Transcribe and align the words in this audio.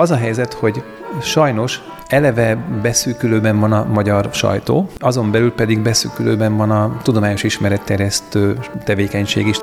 Az 0.00 0.10
a 0.10 0.16
helyzet, 0.16 0.52
hogy 0.52 0.82
sajnos 1.22 1.80
eleve 2.06 2.56
beszűkülőben 2.82 3.60
van 3.60 3.72
a 3.72 3.84
magyar 3.84 4.28
sajtó, 4.32 4.88
azon 4.98 5.30
belül 5.30 5.52
pedig 5.52 5.80
beszűkülőben 5.80 6.56
van 6.56 6.70
a 6.70 6.96
tudományos 7.02 7.42
ismeretterjesztő 7.42 8.58
tevékenység 8.84 9.46
is 9.46 9.56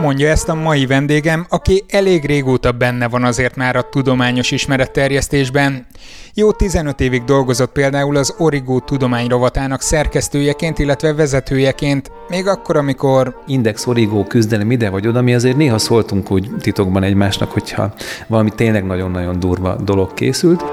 mondja 0.00 0.28
ezt 0.28 0.48
a 0.48 0.54
mai 0.54 0.86
vendégem, 0.86 1.46
aki 1.48 1.84
elég 1.88 2.24
régóta 2.24 2.72
benne 2.72 3.08
van 3.08 3.24
azért 3.24 3.56
már 3.56 3.76
a 3.76 3.88
tudományos 3.88 4.50
ismeretterjesztésben. 4.50 5.86
Jó 6.34 6.52
15 6.52 7.00
évig 7.00 7.24
dolgozott 7.24 7.72
például 7.72 8.16
az 8.16 8.34
Origo 8.38 8.80
tudományrovatának 8.80 9.80
szerkesztőjeként, 9.80 10.78
illetve 10.78 11.14
vezetőjeként, 11.14 12.10
még 12.28 12.46
akkor, 12.46 12.76
amikor... 12.76 13.40
Index, 13.46 13.86
Origo, 13.86 14.24
küzdelem 14.24 14.70
ide 14.70 14.90
vagy 14.90 15.06
oda, 15.06 15.22
mi 15.22 15.34
azért 15.34 15.56
néha 15.56 15.78
szóltunk 15.78 16.30
úgy 16.30 16.50
titokban 16.60 17.02
egymásnak, 17.02 17.50
hogyha 17.50 17.94
valami 18.26 18.50
tényleg 18.50 18.84
nagyon-nagyon 18.86 19.40
durva 19.40 19.76
dolog 19.76 20.14
készült. 20.14 20.64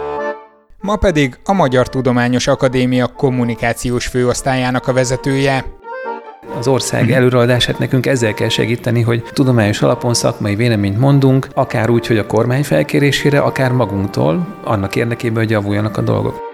Ma 0.81 0.95
pedig 0.95 1.39
a 1.43 1.53
Magyar 1.53 1.89
Tudományos 1.89 2.47
Akadémia 2.47 3.07
kommunikációs 3.07 4.07
főosztályának 4.07 4.87
a 4.87 4.93
vezetője 4.93 5.65
az 6.57 6.67
ország 6.67 7.11
előreadását 7.11 7.79
nekünk 7.79 8.05
ezzel 8.05 8.33
kell 8.33 8.49
segíteni, 8.49 9.01
hogy 9.01 9.23
tudományos 9.33 9.81
alapon 9.81 10.13
szakmai 10.13 10.55
véleményt 10.55 10.99
mondunk, 10.99 11.47
akár 11.53 11.89
úgy, 11.89 12.07
hogy 12.07 12.17
a 12.17 12.25
kormány 12.27 12.63
felkérésére, 12.63 13.39
akár 13.39 13.71
magunktól, 13.71 14.47
annak 14.63 14.95
érdekében, 14.95 15.37
hogy 15.37 15.51
javuljanak 15.51 15.97
a 15.97 16.01
dolgok. 16.01 16.47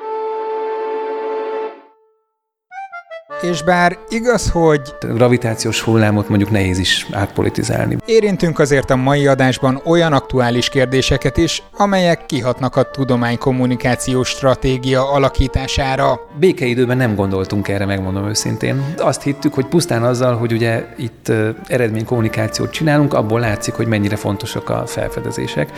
És 3.43 3.63
bár 3.63 3.97
igaz, 4.09 4.49
hogy... 4.49 4.81
A 4.99 5.05
gravitációs 5.05 5.81
hullámot 5.81 6.29
mondjuk 6.29 6.51
nehéz 6.51 6.77
is 6.77 7.07
átpolitizálni. 7.11 7.97
Érintünk 8.05 8.59
azért 8.59 8.89
a 8.89 8.95
mai 8.95 9.27
adásban 9.27 9.81
olyan 9.85 10.13
aktuális 10.13 10.69
kérdéseket 10.69 11.37
is, 11.37 11.63
amelyek 11.77 12.25
kihatnak 12.25 12.75
a 12.75 12.83
tudománykommunikációs 12.83 14.27
stratégia 14.29 15.11
alakítására. 15.11 16.19
Békeidőben 16.39 16.97
nem 16.97 17.15
gondoltunk 17.15 17.67
erre, 17.67 17.85
megmondom 17.85 18.27
őszintén. 18.27 18.93
Azt 18.97 19.21
hittük, 19.21 19.53
hogy 19.53 19.65
pusztán 19.65 20.03
azzal, 20.03 20.35
hogy 20.35 20.51
ugye 20.51 20.85
itt 20.97 21.31
eredménykommunikációt 21.67 22.71
csinálunk, 22.71 23.13
abból 23.13 23.39
látszik, 23.39 23.73
hogy 23.73 23.87
mennyire 23.87 24.15
fontosak 24.15 24.69
a 24.69 24.83
felfedezések. 24.85 25.69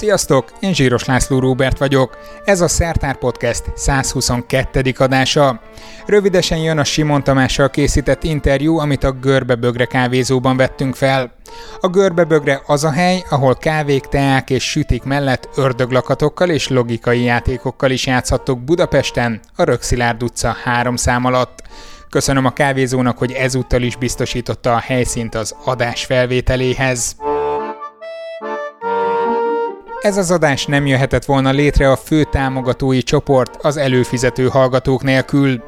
Sziasztok, 0.00 0.52
én 0.60 0.74
Zsíros 0.74 1.04
László 1.04 1.38
Róbert 1.38 1.78
vagyok. 1.78 2.18
Ez 2.44 2.60
a 2.60 2.68
Szertár 2.68 3.16
Podcast 3.16 3.62
122. 3.74 4.94
adása. 4.98 5.60
Rövidesen 6.06 6.58
jön 6.58 6.78
a 6.78 6.84
Simon 6.84 7.24
Tamással 7.24 7.70
készített 7.70 8.24
interjú, 8.24 8.78
amit 8.78 9.04
a 9.04 9.12
Görbebögre 9.12 9.84
kávézóban 9.84 10.56
vettünk 10.56 10.94
fel. 10.94 11.32
A 11.80 11.88
Görbebögre 11.88 12.62
az 12.66 12.84
a 12.84 12.90
hely, 12.90 13.24
ahol 13.30 13.56
kávék, 13.56 14.04
teák 14.04 14.50
és 14.50 14.70
sütik 14.70 15.02
mellett 15.02 15.48
ördöglakatokkal 15.56 16.48
és 16.48 16.68
logikai 16.68 17.22
játékokkal 17.22 17.90
is 17.90 18.06
játszhattok 18.06 18.60
Budapesten, 18.60 19.40
a 19.56 19.62
Rökszilárd 19.64 20.22
utca 20.22 20.56
három 20.64 20.96
szám 20.96 21.24
alatt. 21.24 21.62
Köszönöm 22.10 22.44
a 22.44 22.52
kávézónak, 22.52 23.18
hogy 23.18 23.32
ezúttal 23.32 23.82
is 23.82 23.96
biztosította 23.96 24.74
a 24.74 24.78
helyszínt 24.78 25.34
az 25.34 25.54
adás 25.64 26.04
felvételéhez. 26.04 27.16
Ez 30.00 30.16
az 30.16 30.30
adás 30.30 30.66
nem 30.66 30.86
jöhetett 30.86 31.24
volna 31.24 31.50
létre 31.50 31.90
a 31.90 31.96
fő 31.96 32.24
támogatói 32.24 33.02
csoport 33.02 33.56
az 33.62 33.76
előfizető 33.76 34.48
hallgatók 34.48 35.02
nélkül. 35.02 35.62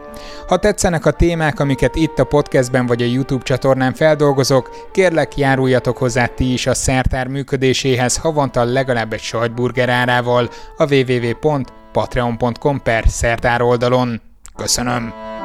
Ha 0.49 0.59
tetszenek 0.59 1.07
a 1.07 1.11
témák, 1.11 1.61
amiket 1.61 1.95
itt 1.95 2.19
a 2.19 2.25
podcastben 2.25 2.87
vagy 2.87 3.03
a 3.03 3.07
YouTube 3.07 3.43
csatornán 3.43 3.93
feldolgozok, 3.93 4.89
kérlek 4.93 5.37
járuljatok 5.37 5.97
hozzá 5.99 6.27
ti 6.27 6.53
is 6.53 6.67
a 6.67 6.75
szertár 6.75 7.27
működéséhez 7.27 8.17
havonta 8.17 8.65
legalább 8.65 9.13
egy 9.13 9.21
sajtburger 9.21 9.89
árával 9.89 10.49
a 10.77 10.95
www.patreon.com 10.95 12.83
per 12.83 13.05
szertár 13.07 13.63
oldalon. 13.63 14.21
Köszönöm! 14.57 15.42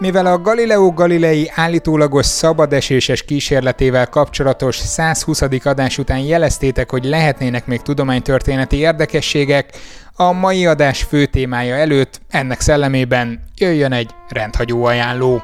Mivel 0.00 0.26
a 0.26 0.38
Galileo 0.38 0.92
Galilei 0.92 1.50
állítólagos 1.54 2.26
szabadeséses 2.26 3.22
kísérletével 3.22 4.06
kapcsolatos 4.06 4.76
120. 4.76 5.42
adás 5.64 5.98
után 5.98 6.18
jeleztétek, 6.18 6.90
hogy 6.90 7.04
lehetnének 7.04 7.66
még 7.66 7.80
tudománytörténeti 7.80 8.76
érdekességek, 8.76 9.76
a 10.12 10.32
mai 10.32 10.66
adás 10.66 11.02
fő 11.02 11.26
témája 11.26 11.74
előtt 11.74 12.20
ennek 12.28 12.60
szellemében 12.60 13.42
jöjjön 13.56 13.92
egy 13.92 14.10
rendhagyó 14.28 14.84
ajánló. 14.84 15.42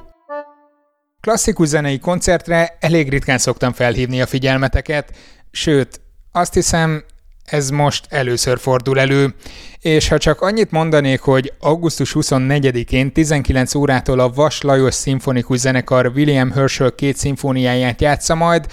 Klasszikus 1.20 1.68
zenei 1.68 1.98
koncertre 1.98 2.76
elég 2.80 3.10
ritkán 3.10 3.38
szoktam 3.38 3.72
felhívni 3.72 4.20
a 4.20 4.26
figyelmeteket, 4.26 5.12
sőt, 5.50 6.00
azt 6.32 6.54
hiszem 6.54 7.04
ez 7.46 7.70
most 7.70 8.06
először 8.08 8.58
fordul 8.58 9.00
elő, 9.00 9.34
és 9.80 10.08
ha 10.08 10.18
csak 10.18 10.40
annyit 10.40 10.70
mondanék, 10.70 11.20
hogy 11.20 11.52
augusztus 11.60 12.12
24-én 12.14 13.12
19 13.12 13.74
órától 13.74 14.20
a 14.20 14.28
Vas 14.28 14.60
Lajos 14.60 14.94
Szimfonikus 14.94 15.58
Zenekar 15.58 16.12
William 16.14 16.50
Herschel 16.50 16.94
két 16.94 17.16
szimfóniáját 17.16 18.00
játsza 18.00 18.34
majd, 18.34 18.66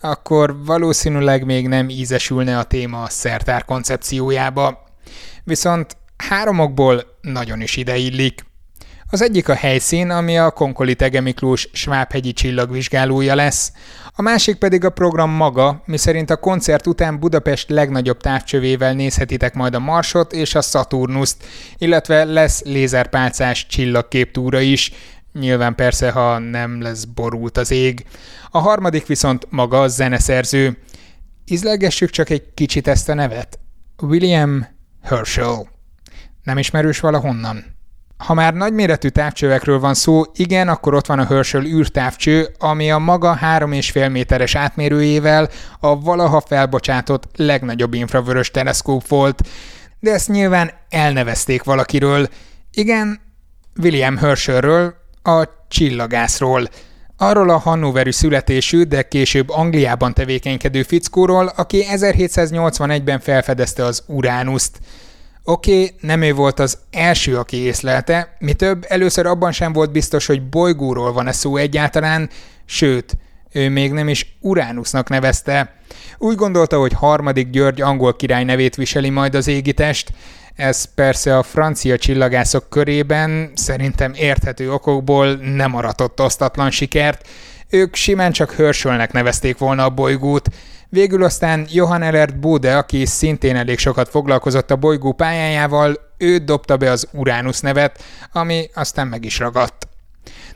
akkor 0.00 0.64
valószínűleg 0.64 1.44
még 1.44 1.68
nem 1.68 1.88
ízesülne 1.88 2.58
a 2.58 2.64
téma 2.64 3.02
a 3.02 3.08
szertár 3.08 3.64
koncepciójába. 3.64 4.84
Viszont 5.44 5.96
háromokból 6.16 7.02
nagyon 7.20 7.60
is 7.60 7.76
ideillik. 7.76 8.44
Az 9.10 9.22
egyik 9.22 9.48
a 9.48 9.54
helyszín, 9.54 10.10
ami 10.10 10.38
a 10.38 10.50
Konkoli 10.50 10.94
Tege 10.94 11.20
Miklós 11.20 11.68
Svábhegyi 11.72 12.32
csillagvizsgálója 12.32 13.34
lesz, 13.34 13.72
a 14.16 14.22
másik 14.22 14.56
pedig 14.56 14.84
a 14.84 14.90
program 14.90 15.30
maga, 15.30 15.82
miszerint 15.86 16.30
a 16.30 16.36
koncert 16.36 16.86
után 16.86 17.18
Budapest 17.18 17.70
legnagyobb 17.70 18.20
távcsövével 18.20 18.94
nézhetitek 18.94 19.54
majd 19.54 19.74
a 19.74 19.78
Marsot 19.78 20.32
és 20.32 20.54
a 20.54 20.60
Saturnuszt, 20.60 21.44
illetve 21.78 22.24
lesz 22.24 22.62
lézerpálcás 22.62 23.66
csillagképtúra 23.66 24.60
is, 24.60 24.92
nyilván 25.32 25.74
persze, 25.74 26.10
ha 26.10 26.38
nem 26.38 26.80
lesz 26.80 27.04
borult 27.04 27.56
az 27.56 27.70
ég. 27.70 28.06
A 28.50 28.58
harmadik 28.58 29.06
viszont 29.06 29.46
maga 29.50 29.80
a 29.80 29.88
zeneszerző. 29.88 30.78
Izlegessük 31.44 32.10
csak 32.10 32.30
egy 32.30 32.54
kicsit 32.54 32.88
ezt 32.88 33.08
a 33.08 33.14
nevet. 33.14 33.58
William 34.02 34.66
Herschel. 35.02 35.68
Nem 36.42 36.58
ismerős 36.58 37.00
valahonnan? 37.00 37.73
Ha 38.16 38.34
már 38.34 38.54
nagyméretű 38.54 39.08
távcsövekről 39.08 39.78
van 39.78 39.94
szó, 39.94 40.22
igen, 40.34 40.68
akkor 40.68 40.94
ott 40.94 41.06
van 41.06 41.18
a 41.18 41.26
Herschel 41.26 41.64
űrtávcső, 41.64 42.48
ami 42.58 42.90
a 42.90 42.98
maga 42.98 43.38
3,5 43.42 44.10
méteres 44.10 44.54
átmérőjével 44.54 45.48
a 45.80 46.00
valaha 46.00 46.40
felbocsátott 46.40 47.24
legnagyobb 47.36 47.94
infravörös 47.94 48.50
teleszkóp 48.50 49.08
volt, 49.08 49.48
de 50.00 50.12
ezt 50.12 50.28
nyilván 50.28 50.70
elnevezték 50.88 51.62
valakiről. 51.62 52.28
Igen, 52.72 53.20
William 53.82 54.16
Herschelről, 54.16 54.94
a 55.22 55.48
csillagászról, 55.68 56.68
arról 57.16 57.50
a 57.50 57.58
Hannoveri 57.58 58.12
születésű, 58.12 58.82
de 58.82 59.02
később 59.02 59.50
Angliában 59.50 60.14
tevékenykedő 60.14 60.82
fickóról, 60.82 61.46
aki 61.56 61.84
1781-ben 61.90 63.20
felfedezte 63.20 63.84
az 63.84 64.02
Uránuszt. 64.06 64.78
Oké, 65.46 65.82
okay, 65.82 65.94
nem 66.00 66.22
ő 66.22 66.34
volt 66.34 66.58
az 66.58 66.78
első, 66.90 67.38
aki 67.38 67.56
észlelte, 67.56 68.36
mi 68.38 68.52
több, 68.52 68.84
először 68.88 69.26
abban 69.26 69.52
sem 69.52 69.72
volt 69.72 69.92
biztos, 69.92 70.26
hogy 70.26 70.48
bolygóról 70.48 71.12
van-e 71.12 71.32
szó 71.32 71.56
egyáltalán, 71.56 72.30
sőt, 72.64 73.16
ő 73.52 73.68
még 73.68 73.92
nem 73.92 74.08
is 74.08 74.36
Uránusznak 74.40 75.08
nevezte. 75.08 75.74
Úgy 76.18 76.36
gondolta, 76.36 76.78
hogy 76.78 76.92
harmadik 76.92 77.50
György 77.50 77.80
angol 77.80 78.16
király 78.16 78.44
nevét 78.44 78.74
viseli 78.74 79.10
majd 79.10 79.34
az 79.34 79.46
égitest, 79.46 80.12
ez 80.54 80.94
persze 80.94 81.38
a 81.38 81.42
francia 81.42 81.98
csillagászok 81.98 82.70
körében 82.70 83.50
szerintem 83.54 84.12
érthető 84.14 84.72
okokból 84.72 85.34
nem 85.34 85.74
aratott 85.74 86.20
osztatlan 86.20 86.70
sikert, 86.70 87.28
ők 87.70 87.94
simán 87.94 88.32
csak 88.32 88.52
Herschelnek 88.52 89.12
nevezték 89.12 89.58
volna 89.58 89.84
a 89.84 89.90
bolygót, 89.90 90.48
Végül 90.94 91.24
aztán 91.24 91.66
Johann 91.70 92.02
Elert 92.02 92.38
Bode, 92.38 92.76
aki 92.76 93.06
szintén 93.06 93.56
elég 93.56 93.78
sokat 93.78 94.08
foglalkozott 94.08 94.70
a 94.70 94.76
bolygó 94.76 95.12
pályájával, 95.12 95.98
ő 96.18 96.38
dobta 96.38 96.76
be 96.76 96.90
az 96.90 97.08
Uranus 97.12 97.60
nevet, 97.60 98.02
ami 98.32 98.70
aztán 98.74 99.06
meg 99.06 99.24
is 99.24 99.38
ragadt. 99.38 99.88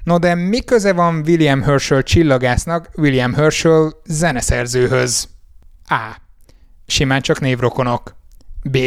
No 0.04 0.18
de 0.18 0.34
mi 0.34 0.60
köze 0.60 0.92
van 0.92 1.22
William 1.26 1.62
Herschel 1.62 2.02
csillagásznak 2.02 2.88
William 2.96 3.34
Herschel 3.34 3.92
zeneszerzőhöz? 4.04 5.28
A. 5.88 6.16
Simán 6.86 7.20
csak 7.20 7.40
névrokonok. 7.40 8.16
B. 8.62 8.78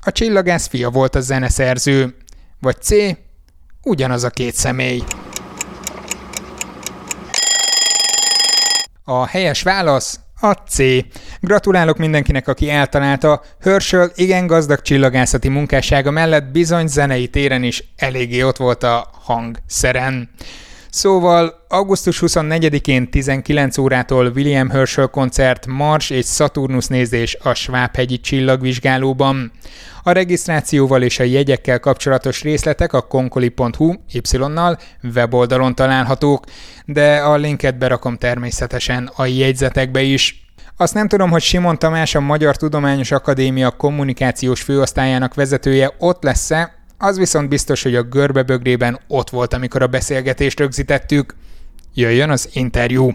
A 0.00 0.12
csillagász 0.12 0.66
fia 0.66 0.90
volt 0.90 1.14
a 1.14 1.20
zeneszerző. 1.20 2.16
Vagy 2.60 2.82
C. 2.82 2.90
Ugyanaz 3.82 4.24
a 4.24 4.30
két 4.30 4.54
személy. 4.54 5.02
A 9.04 9.26
helyes 9.26 9.62
válasz 9.62 10.20
a 10.42 10.52
C. 10.52 10.78
Gratulálok 11.40 11.96
mindenkinek, 11.96 12.48
aki 12.48 12.70
eltalálta. 12.70 13.42
Herschel 13.60 14.10
igen 14.14 14.46
gazdag 14.46 14.82
csillagászati 14.82 15.48
munkássága 15.48 16.10
mellett 16.10 16.44
bizony 16.44 16.86
zenei 16.86 17.28
téren 17.28 17.62
is 17.62 17.84
eléggé 17.96 18.42
ott 18.42 18.56
volt 18.56 18.82
a 18.82 19.10
hangszeren. 19.24 20.30
Szóval 20.92 21.64
augusztus 21.68 22.22
24-én 22.26 23.10
19 23.10 23.78
órától 23.78 24.26
William 24.34 24.70
Herschel 24.70 25.06
koncert, 25.06 25.66
Mars 25.66 26.10
és 26.10 26.26
Saturnus 26.26 26.86
nézés 26.86 27.36
a 27.42 27.54
Svábhegyi 27.54 28.20
csillagvizsgálóban. 28.20 29.52
A 30.02 30.10
regisztrációval 30.10 31.02
és 31.02 31.18
a 31.18 31.22
jegyekkel 31.22 31.80
kapcsolatos 31.80 32.42
részletek 32.42 32.92
a 32.92 33.00
konkoli.hu 33.00 33.94
y-nal 34.12 34.78
weboldalon 35.14 35.74
találhatók, 35.74 36.44
de 36.84 37.16
a 37.16 37.36
linket 37.36 37.78
berakom 37.78 38.16
természetesen 38.16 39.10
a 39.16 39.26
jegyzetekbe 39.26 40.02
is. 40.02 40.46
Azt 40.76 40.94
nem 40.94 41.08
tudom, 41.08 41.30
hogy 41.30 41.42
Simon 41.42 41.78
Tamás, 41.78 42.14
a 42.14 42.20
Magyar 42.20 42.56
Tudományos 42.56 43.10
Akadémia 43.10 43.70
kommunikációs 43.70 44.62
főosztályának 44.62 45.34
vezetője 45.34 45.94
ott 45.98 46.22
lesz-e, 46.22 46.81
az 47.04 47.18
viszont 47.18 47.48
biztos, 47.48 47.82
hogy 47.82 47.94
a 47.94 48.02
görbebögrében 48.02 49.00
ott 49.08 49.30
volt, 49.30 49.54
amikor 49.54 49.82
a 49.82 49.86
beszélgetést 49.86 50.58
rögzítettük. 50.58 51.34
Jöjjön 51.94 52.30
az 52.30 52.48
interjú! 52.52 53.12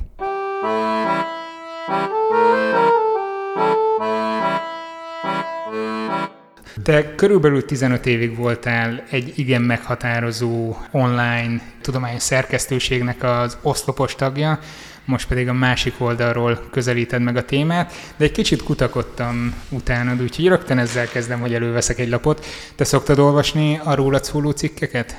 Te 6.84 7.16
körülbelül 7.16 7.66
15 7.66 8.06
évig 8.06 8.36
voltál 8.36 9.04
egy 9.10 9.34
igen 9.36 9.62
meghatározó 9.62 10.76
online 10.92 11.62
tudományos 11.82 12.22
szerkesztőségnek 12.22 13.24
az 13.24 13.58
oszlopos 13.62 14.16
tagja, 14.16 14.60
most 15.08 15.28
pedig 15.28 15.48
a 15.48 15.54
másik 15.54 15.94
oldalról 15.98 16.60
közelíted 16.72 17.22
meg 17.22 17.36
a 17.36 17.46
témát, 17.46 17.94
de 18.18 18.26
egy 18.26 18.32
kicsit 18.32 18.64
kutakodtam 18.64 19.54
utánad, 19.70 20.22
úgyhogy 20.22 20.48
rögtön 20.48 20.78
ezzel 20.78 21.08
kezdem, 21.08 21.40
hogy 21.40 21.54
előveszek 21.54 22.00
egy 22.00 22.10
lapot. 22.10 22.46
Te 22.76 22.84
szoktad 22.84 23.20
olvasni 23.20 23.80
a 23.84 23.96
rólad 23.96 24.24
szóló 24.24 24.52
cikkeket? 24.52 25.16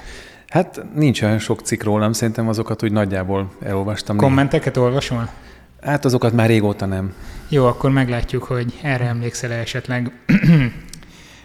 Hát 0.48 0.80
nincs 0.94 1.22
olyan 1.22 1.38
sok 1.38 1.60
cikk 1.60 1.82
rólam, 1.82 2.12
szerintem 2.12 2.48
azokat 2.48 2.82
úgy 2.82 2.92
nagyjából 2.92 3.52
elolvastam. 3.62 4.16
Kommenteket 4.16 4.74
néha. 4.74 4.86
olvasol? 4.86 5.30
Hát 5.82 6.04
azokat 6.04 6.32
már 6.32 6.46
régóta 6.48 6.86
nem. 6.86 7.12
Jó, 7.48 7.66
akkor 7.66 7.90
meglátjuk, 7.90 8.42
hogy 8.42 8.78
erre 8.82 9.04
emlékszel 9.04 9.52
esetleg. 9.52 10.12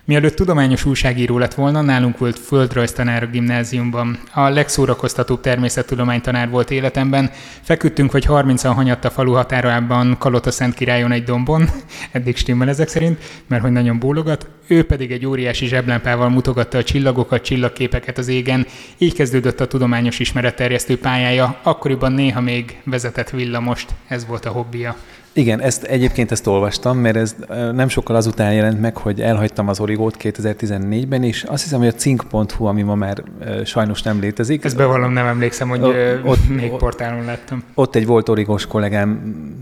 Mielőtt 0.05 0.35
tudományos 0.35 0.85
újságíró 0.85 1.37
lett 1.37 1.53
volna, 1.53 1.81
nálunk 1.81 2.17
volt 2.17 2.39
földrajztanár 2.39 3.23
a 3.23 3.27
gimnáziumban. 3.27 4.19
A 4.33 4.49
legszórakoztatóbb 4.49 5.41
természettudománytanár 5.41 6.49
volt 6.49 6.71
életemben. 6.71 7.31
Feküdtünk, 7.61 8.11
hogy 8.11 8.25
30-an 8.27 8.71
hanyatt 8.75 9.05
a 9.05 9.09
falu 9.09 9.33
határában 9.33 10.17
Kalota 10.17 10.51
Szent 10.51 10.73
királyon 10.73 11.11
egy 11.11 11.23
dombon, 11.23 11.69
eddig 12.11 12.37
stimmel 12.37 12.69
ezek 12.69 12.87
szerint, 12.87 13.19
mert 13.47 13.61
hogy 13.61 13.71
nagyon 13.71 13.99
bólogat. 13.99 14.47
Ő 14.67 14.85
pedig 14.85 15.11
egy 15.11 15.25
óriási 15.25 15.65
zseblámpával 15.65 16.29
mutogatta 16.29 16.77
a 16.77 16.83
csillagokat, 16.83 17.43
csillagképeket 17.43 18.17
az 18.17 18.27
égen. 18.27 18.65
Így 18.97 19.13
kezdődött 19.13 19.59
a 19.59 19.67
tudományos 19.67 20.19
ismeretterjesztő 20.19 20.97
pályája. 20.97 21.59
Akkoriban 21.61 22.11
néha 22.11 22.41
még 22.41 22.81
vezetett 22.83 23.29
villamost, 23.29 23.89
ez 24.07 24.25
volt 24.25 24.45
a 24.45 24.49
hobbija. 24.49 24.95
Igen, 25.35 25.61
ezt 25.61 25.83
egyébként 25.83 26.31
ezt 26.31 26.47
olvastam, 26.47 26.97
mert 26.97 27.15
ez 27.15 27.35
nem 27.73 27.87
sokkal 27.87 28.15
azután 28.15 28.53
jelent 28.53 28.81
meg, 28.81 28.97
hogy 28.97 29.21
elhagytam 29.21 29.67
az 29.67 29.79
Origót 29.79 30.17
2014-ben, 30.19 31.23
és 31.23 31.43
azt 31.43 31.63
hiszem, 31.63 31.79
hogy 31.79 31.87
a 31.87 31.93
cink.hu, 31.93 32.65
ami 32.65 32.81
ma 32.81 32.95
már 32.95 33.23
sajnos 33.65 34.01
nem 34.01 34.19
létezik. 34.19 34.63
Ezt 34.63 34.75
bevallom, 34.75 35.13
nem 35.13 35.25
emlékszem, 35.25 35.69
hogy 35.69 35.81
o, 35.81 35.89
ott, 36.23 36.49
még 36.49 36.71
ott, 36.71 36.79
portálon 36.79 37.25
láttam. 37.25 37.63
Ott 37.73 37.95
egy 37.95 38.05
volt 38.05 38.29
origós 38.29 38.65
kollégám 38.65 39.09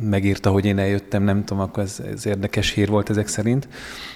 megírta, 0.10 0.50
hogy 0.50 0.66
én 0.66 0.80
eljöttem, 0.80 1.24
nem 1.24 1.44
tudom, 1.44 1.64
akkor 1.64 1.84
ez, 1.84 2.02
ez 2.14 2.26
érdekes 2.26 2.72
hír 2.72 2.90
volt 2.90 3.10
ezek 3.10 3.28
szerint. 3.28 3.68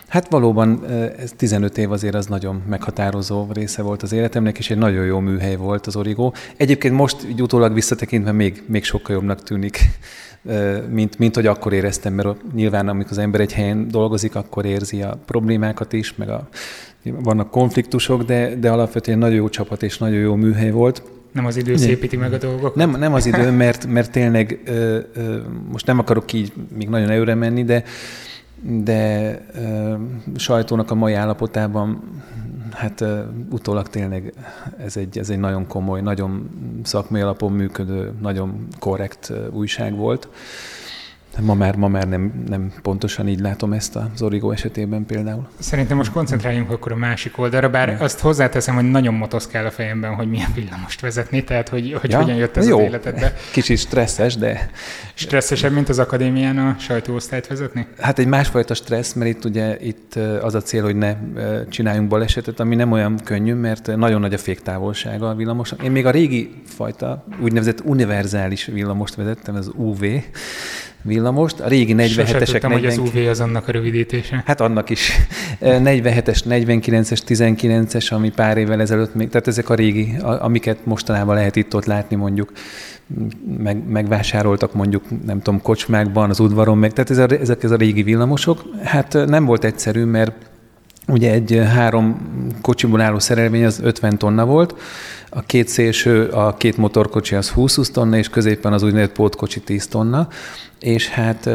Hát 0.08 0.30
valóban 0.30 0.86
ez 1.20 1.32
15 1.38 1.78
év 1.78 1.92
azért 1.92 2.16
az 2.16 2.26
nagyon 2.26 2.62
meghatározó 2.70 3.48
része 3.54 3.82
volt 3.82 4.04
az 4.04 4.12
életemnek, 4.12 4.58
és 4.58 4.70
egy 4.70 4.78
nagyon 4.78 5.06
jó 5.06 5.20
műhely 5.20 5.56
volt 5.56 5.88
az 5.88 5.96
Origó. 5.96 6.34
Egyébként 6.58 6.96
most 6.96 7.18
így 7.30 7.42
utólag 7.42 7.74
visszatekintve 7.74 8.32
még, 8.32 8.64
még 8.66 8.84
sokkal 8.84 9.16
jobbnak 9.16 9.44
tűnik 9.44 9.80
mint, 10.90 11.20
mint 11.20 11.36
hogy 11.36 11.46
akkor 11.46 11.74
éreztem, 11.74 12.14
mert 12.14 12.54
nyilván 12.54 12.88
amikor 12.88 13.12
az 13.12 13.18
ember 13.18 13.42
egy 13.42 13.54
helyen 13.54 13.88
dolgozik, 13.88 14.36
akkor 14.36 14.66
érzi 14.66 15.02
a 15.02 15.18
problémákat 15.26 15.94
is, 15.94 16.16
meg 16.16 16.30
a, 16.30 16.48
vannak 17.04 17.52
konfliktusok, 17.52 18.24
de, 18.24 18.56
de 18.56 18.72
alapvetően 18.72 19.18
nagyon 19.18 19.36
jó 19.36 19.50
csapat 19.50 19.84
és 19.84 19.98
nagyon 19.98 20.20
jó 20.20 20.36
műhely 20.36 20.72
volt. 20.72 21.04
Nem 21.32 21.46
az 21.46 21.58
idő 21.58 21.76
szépíti 21.76 22.18
meg 22.18 22.34
a 22.34 22.38
dolgokat? 22.38 22.76
Nem, 22.76 22.92
nem 22.92 23.14
az 23.14 23.26
idő, 23.26 23.52
mert, 23.52 23.88
mert 23.88 24.12
tényleg 24.12 24.62
ö, 24.66 25.00
ö, 25.14 25.38
most 25.72 25.86
nem 25.86 26.00
akarok 26.00 26.34
így 26.34 26.54
még 26.78 26.90
nagyon 26.90 27.10
előre 27.10 27.36
menni, 27.36 27.64
de 27.64 27.84
de 28.62 29.32
ö, 29.56 29.94
sajtónak 30.36 30.92
a 30.92 30.96
mai 30.96 31.14
állapotában 31.14 32.04
hát 32.76 33.02
uh, 33.02 33.20
utólag 33.50 33.88
tényleg 33.88 34.34
ez 34.78 34.98
egy, 34.98 35.18
ez 35.18 35.30
egy 35.30 35.40
nagyon 35.40 35.68
komoly, 35.68 36.02
nagyon 36.02 36.50
szakmai 36.84 37.22
alapon 37.22 37.52
működő, 37.52 38.14
nagyon 38.22 38.68
korrekt 38.80 39.30
uh, 39.30 39.38
újság 39.52 39.96
volt. 39.96 40.28
Ma 41.42 41.54
már, 41.54 41.76
ma 41.76 41.88
már 41.88 42.08
nem, 42.08 42.44
nem 42.48 42.72
pontosan 42.82 43.28
így 43.28 43.40
látom 43.40 43.74
ezt 43.74 43.96
az 43.96 44.22
Origo 44.22 44.52
esetében 44.52 45.06
például. 45.06 45.48
Szerintem 45.60 45.98
most 45.98 46.12
koncentráljunk 46.12 46.72
akkor 46.72 46.92
a 46.92 46.96
másik 46.96 47.38
oldalra, 47.38 47.70
bár 47.70 47.90
ja. 47.90 47.98
azt 48.00 48.20
hozzáteszem, 48.20 48.76
hogy 48.76 48.90
nagyon 48.90 49.14
motoszkál 49.14 49.66
a 49.66 49.72
fejemben, 49.72 50.14
hogy 50.14 50.30
milyen 50.30 50.52
villamost 50.56 51.02
vezetni, 51.02 51.44
tehát 51.44 51.70
hogy, 51.70 51.98
hogy 52.02 52.12
ja? 52.12 52.22
hogyan 52.22 52.36
jött 52.36 52.58
ez 52.58 52.68
Jó. 52.68 52.80
az 52.80 52.84
életedbe. 52.84 53.34
Kicsit 53.52 53.78
stresszes, 53.78 54.36
de... 54.36 54.70
Stresszesebb, 55.14 55.74
mint 55.74 55.90
az 55.90 56.00
akadémián 56.00 56.58
a 56.58 56.76
sajtóosztályt 56.80 57.48
vezetni? 57.48 57.88
Hát 58.00 58.20
egy 58.20 58.28
másfajta 58.28 58.74
stressz, 58.74 59.14
mert 59.14 59.30
itt 59.30 59.46
ugye 59.46 59.78
itt 59.80 60.16
az 60.42 60.56
a 60.56 60.62
cél, 60.62 60.84
hogy 60.84 60.96
ne 60.96 61.16
csináljunk 61.70 62.08
balesetet, 62.08 62.60
ami 62.60 62.76
nem 62.76 62.92
olyan 62.92 63.20
könnyű, 63.24 63.54
mert 63.54 63.96
nagyon 63.96 64.20
nagy 64.20 64.34
a 64.34 64.38
féktávolsága 64.38 65.30
a 65.30 65.36
villamos. 65.36 65.74
Én 65.84 65.92
még 65.92 66.06
a 66.06 66.12
régi 66.12 66.62
fajta, 66.66 67.26
úgynevezett 67.42 67.82
univerzális 67.84 68.66
villamost 68.66 69.16
vezettem, 69.16 69.56
az 69.56 69.72
UV, 69.76 70.06
villamost. 71.06 71.60
A 71.60 71.68
régi 71.68 71.94
47-esek... 71.98 72.52
Tudtam, 72.52 72.72
40... 72.72 72.72
hogy 72.72 72.86
az 72.86 72.98
UV 72.98 73.28
az 73.28 73.40
annak 73.40 73.68
a 73.68 73.72
rövidítése. 73.72 74.44
Hát 74.46 74.62
annak 74.62 74.90
is. 74.90 75.12
47-es, 75.62 76.40
49-es, 76.50 77.20
19-es, 77.28 78.14
ami 78.14 78.30
pár 78.30 78.58
évvel 78.58 78.82
ezelőtt 78.82 79.16
még, 79.16 79.30
tehát 79.30 79.48
ezek 79.48 79.70
a 79.70 79.76
régi, 79.76 80.16
amiket 80.22 80.86
mostanában 80.86 81.36
lehet 81.36 81.56
itt-ott 81.56 81.86
látni 81.86 82.16
mondjuk, 82.16 82.52
meg, 83.58 83.88
megvásároltak 83.88 84.74
mondjuk, 84.74 85.04
nem 85.26 85.42
tudom, 85.42 85.62
kocsmákban, 85.62 86.30
az 86.30 86.40
udvaron, 86.40 86.78
meg, 86.78 86.94
tehát 86.94 87.10
ez 87.10 87.18
a, 87.18 87.28
ezek 87.42 87.64
ez 87.64 87.72
a 87.72 87.76
régi 87.76 88.04
villamosok. 88.04 88.64
Hát 88.84 89.18
nem 89.26 89.46
volt 89.46 89.64
egyszerű, 89.64 90.04
mert 90.04 90.32
Ugye 91.08 91.32
egy 91.32 91.62
három 91.74 92.18
kocsiból 92.62 93.02
álló 93.02 93.20
szerelvény 93.20 93.66
az 93.66 93.80
50 93.84 94.18
tonna 94.18 94.46
volt, 94.46 94.76
a 95.30 95.42
két 95.42 95.68
szélső, 95.68 96.28
a 96.28 96.54
két 96.58 96.78
motorkocsi 96.78 97.36
az 97.36 97.50
20 97.50 97.90
tonna, 97.90 98.18
és 98.18 98.30
középen 98.30 98.74
az 98.74 98.84
úgynevezett 98.84 99.16
pótkocsi 99.16 99.60
10 99.60 99.88
tonna, 99.88 100.28
és 100.80 101.10
hát 101.10 101.46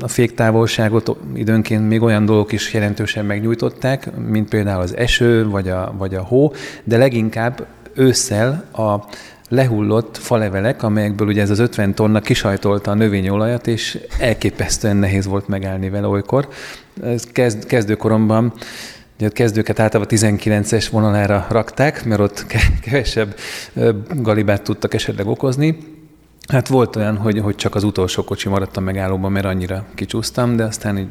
a 0.00 0.08
féktávolságot 0.08 1.16
időnként 1.34 1.88
még 1.88 2.02
olyan 2.02 2.24
dolgok 2.24 2.52
is 2.52 2.72
jelentősen 2.72 3.24
megnyújtották, 3.24 4.16
mint 4.28 4.48
például 4.48 4.82
az 4.82 4.96
eső, 4.96 5.48
vagy 5.48 5.68
a, 5.68 5.94
vagy 5.98 6.14
a 6.14 6.22
hó, 6.22 6.52
de 6.84 6.96
leginkább 6.96 7.66
ősszel 7.94 8.64
a 8.72 8.94
lehullott 9.50 10.16
falevelek, 10.16 10.82
amelyekből 10.82 11.28
ugye 11.28 11.42
ez 11.42 11.50
az 11.50 11.58
50 11.58 11.94
tonna 11.94 12.20
kisajtolta 12.20 12.90
a 12.90 12.94
növényolajat, 12.94 13.66
és 13.66 13.98
elképesztően 14.18 14.96
nehéz 14.96 15.26
volt 15.26 15.48
megállni 15.48 15.90
vele 15.90 16.06
olykor. 16.06 16.48
Ez 17.02 17.24
kezd, 17.32 17.66
kezdőkoromban 17.66 18.52
Ugye 19.20 19.28
a 19.28 19.32
kezdőket 19.32 19.80
általában 19.80 20.18
19-es 20.18 20.86
vonalára 20.90 21.46
rakták, 21.50 22.04
mert 22.04 22.20
ott 22.20 22.46
kevesebb 22.80 23.34
galibát 24.14 24.62
tudtak 24.62 24.94
esetleg 24.94 25.26
okozni. 25.26 25.78
Hát 26.48 26.68
volt 26.68 26.96
olyan, 26.96 27.16
hogy, 27.16 27.38
hogy 27.38 27.54
csak 27.54 27.74
az 27.74 27.84
utolsó 27.84 28.24
kocsi 28.24 28.48
maradt 28.48 28.76
a 28.76 28.80
megállóban, 28.80 29.32
mert 29.32 29.44
annyira 29.44 29.84
kicsúsztam, 29.94 30.56
de 30.56 30.64
aztán 30.64 30.98
így 30.98 31.08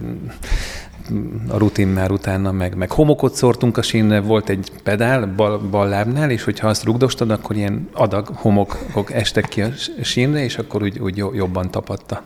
a 1.47 1.57
rutin 1.57 1.87
már 1.87 2.11
utána, 2.11 2.51
meg, 2.51 2.75
meg 2.75 2.91
homokot 2.91 3.35
szórtunk 3.35 3.77
a 3.77 3.81
sínre, 3.81 4.19
volt 4.19 4.49
egy 4.49 4.71
pedál 4.83 5.33
bal, 5.35 5.57
bal 5.57 5.87
lábnál, 5.87 6.31
és 6.31 6.43
hogyha 6.43 6.67
azt 6.67 6.83
rugdostad, 6.83 7.31
akkor 7.31 7.55
ilyen 7.55 7.89
adag 7.93 8.27
homokok 8.27 9.13
estek 9.13 9.45
ki 9.45 9.61
a 9.61 9.69
sínre, 10.01 10.43
és 10.43 10.57
akkor 10.57 10.83
úgy, 10.83 10.99
úgy 10.99 11.17
jobban 11.17 11.71
tapadta. 11.71 12.23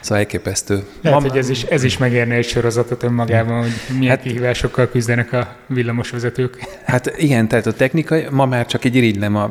Szóval 0.00 0.18
elképesztő. 0.18 0.84
Lehet, 1.02 1.20
Ma, 1.20 1.28
hogy 1.28 1.38
ez 1.38 1.48
is, 1.48 1.62
ez 1.62 1.84
is 1.84 1.98
megérne 1.98 2.34
egy 2.34 2.46
sorozatot 2.46 3.02
önmagában, 3.02 3.60
hogy 3.60 3.72
milyen 3.98 4.16
hát, 4.16 4.24
kihívásokkal 4.24 4.88
küzdenek 4.88 5.32
a 5.32 5.56
villamosvezetők. 5.66 6.78
Hát 6.84 7.12
igen, 7.16 7.48
tehát 7.48 7.66
a 7.66 7.72
technikai, 7.72 8.26
ma 8.30 8.46
már 8.46 8.66
csak 8.66 8.84
egy 8.84 8.94
irigylem 8.96 9.36
a 9.36 9.50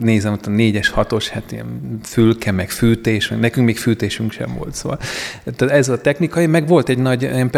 nézem 0.00 0.32
ott 0.32 0.46
a 0.46 0.50
négyes, 0.50 0.88
hatos, 0.88 1.28
hát 1.28 1.52
ilyen 1.52 2.00
fülke, 2.02 2.50
meg 2.50 2.70
fűtés, 2.70 3.28
meg 3.28 3.38
nekünk 3.38 3.66
még 3.66 3.78
fűtésünk 3.78 4.32
sem 4.32 4.54
volt, 4.58 4.74
szóval. 4.74 4.98
Tehát 5.56 5.74
ez 5.74 5.88
a 5.88 6.00
technikai, 6.00 6.46
meg 6.46 6.68
volt 6.68 6.88
egy 6.88 6.98
nagy 6.98 7.22
ilyen 7.22 7.50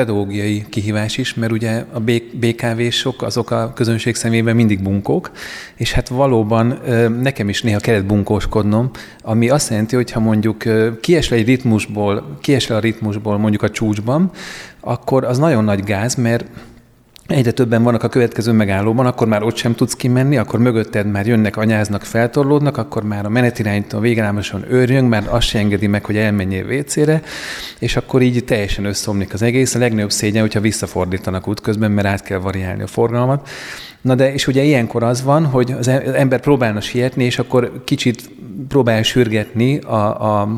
pedagógiai 0.43 0.67
kihívás 0.69 1.19
is, 1.19 1.35
mert 1.35 1.53
ugye 1.53 1.85
a 1.93 2.01
BKV-sok, 2.33 3.23
azok 3.23 3.51
a 3.51 3.73
közönség 3.75 4.15
szemében 4.15 4.57
mindig 4.57 4.83
bunkók, 4.83 5.31
és 5.77 5.93
hát 5.93 6.09
valóban 6.09 6.81
nekem 7.21 7.49
is 7.49 7.63
néha 7.63 7.79
kellett 7.79 8.05
bunkóskodnom, 8.05 8.91
ami 9.23 9.49
azt 9.49 9.71
jelenti, 9.71 9.97
hogy 9.97 10.11
ha 10.11 10.21
mondjuk 10.21 10.63
kiesel 11.01 11.39
egy 11.39 11.47
ritmusból, 11.47 12.39
kiesel 12.41 12.77
a 12.77 12.81
ritmusból 12.81 13.39
mondjuk 13.39 13.63
a 13.63 13.71
csúcsban, 13.71 14.31
akkor 14.81 15.25
az 15.25 15.39
nagyon 15.39 15.65
nagy 15.65 15.85
gáz, 15.85 16.15
mert 16.15 16.45
egyre 17.33 17.51
többen 17.51 17.83
vannak 17.83 18.03
a 18.03 18.09
következő 18.09 18.53
megállóban, 18.53 19.07
akkor 19.07 19.27
már 19.27 19.43
ott 19.43 19.57
sem 19.57 19.75
tudsz 19.75 19.95
kimenni, 19.95 20.37
akkor 20.37 20.59
mögötted 20.59 21.11
már 21.11 21.27
jönnek, 21.27 21.57
anyáznak, 21.57 22.05
feltorlódnak, 22.05 22.77
akkor 22.77 23.03
már 23.03 23.25
a 23.25 23.29
menetirányt 23.29 23.93
a 23.93 24.01
végállámoson 24.01 24.65
őrjön, 24.69 25.05
már 25.05 25.25
azt 25.29 25.47
se 25.47 25.59
engedi 25.59 25.87
meg, 25.87 26.05
hogy 26.05 26.17
elmenjél 26.17 26.65
WC-re, 26.65 27.23
és 27.79 27.97
akkor 27.97 28.23
így 28.23 28.45
teljesen 28.45 28.85
összeomlik 28.85 29.33
az 29.33 29.43
egész. 29.43 29.75
A 29.75 29.79
legnagyobb 29.79 30.11
szégyen, 30.11 30.43
hogyha 30.43 30.61
visszafordítanak 30.61 31.49
útközben, 31.49 31.91
mert 31.91 32.07
át 32.07 32.23
kell 32.23 32.39
variálni 32.39 32.83
a 32.83 32.87
forgalmat. 32.87 33.49
Na 34.02 34.14
de, 34.14 34.32
és 34.32 34.47
ugye 34.47 34.62
ilyenkor 34.62 35.02
az 35.02 35.23
van, 35.23 35.44
hogy 35.44 35.75
az 35.78 35.88
ember 35.88 36.40
próbálna 36.40 36.80
sietni, 36.80 37.25
és 37.25 37.38
akkor 37.38 37.82
kicsit 37.85 38.30
próbálja 38.68 39.02
sürgetni 39.02 39.78
a, 39.78 40.40
a, 40.40 40.49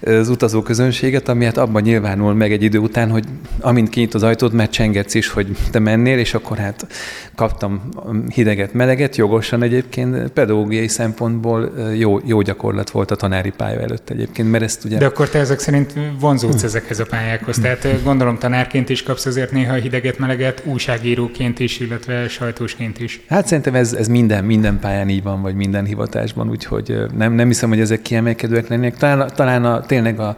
az 0.00 0.28
utazóközönséget, 0.28 1.28
ami 1.28 1.44
hát 1.44 1.58
abban 1.58 1.82
nyilvánul 1.82 2.34
meg 2.34 2.52
egy 2.52 2.62
idő 2.62 2.78
után, 2.78 3.10
hogy 3.10 3.24
amint 3.60 3.88
kinyit 3.88 4.14
az 4.14 4.22
ajtót, 4.22 4.52
mert 4.52 4.70
csengetsz 4.70 5.14
is, 5.14 5.28
hogy 5.28 5.46
te 5.70 5.78
mennél, 5.78 6.18
és 6.18 6.34
akkor 6.34 6.56
hát 6.56 6.86
kaptam 7.34 7.88
hideget, 8.34 8.72
meleget, 8.72 9.16
jogosan 9.16 9.62
egyébként, 9.62 10.30
pedagógiai 10.30 10.88
szempontból 10.88 11.72
jó, 11.96 12.18
jó 12.24 12.40
gyakorlat 12.40 12.90
volt 12.90 13.10
a 13.10 13.16
tanári 13.16 13.52
pálya 13.56 13.80
előtt 13.80 14.10
egyébként, 14.10 14.50
mert 14.50 14.64
ezt 14.64 14.84
ugye... 14.84 14.98
De 14.98 15.06
akkor 15.06 15.28
te 15.28 15.38
ezek 15.38 15.58
szerint 15.58 15.92
vonzódsz 16.20 16.60
hm. 16.60 16.66
ezekhez 16.66 17.00
a 17.00 17.06
pályákhoz, 17.06 17.58
tehát 17.58 18.02
gondolom 18.02 18.38
tanárként 18.38 18.88
is 18.88 19.02
kapsz 19.02 19.26
azért 19.26 19.52
néha 19.52 19.74
hideget, 19.74 20.18
meleget, 20.18 20.62
újságíróként 20.64 21.60
is, 21.60 21.80
illetve 21.80 22.28
sajtósként 22.74 23.00
is. 23.00 23.20
Hát 23.28 23.46
szerintem 23.46 23.74
ez, 23.74 23.92
ez 23.92 24.08
minden, 24.08 24.44
minden 24.44 24.78
pályán 24.78 25.08
így 25.08 25.22
van, 25.22 25.42
vagy 25.42 25.54
minden 25.54 25.84
hivatásban, 25.84 26.50
úgykor 26.50 26.82
nem, 27.16 27.32
nem 27.32 27.46
hiszem, 27.46 27.68
hogy 27.68 27.80
ezek 27.80 28.02
kiemelkedőek 28.02 28.68
lennének. 28.68 28.96
Talán, 28.96 29.30
talán 29.34 29.64
a, 29.64 29.80
tényleg 29.80 30.20
a 30.20 30.36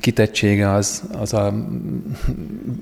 kitettsége 0.00 0.70
az, 0.70 1.02
az 1.18 1.34
a, 1.34 1.54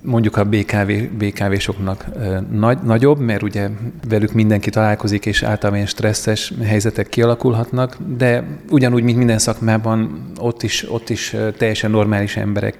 mondjuk 0.02 0.36
a 0.36 0.44
BKV, 0.44 0.92
BKV-soknak 1.18 2.04
nagy, 2.50 2.78
nagyobb, 2.82 3.18
mert 3.18 3.42
ugye 3.42 3.68
velük 4.08 4.32
mindenki 4.32 4.70
találkozik, 4.70 5.26
és 5.26 5.42
általában 5.42 5.74
ilyen 5.74 5.86
stresszes 5.86 6.52
helyzetek 6.62 7.08
kialakulhatnak, 7.08 7.96
de 8.16 8.44
ugyanúgy, 8.70 9.02
mint 9.02 9.16
minden 9.18 9.38
szakmában, 9.38 10.30
ott 10.38 10.62
is, 10.62 10.90
ott 10.90 11.10
is 11.10 11.36
teljesen 11.56 11.90
normális 11.90 12.36
emberek 12.36 12.78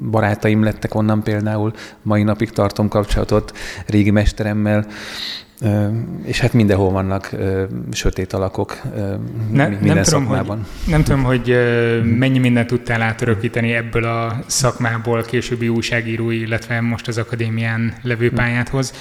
barátaim 0.00 0.62
lettek 0.62 0.94
onnan 0.94 1.22
például, 1.22 1.72
mai 2.02 2.22
napig 2.22 2.50
tartom 2.50 2.88
kapcsolatot 2.88 3.52
régi 3.86 4.10
mesteremmel, 4.10 4.86
és 6.22 6.40
hát 6.40 6.52
mindenhol 6.52 6.90
vannak 6.90 7.30
sötét 7.92 8.32
alakok 8.32 8.82
ne, 9.50 9.66
minden 9.68 9.94
nem 9.94 10.02
szakmában. 10.02 10.44
Tudom, 10.44 10.64
hogy, 10.84 10.90
nem 10.90 11.02
tudom, 11.02 11.22
hogy 11.22 11.56
mennyi 12.18 12.38
mindent 12.38 12.66
tudtál 12.66 13.02
átörökíteni 13.02 13.72
ebből 13.72 14.04
a 14.04 14.38
szakmából 14.46 15.22
későbbi 15.22 15.68
újságírói, 15.68 16.40
illetve 16.40 16.80
most 16.80 17.08
az 17.08 17.18
akadémián 17.18 17.94
levő 18.02 18.28
hm. 18.28 18.34
pályádhoz. 18.34 18.92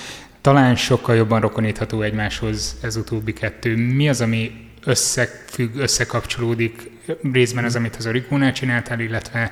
Talán 0.41 0.75
sokkal 0.75 1.15
jobban 1.15 1.41
rokonítható 1.41 2.01
egymáshoz 2.01 2.77
ez 2.81 2.95
utóbbi 2.95 3.33
kettő. 3.33 3.75
Mi 3.75 4.09
az, 4.09 4.21
ami 4.21 4.51
összefügg, 4.85 5.75
összekapcsolódik 5.75 6.91
részben 7.31 7.63
az, 7.63 7.75
amit 7.75 7.95
az 7.95 8.07
Origónál 8.07 8.51
csináltál, 8.51 8.99
illetve 8.99 9.51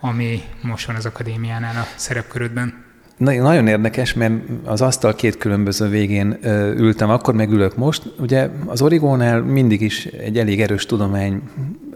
ami 0.00 0.42
most 0.62 0.86
van 0.86 0.96
az 0.96 1.06
akadémiánál 1.06 1.76
a 1.76 1.86
szerepkörödben? 1.96 2.88
Nagyon 3.16 3.66
érdekes, 3.66 4.14
mert 4.14 4.34
az 4.64 4.80
asztal 4.80 5.14
két 5.14 5.36
különböző 5.36 5.88
végén 5.88 6.38
ültem, 6.76 7.10
akkor 7.10 7.34
meg 7.34 7.50
ülök 7.50 7.76
most. 7.76 8.02
Ugye 8.18 8.48
az 8.66 8.82
Origónál 8.82 9.40
mindig 9.40 9.80
is 9.80 10.04
egy 10.04 10.38
elég 10.38 10.60
erős 10.60 10.86
tudomány 10.86 11.42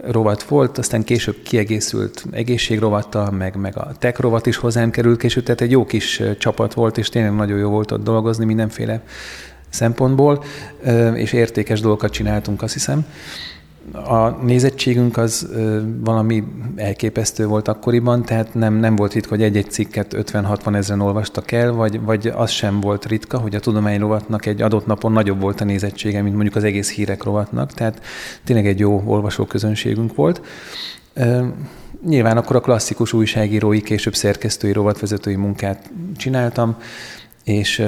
rovat 0.07 0.43
volt, 0.43 0.77
aztán 0.77 1.03
később 1.03 1.35
kiegészült 1.43 2.25
egészségrovattal, 2.31 3.31
meg, 3.31 3.55
meg 3.55 3.77
a 3.77 3.91
tech 3.99 4.19
rovat 4.19 4.45
is 4.45 4.55
hozzám 4.55 4.89
került 4.89 5.19
később, 5.19 5.43
tehát 5.43 5.61
egy 5.61 5.71
jó 5.71 5.85
kis 5.85 6.21
csapat 6.37 6.73
volt, 6.73 6.97
és 6.97 7.09
tényleg 7.09 7.35
nagyon 7.35 7.57
jó 7.57 7.69
volt 7.69 7.91
ott 7.91 8.03
dolgozni 8.03 8.45
mindenféle 8.45 9.01
szempontból, 9.69 10.43
és 11.13 11.33
értékes 11.33 11.79
dolgokat 11.81 12.11
csináltunk, 12.11 12.61
azt 12.61 12.73
hiszem 12.73 13.05
a 13.93 14.29
nézettségünk 14.29 15.17
az 15.17 15.49
valami 15.99 16.43
elképesztő 16.75 17.45
volt 17.45 17.67
akkoriban, 17.67 18.23
tehát 18.23 18.53
nem, 18.53 18.73
nem 18.73 18.95
volt 18.95 19.13
ritka, 19.13 19.29
hogy 19.29 19.43
egy-egy 19.43 19.71
cikket 19.71 20.15
50-60 20.17 20.75
ezeren 20.75 21.01
olvastak 21.01 21.51
el, 21.51 21.71
vagy, 21.71 22.01
vagy 22.01 22.27
az 22.27 22.49
sem 22.49 22.79
volt 22.79 23.05
ritka, 23.05 23.37
hogy 23.37 23.55
a 23.55 23.59
tudományrovatnak 23.59 24.45
egy 24.45 24.61
adott 24.61 24.85
napon 24.85 25.11
nagyobb 25.11 25.41
volt 25.41 25.61
a 25.61 25.65
nézettsége, 25.65 26.21
mint 26.21 26.33
mondjuk 26.33 26.55
az 26.55 26.63
egész 26.63 26.91
hírek 26.91 27.23
rovatnak, 27.23 27.73
tehát 27.73 28.01
tényleg 28.43 28.67
egy 28.67 28.79
jó 28.79 29.03
olvasóközönségünk 29.05 30.15
volt. 30.15 30.41
Nyilván 32.05 32.37
akkor 32.37 32.55
a 32.55 32.61
klasszikus 32.61 33.13
újságírói, 33.13 33.81
később 33.81 34.15
szerkesztői, 34.15 34.71
rovatvezetői 34.71 35.35
munkát 35.35 35.89
csináltam, 36.17 36.77
és 37.45 37.83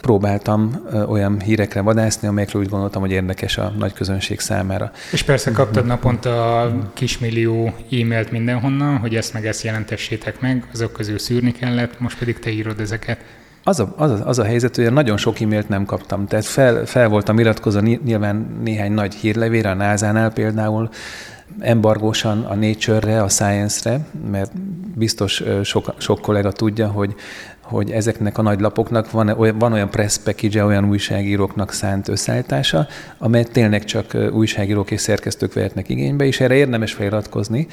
próbáltam 0.00 0.88
olyan 1.08 1.40
hírekre 1.40 1.80
vadászni, 1.80 2.28
amelyekről 2.28 2.62
úgy 2.62 2.68
gondoltam, 2.68 3.00
hogy 3.00 3.10
érdekes 3.10 3.58
a 3.58 3.72
nagy 3.78 3.92
közönség 3.92 4.40
számára. 4.40 4.92
És 5.12 5.22
persze 5.22 5.50
kaptad 5.50 5.86
naponta 5.86 6.66
kismillió 6.94 7.74
e-mailt 7.90 8.30
mindenhonnan, 8.30 8.96
hogy 8.96 9.14
ezt 9.14 9.32
meg 9.32 9.46
ezt 9.46 9.62
jelentessétek 9.62 10.40
meg, 10.40 10.68
azok 10.72 10.92
közül 10.92 11.18
szűrni 11.18 11.52
kellett, 11.52 12.00
most 12.00 12.18
pedig 12.18 12.38
te 12.38 12.50
írod 12.50 12.80
ezeket. 12.80 13.18
Az 13.64 13.80
a, 13.80 13.94
az, 13.96 14.10
a, 14.10 14.26
az 14.26 14.38
a 14.38 14.44
helyzet, 14.44 14.76
hogy 14.76 14.92
nagyon 14.92 15.16
sok 15.16 15.40
e-mailt 15.40 15.68
nem 15.68 15.84
kaptam. 15.84 16.26
Tehát 16.26 16.44
fel, 16.44 16.86
fel 16.86 17.08
voltam 17.08 17.38
iratkozva 17.38 17.80
nyilván 17.80 18.60
néhány 18.62 18.92
nagy 18.92 19.14
hírlevére, 19.14 19.70
a 19.70 19.74
NASA-nál 19.74 20.32
például, 20.32 20.88
embargósan 21.58 22.44
a 22.44 22.54
Nature-re, 22.54 23.22
a 23.22 23.28
Science-re, 23.28 24.00
mert 24.30 24.52
biztos 24.94 25.42
sok, 25.62 25.94
sok 25.98 26.20
kollega 26.20 26.52
tudja, 26.52 26.88
hogy 26.88 27.14
hogy 27.70 27.90
ezeknek 27.90 28.38
a 28.38 28.42
nagy 28.42 28.60
lapoknak 28.60 29.10
van, 29.10 29.54
van 29.58 29.72
olyan 29.72 29.90
press 29.90 30.18
package 30.18 30.64
olyan 30.64 30.88
újságíróknak 30.88 31.72
szánt 31.72 32.08
összeállítása, 32.08 32.86
amelyet 33.18 33.50
tényleg 33.50 33.84
csak 33.84 34.16
újságírók 34.32 34.90
és 34.90 35.00
szerkesztők 35.00 35.52
vehetnek 35.52 35.88
igénybe, 35.88 36.24
és 36.24 36.40
erre 36.40 36.54
érdemes 36.54 36.92
feliratkozni. 36.92 37.66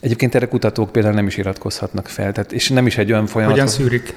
Egyébként 0.00 0.34
erre 0.34 0.48
kutatók 0.48 0.90
például 0.92 1.14
nem 1.14 1.26
is 1.26 1.36
iratkozhatnak 1.36 2.08
fel, 2.08 2.32
tehát, 2.32 2.52
és 2.52 2.68
nem 2.68 2.86
is 2.86 2.98
egy 2.98 3.12
olyan 3.12 3.26
folyamat. 3.26 3.54
Hogyan 3.54 3.70
szűrik? 3.70 4.14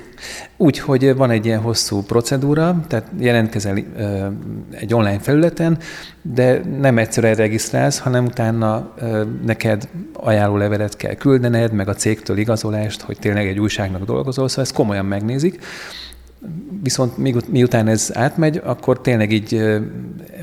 Úgy, 0.58 0.80
hogy 0.80 1.16
van 1.16 1.30
egy 1.30 1.46
ilyen 1.46 1.60
hosszú 1.60 2.02
procedúra, 2.02 2.84
tehát 2.88 3.08
jelentkezel 3.20 3.78
egy 4.70 4.94
online 4.94 5.20
felületen, 5.20 5.78
de 6.22 6.62
nem 6.80 6.98
egyszerűen 6.98 7.36
regisztrálsz, 7.36 8.00
hanem 8.00 8.26
utána 8.26 8.94
neked 9.46 9.88
ajánlólevelet 10.14 10.98
kell 10.98 11.14
küldened, 11.14 11.72
meg 11.72 11.88
a 11.88 11.94
cégtől 11.94 12.38
igazolást, 12.38 13.02
hogy 13.02 13.18
tényleg 13.20 13.48
egy 13.48 13.60
újságnak 13.60 14.06
dolgozol, 14.06 14.48
szóval 14.48 14.64
ezt 14.64 14.74
komolyan 14.74 15.06
megnézik. 15.06 15.60
Viszont 16.84 17.18
miután 17.48 17.88
ez 17.88 18.10
átmegy, 18.14 18.62
akkor 18.64 19.02
tényleg 19.02 19.32
így 19.32 19.80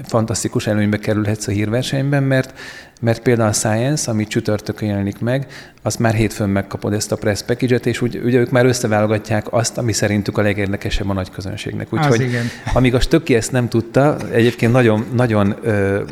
fantasztikus 0.05 0.67
előnybe 0.67 0.99
kerülhetsz 0.99 1.47
a 1.47 1.51
hírversenyben, 1.51 2.23
mert 2.23 2.55
mert 3.01 3.23
például 3.23 3.49
a 3.49 3.53
Science, 3.53 4.11
ami 4.11 4.27
csütörtökön 4.27 4.89
jelenik 4.89 5.19
meg, 5.19 5.47
azt 5.83 5.99
már 5.99 6.15
hétfőn 6.15 6.49
megkapod 6.49 6.93
ezt 6.93 7.13
a 7.13 7.17
press 7.17 7.43
package 7.43 7.77
és 7.77 8.01
úgy, 8.01 8.21
ugye 8.25 8.39
ők 8.39 8.51
már 8.51 8.67
összeválogatják 8.67 9.53
azt, 9.53 9.79
ami 9.79 9.93
szerintük 9.93 10.39
a 10.39 10.43
legérdekesebb 10.43 11.09
a 11.09 11.13
nagy 11.13 11.31
közönségnek. 11.31 11.93
Úgyhogy 11.93 12.39
amíg 12.75 12.95
a 12.95 13.01
Stöki 13.01 13.35
ezt 13.35 13.53
nem 13.53 13.69
tudta, 13.69 14.17
egyébként 14.33 14.73
nagyon, 14.73 15.05
nagyon 15.13 15.55
ö, 15.63 16.03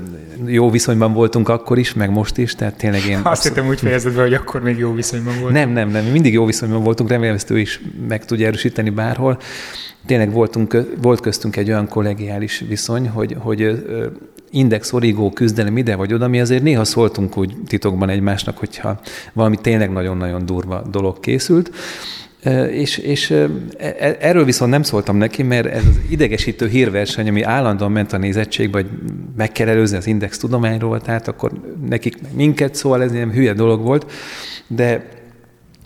jó 0.46 0.70
viszonyban 0.70 1.12
voltunk 1.12 1.48
akkor 1.48 1.78
is, 1.78 1.94
meg 1.94 2.10
most 2.10 2.38
is, 2.38 2.54
tehát 2.54 2.76
tényleg 2.76 3.04
én... 3.04 3.16
Azt 3.16 3.26
abszol... 3.26 3.50
hittem 3.50 3.68
úgy 3.68 3.78
fejezed 3.78 4.14
be, 4.14 4.22
hogy 4.22 4.34
akkor 4.34 4.62
még 4.62 4.78
jó 4.78 4.92
viszonyban 4.92 5.32
voltunk. 5.32 5.52
Nem, 5.52 5.70
nem, 5.70 5.88
nem, 5.88 6.04
mindig 6.04 6.32
jó 6.32 6.44
viszonyban 6.44 6.82
voltunk, 6.82 7.10
remélem 7.10 7.34
ezt 7.34 7.50
ő 7.50 7.58
is 7.58 7.80
meg 8.08 8.24
tudja 8.24 8.46
erősíteni 8.46 8.90
bárhol. 8.90 9.38
Tényleg 10.06 10.32
voltunk, 10.32 10.76
volt 11.02 11.20
köztünk 11.20 11.56
egy 11.56 11.68
olyan 11.68 11.88
kollegiális 11.88 12.64
viszony, 12.68 13.08
hogy, 13.08 13.36
hogy 13.38 13.84
index, 14.50 14.92
origó, 14.92 15.30
küzdelem 15.30 15.76
ide 15.76 15.96
vagy 15.96 16.12
oda, 16.12 16.28
mi 16.28 16.40
azért 16.40 16.62
néha 16.62 16.84
szóltunk 16.84 17.36
úgy 17.36 17.56
titokban 17.66 18.08
egymásnak, 18.08 18.58
hogyha 18.58 19.00
valami 19.32 19.56
tényleg 19.56 19.90
nagyon-nagyon 19.90 20.46
durva 20.46 20.82
dolog 20.90 21.20
készült. 21.20 21.70
És, 22.70 22.98
és 22.98 23.30
e, 23.30 23.48
e, 23.78 24.16
erről 24.20 24.44
viszont 24.44 24.70
nem 24.70 24.82
szóltam 24.82 25.16
neki, 25.16 25.42
mert 25.42 25.66
ez 25.66 25.82
az 25.88 25.98
idegesítő 26.08 26.68
hírverseny, 26.68 27.28
ami 27.28 27.42
állandóan 27.42 27.92
ment 27.92 28.12
a 28.12 28.18
nézettségbe, 28.18 28.78
hogy 28.78 28.90
meg 29.36 29.52
kell 29.52 29.68
előzni 29.68 29.96
az 29.96 30.06
index 30.06 30.38
tudományról, 30.38 31.00
tehát 31.00 31.28
akkor 31.28 31.52
nekik 31.88 32.16
minket, 32.34 32.74
szóval 32.74 33.02
ez 33.02 33.14
ilyen 33.14 33.32
hülye 33.32 33.52
dolog 33.52 33.82
volt, 33.82 34.10
de 34.66 35.17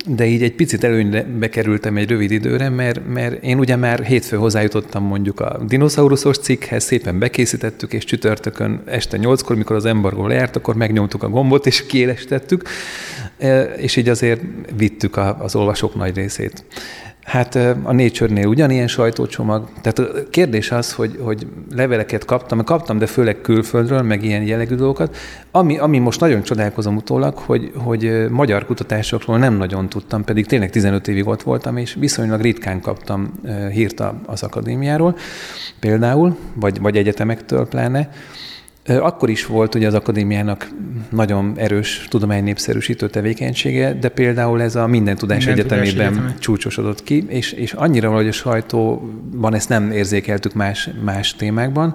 de 0.06 0.26
így 0.26 0.42
egy 0.42 0.54
picit 0.54 0.84
előnybe 0.84 1.22
bekerültem 1.22 1.96
egy 1.96 2.08
rövid 2.08 2.30
időre, 2.30 2.68
mert, 2.68 3.00
mert 3.12 3.42
én 3.42 3.58
ugye 3.58 3.76
már 3.76 4.04
hétfő 4.04 4.36
hozzájutottam 4.36 5.04
mondjuk 5.04 5.40
a 5.40 5.60
dinoszauruszos 5.66 6.38
cikkhez, 6.38 6.84
szépen 6.84 7.18
bekészítettük, 7.18 7.92
és 7.92 8.04
csütörtökön 8.04 8.82
este 8.84 9.16
nyolckor, 9.16 9.56
mikor 9.56 9.76
az 9.76 9.84
embargó 9.84 10.26
lejárt, 10.26 10.56
akkor 10.56 10.74
megnyomtuk 10.74 11.22
a 11.22 11.28
gombot, 11.28 11.66
és 11.66 11.86
kiélestettük, 11.86 12.68
e, 13.38 13.62
és 13.62 13.96
így 13.96 14.08
azért 14.08 14.40
vittük 14.76 15.16
az 15.38 15.54
olvasók 15.54 15.94
nagy 15.94 16.14
részét. 16.14 16.64
Hát 17.24 17.54
a 17.82 17.92
Nature-nél 17.92 18.46
ugyanilyen 18.46 18.86
sajtócsomag. 18.88 19.68
Tehát 19.80 19.98
a 19.98 20.28
kérdés 20.30 20.70
az, 20.70 20.92
hogy, 20.92 21.18
hogy 21.20 21.46
leveleket 21.74 22.24
kaptam, 22.24 22.64
kaptam, 22.64 22.98
de 22.98 23.06
főleg 23.06 23.40
külföldről, 23.40 24.02
meg 24.02 24.24
ilyen 24.24 24.42
jellegű 24.42 24.74
dolgokat. 24.74 25.16
Ami, 25.50 25.78
ami 25.78 25.98
most 25.98 26.20
nagyon 26.20 26.42
csodálkozom 26.42 26.96
utólag, 26.96 27.38
hogy, 27.38 27.72
hogy 27.76 28.30
magyar 28.30 28.66
kutatásokról 28.66 29.38
nem 29.38 29.54
nagyon 29.54 29.88
tudtam, 29.88 30.24
pedig 30.24 30.46
tényleg 30.46 30.70
15 30.70 31.08
évig 31.08 31.26
ott 31.26 31.42
voltam, 31.42 31.76
és 31.76 31.94
viszonylag 31.94 32.40
ritkán 32.40 32.80
kaptam 32.80 33.40
hírt 33.70 34.02
az 34.26 34.42
akadémiáról 34.42 35.16
például, 35.80 36.36
vagy, 36.54 36.80
vagy 36.80 36.96
egyetemektől 36.96 37.68
pláne. 37.68 38.10
Akkor 38.86 39.30
is 39.30 39.46
volt 39.46 39.74
ugye 39.74 39.86
az 39.86 39.94
akadémiának 39.94 40.68
nagyon 41.10 41.52
erős 41.56 42.06
tudománynépszerűsítő 42.10 43.08
tevékenysége, 43.08 43.92
de 43.94 44.08
például 44.08 44.62
ez 44.62 44.76
a 44.76 44.86
Minden 44.86 45.16
Tudás 45.16 45.44
Minden 45.44 45.64
Egyetemében 45.64 45.92
tudás 45.92 46.18
egyetem. 46.18 46.38
csúcsosodott 46.38 47.02
ki, 47.02 47.24
és, 47.28 47.52
és 47.52 47.72
annyira 47.72 48.10
hogy 48.10 48.28
a 48.28 48.32
sajtóban 48.32 49.54
ezt 49.54 49.68
nem 49.68 49.90
érzékeltük 49.90 50.54
más, 50.54 50.88
más 51.04 51.34
témákban, 51.34 51.94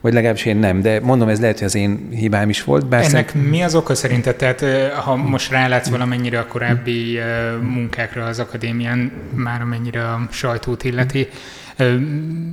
vagy 0.00 0.12
legalábbis 0.12 0.44
én 0.44 0.56
nem, 0.56 0.80
de 0.82 1.00
mondom, 1.00 1.28
ez 1.28 1.40
lehet, 1.40 1.58
hogy 1.58 1.66
az 1.66 1.74
én 1.74 2.08
hibám 2.10 2.48
is 2.48 2.64
volt. 2.64 2.86
Bár 2.86 3.04
Ennek 3.04 3.28
szerint... 3.28 3.50
mi 3.50 3.62
az 3.62 3.74
oka 3.74 3.94
szerinted? 3.94 4.36
Tehát 4.36 4.64
ha 4.92 5.16
most 5.16 5.50
rálátsz 5.50 5.88
valamennyire 5.88 6.38
a 6.38 6.46
korábbi 6.46 7.18
munkákra 7.62 8.24
az 8.24 8.38
akadémián, 8.38 9.12
már 9.34 9.60
amennyire 9.60 10.04
a 10.04 10.28
sajtót 10.30 10.84
illeti, 10.84 11.28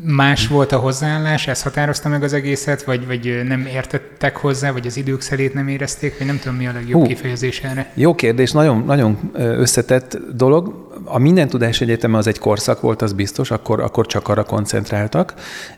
Más 0.03 0.47
volt 0.47 0.71
a 0.71 0.77
hozzáállás, 0.77 1.47
ez 1.47 1.61
határozta 1.61 2.09
meg 2.09 2.23
az 2.23 2.33
egészet, 2.33 2.83
vagy, 2.83 3.07
vagy 3.07 3.41
nem 3.47 3.65
értettek 3.65 4.37
hozzá, 4.37 4.71
vagy 4.71 4.87
az 4.87 4.97
idők 4.97 5.21
szerét 5.21 5.53
nem 5.53 5.67
érezték, 5.67 6.17
vagy 6.17 6.27
nem 6.27 6.39
tudom, 6.39 6.57
mi 6.57 6.67
a 6.67 6.71
legjobb 6.71 7.01
Hú, 7.01 7.07
kifejezés 7.07 7.61
erre. 7.61 7.91
Jó 7.93 8.15
kérdés, 8.15 8.51
nagyon, 8.51 8.83
nagyon 8.85 9.31
összetett 9.33 10.17
dolog. 10.33 10.89
A 11.03 11.19
Minden 11.19 11.47
Tudás 11.47 11.81
Egyeteme 11.81 12.17
az 12.17 12.27
egy 12.27 12.39
korszak 12.39 12.81
volt, 12.81 13.01
az 13.01 13.13
biztos, 13.13 13.51
akkor, 13.51 13.79
akkor 13.79 14.05
csak 14.05 14.27
arra 14.27 14.43
koncentráltak, 14.43 15.33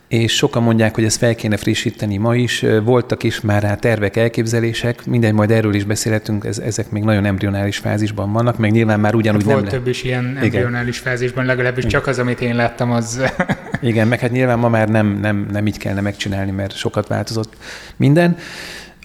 és 0.07 0.35
sokan 0.35 0.63
mondják, 0.63 0.95
hogy 0.95 1.03
ezt 1.03 1.17
fel 1.17 1.35
kéne 1.35 1.57
frissíteni 1.57 2.17
ma 2.17 2.35
is. 2.35 2.65
Voltak 2.83 3.23
is 3.23 3.41
már 3.41 3.61
rá 3.61 3.75
tervek, 3.75 4.15
elképzelések, 4.15 5.05
mindegy, 5.05 5.33
majd 5.33 5.51
erről 5.51 5.73
is 5.73 5.83
beszélhetünk, 5.83 6.45
ez, 6.45 6.57
ezek 6.57 6.91
még 6.91 7.03
nagyon 7.03 7.25
embrionális 7.25 7.77
fázisban 7.77 8.31
vannak, 8.31 8.57
meg 8.57 8.71
nyilván 8.71 8.99
már 8.99 9.15
ugyanúgy 9.15 9.43
hát 9.43 9.51
volt 9.51 9.63
nem 9.63 9.71
több 9.71 9.83
le... 9.83 9.89
is 9.89 10.03
ilyen 10.03 10.37
embrionális 10.41 10.99
Igen. 10.99 11.11
fázisban, 11.11 11.45
legalábbis 11.45 11.83
Igen. 11.83 11.89
csak 11.89 12.07
az, 12.07 12.19
amit 12.19 12.41
én 12.41 12.55
láttam, 12.55 12.91
az... 12.91 13.21
Igen, 13.81 14.07
meg 14.07 14.19
hát 14.19 14.31
nyilván 14.31 14.59
ma 14.59 14.69
már 14.69 14.89
nem, 14.89 15.19
nem, 15.21 15.47
nem 15.51 15.67
így 15.67 15.77
kellene 15.77 16.01
megcsinálni, 16.01 16.51
mert 16.51 16.75
sokat 16.75 17.07
változott 17.07 17.53
minden. 17.95 18.37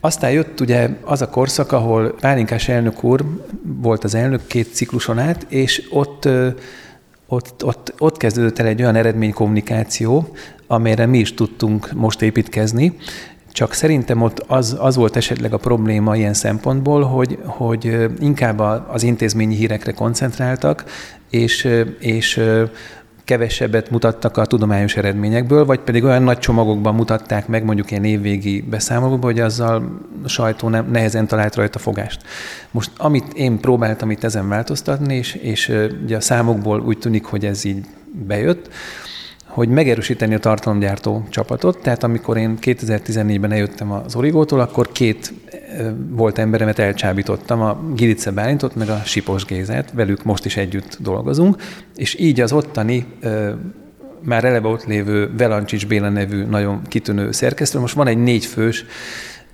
Aztán 0.00 0.30
jött 0.30 0.60
ugye 0.60 0.88
az 1.00 1.22
a 1.22 1.28
korszak, 1.28 1.72
ahol 1.72 2.14
Pálinkás 2.20 2.68
elnök 2.68 3.04
úr 3.04 3.24
volt 3.62 4.04
az 4.04 4.14
elnök 4.14 4.46
két 4.46 4.74
cikluson 4.74 5.18
át, 5.18 5.46
és 5.48 5.82
ott 5.90 6.28
ott, 7.32 7.64
ott, 7.64 7.94
ott 7.98 8.16
kezdődött 8.16 8.58
el 8.58 8.66
egy 8.66 8.82
olyan 8.82 8.94
eredménykommunikáció, 8.94 10.36
amelyre 10.72 11.06
mi 11.06 11.18
is 11.18 11.34
tudtunk 11.34 11.92
most 11.92 12.22
építkezni, 12.22 12.96
csak 13.52 13.72
szerintem 13.72 14.22
ott 14.22 14.38
az, 14.38 14.76
az 14.78 14.96
volt 14.96 15.16
esetleg 15.16 15.52
a 15.52 15.56
probléma 15.56 16.16
ilyen 16.16 16.34
szempontból, 16.34 17.02
hogy, 17.02 17.38
hogy 17.44 18.06
inkább 18.20 18.58
az 18.88 19.02
intézményi 19.02 19.54
hírekre 19.54 19.92
koncentráltak, 19.92 20.84
és, 21.30 21.68
és 21.98 22.40
kevesebbet 23.24 23.90
mutattak 23.90 24.36
a 24.36 24.46
tudományos 24.46 24.96
eredményekből, 24.96 25.64
vagy 25.64 25.80
pedig 25.80 26.04
olyan 26.04 26.22
nagy 26.22 26.38
csomagokban 26.38 26.94
mutatták 26.94 27.46
meg, 27.46 27.64
mondjuk 27.64 27.90
ilyen 27.90 28.04
évvégi 28.04 28.60
beszámolókban, 28.60 29.30
hogy 29.30 29.40
azzal 29.40 30.00
a 30.24 30.28
sajtó 30.28 30.68
nem, 30.68 30.90
nehezen 30.90 31.26
talált 31.26 31.54
rajta 31.54 31.78
fogást. 31.78 32.22
Most 32.70 32.90
amit 32.96 33.32
én 33.34 33.60
próbáltam 33.60 34.10
itt 34.10 34.24
ezen 34.24 34.48
változtatni, 34.48 35.14
és, 35.14 35.34
és 35.34 35.72
ugye 36.04 36.16
a 36.16 36.20
számokból 36.20 36.80
úgy 36.80 36.98
tűnik, 36.98 37.24
hogy 37.24 37.44
ez 37.44 37.64
így 37.64 37.84
bejött, 38.26 38.68
hogy 39.52 39.68
megerősíteni 39.68 40.34
a 40.34 40.38
tartalomgyártó 40.38 41.26
csapatot. 41.30 41.78
Tehát 41.78 42.02
amikor 42.02 42.36
én 42.36 42.58
2014-ben 42.60 43.52
eljöttem 43.52 43.92
az 43.92 44.14
Origótól, 44.14 44.60
akkor 44.60 44.92
két 44.92 45.32
volt 46.08 46.38
emberemet 46.38 46.78
elcsábítottam, 46.78 47.60
a 47.60 47.80
Gilice 47.94 48.30
Bálintot, 48.30 48.74
meg 48.74 48.88
a 48.88 49.00
Sipos 49.04 49.44
Gézát, 49.44 49.92
velük 49.92 50.24
most 50.24 50.44
is 50.44 50.56
együtt 50.56 50.96
dolgozunk, 51.00 51.56
és 51.96 52.18
így 52.18 52.40
az 52.40 52.52
ottani 52.52 53.06
már 54.20 54.44
eleve 54.44 54.68
ott 54.68 54.84
lévő 54.84 55.30
Velancsics 55.36 55.86
Béla 55.86 56.08
nevű 56.08 56.44
nagyon 56.44 56.82
kitűnő 56.88 57.32
szerkesztő, 57.32 57.78
most 57.78 57.94
van 57.94 58.06
egy 58.06 58.18
négyfős 58.18 58.84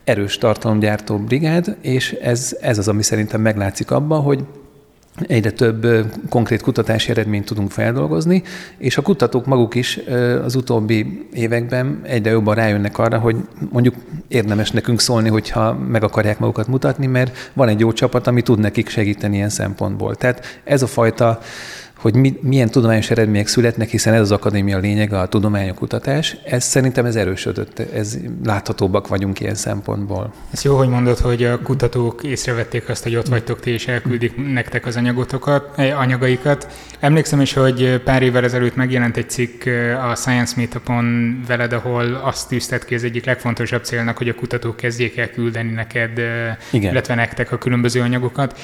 erős 0.05 0.39
tartalomgyártó 0.39 1.19
brigád, 1.19 1.77
és 1.81 2.13
ez, 2.13 2.57
ez 2.61 2.79
az, 2.79 2.89
ami 2.89 3.03
szerintem 3.03 3.41
meglátszik 3.41 3.91
abban, 3.91 4.23
hogy 4.23 4.45
egyre 5.27 5.51
több 5.51 5.87
konkrét 6.29 6.61
kutatási 6.61 7.11
eredményt 7.11 7.45
tudunk 7.45 7.71
feldolgozni, 7.71 8.43
és 8.79 8.97
a 8.97 9.03
kutatók 9.03 9.47
maguk 9.47 9.75
is 9.75 10.01
az 10.45 10.55
utóbbi 10.55 11.27
években 11.33 12.01
egyre 12.03 12.31
jobban 12.31 12.55
rájönnek 12.55 12.99
arra, 12.99 13.19
hogy 13.19 13.37
mondjuk 13.71 13.95
érdemes 14.29 14.71
nekünk 14.71 15.01
szólni, 15.01 15.29
hogyha 15.29 15.75
meg 15.75 16.03
akarják 16.03 16.39
magukat 16.39 16.67
mutatni, 16.67 17.07
mert 17.07 17.51
van 17.53 17.69
egy 17.69 17.81
jó 17.81 17.93
csapat, 17.93 18.27
ami 18.27 18.43
tud 18.43 18.59
nekik 18.59 18.89
segíteni 18.89 19.37
ilyen 19.37 19.49
szempontból. 19.49 20.15
Tehát 20.15 20.61
ez 20.65 20.83
a 20.83 20.87
fajta 20.87 21.41
hogy 21.99 22.15
mi, 22.15 22.39
milyen 22.41 22.69
tudományos 22.69 23.11
eredmények 23.11 23.47
születnek, 23.47 23.89
hiszen 23.89 24.15
ez 24.15 24.21
az 24.21 24.33
akadémia 24.33 24.79
lényege, 24.79 25.19
a 25.19 25.27
tudományok 25.27 25.77
kutatás, 25.77 26.37
ez 26.45 26.65
szerintem 26.65 27.05
ez 27.05 27.17
erősödött, 27.17 27.79
ez 27.79 28.19
láthatóbbak 28.45 29.09
vagyunk 29.09 29.41
ilyen 29.41 29.55
szempontból. 29.55 30.33
Ez 30.51 30.63
jó, 30.63 30.77
hogy 30.77 30.89
mondod, 30.89 31.19
hogy 31.19 31.45
a 31.45 31.63
kutatók 31.63 32.23
észrevették 32.23 32.89
azt, 32.89 33.03
hogy 33.03 33.17
ott 33.17 33.29
vagytok 33.29 33.61
ti, 33.61 33.71
és 33.71 33.87
elküldik 33.87 34.53
nektek 34.53 34.87
az 34.87 34.97
anyagotokat, 34.97 35.79
eh, 35.79 36.01
anyagaikat. 36.01 36.67
Emlékszem 37.01 37.41
is, 37.41 37.53
hogy 37.53 38.01
pár 38.05 38.23
évvel 38.23 38.45
ezelőtt 38.45 38.77
megjelent 38.77 39.17
egy 39.17 39.31
cikk 39.31 39.65
eh, 39.65 40.11
a 40.11 40.15
Science 40.15 40.55
Meetupon 40.57 41.39
veled, 41.47 41.73
ahol 41.73 42.15
azt 42.15 42.49
tűztet 42.49 42.85
ki 42.85 42.95
az 42.95 43.05
egyik 43.05 43.25
legfontosabb 43.25 43.85
célnak, 43.85 44.17
hogy 44.17 44.29
a 44.29 44.35
kutatók 44.35 44.77
kezdjék 44.77 45.17
el 45.17 45.31
küldeni 45.31 45.73
neked, 45.73 46.19
eh, 46.19 46.57
Igen. 46.71 46.93
illetve 46.93 47.15
nektek 47.15 47.53
a 47.53 47.59
különböző 47.59 48.01
anyagokat 48.01 48.59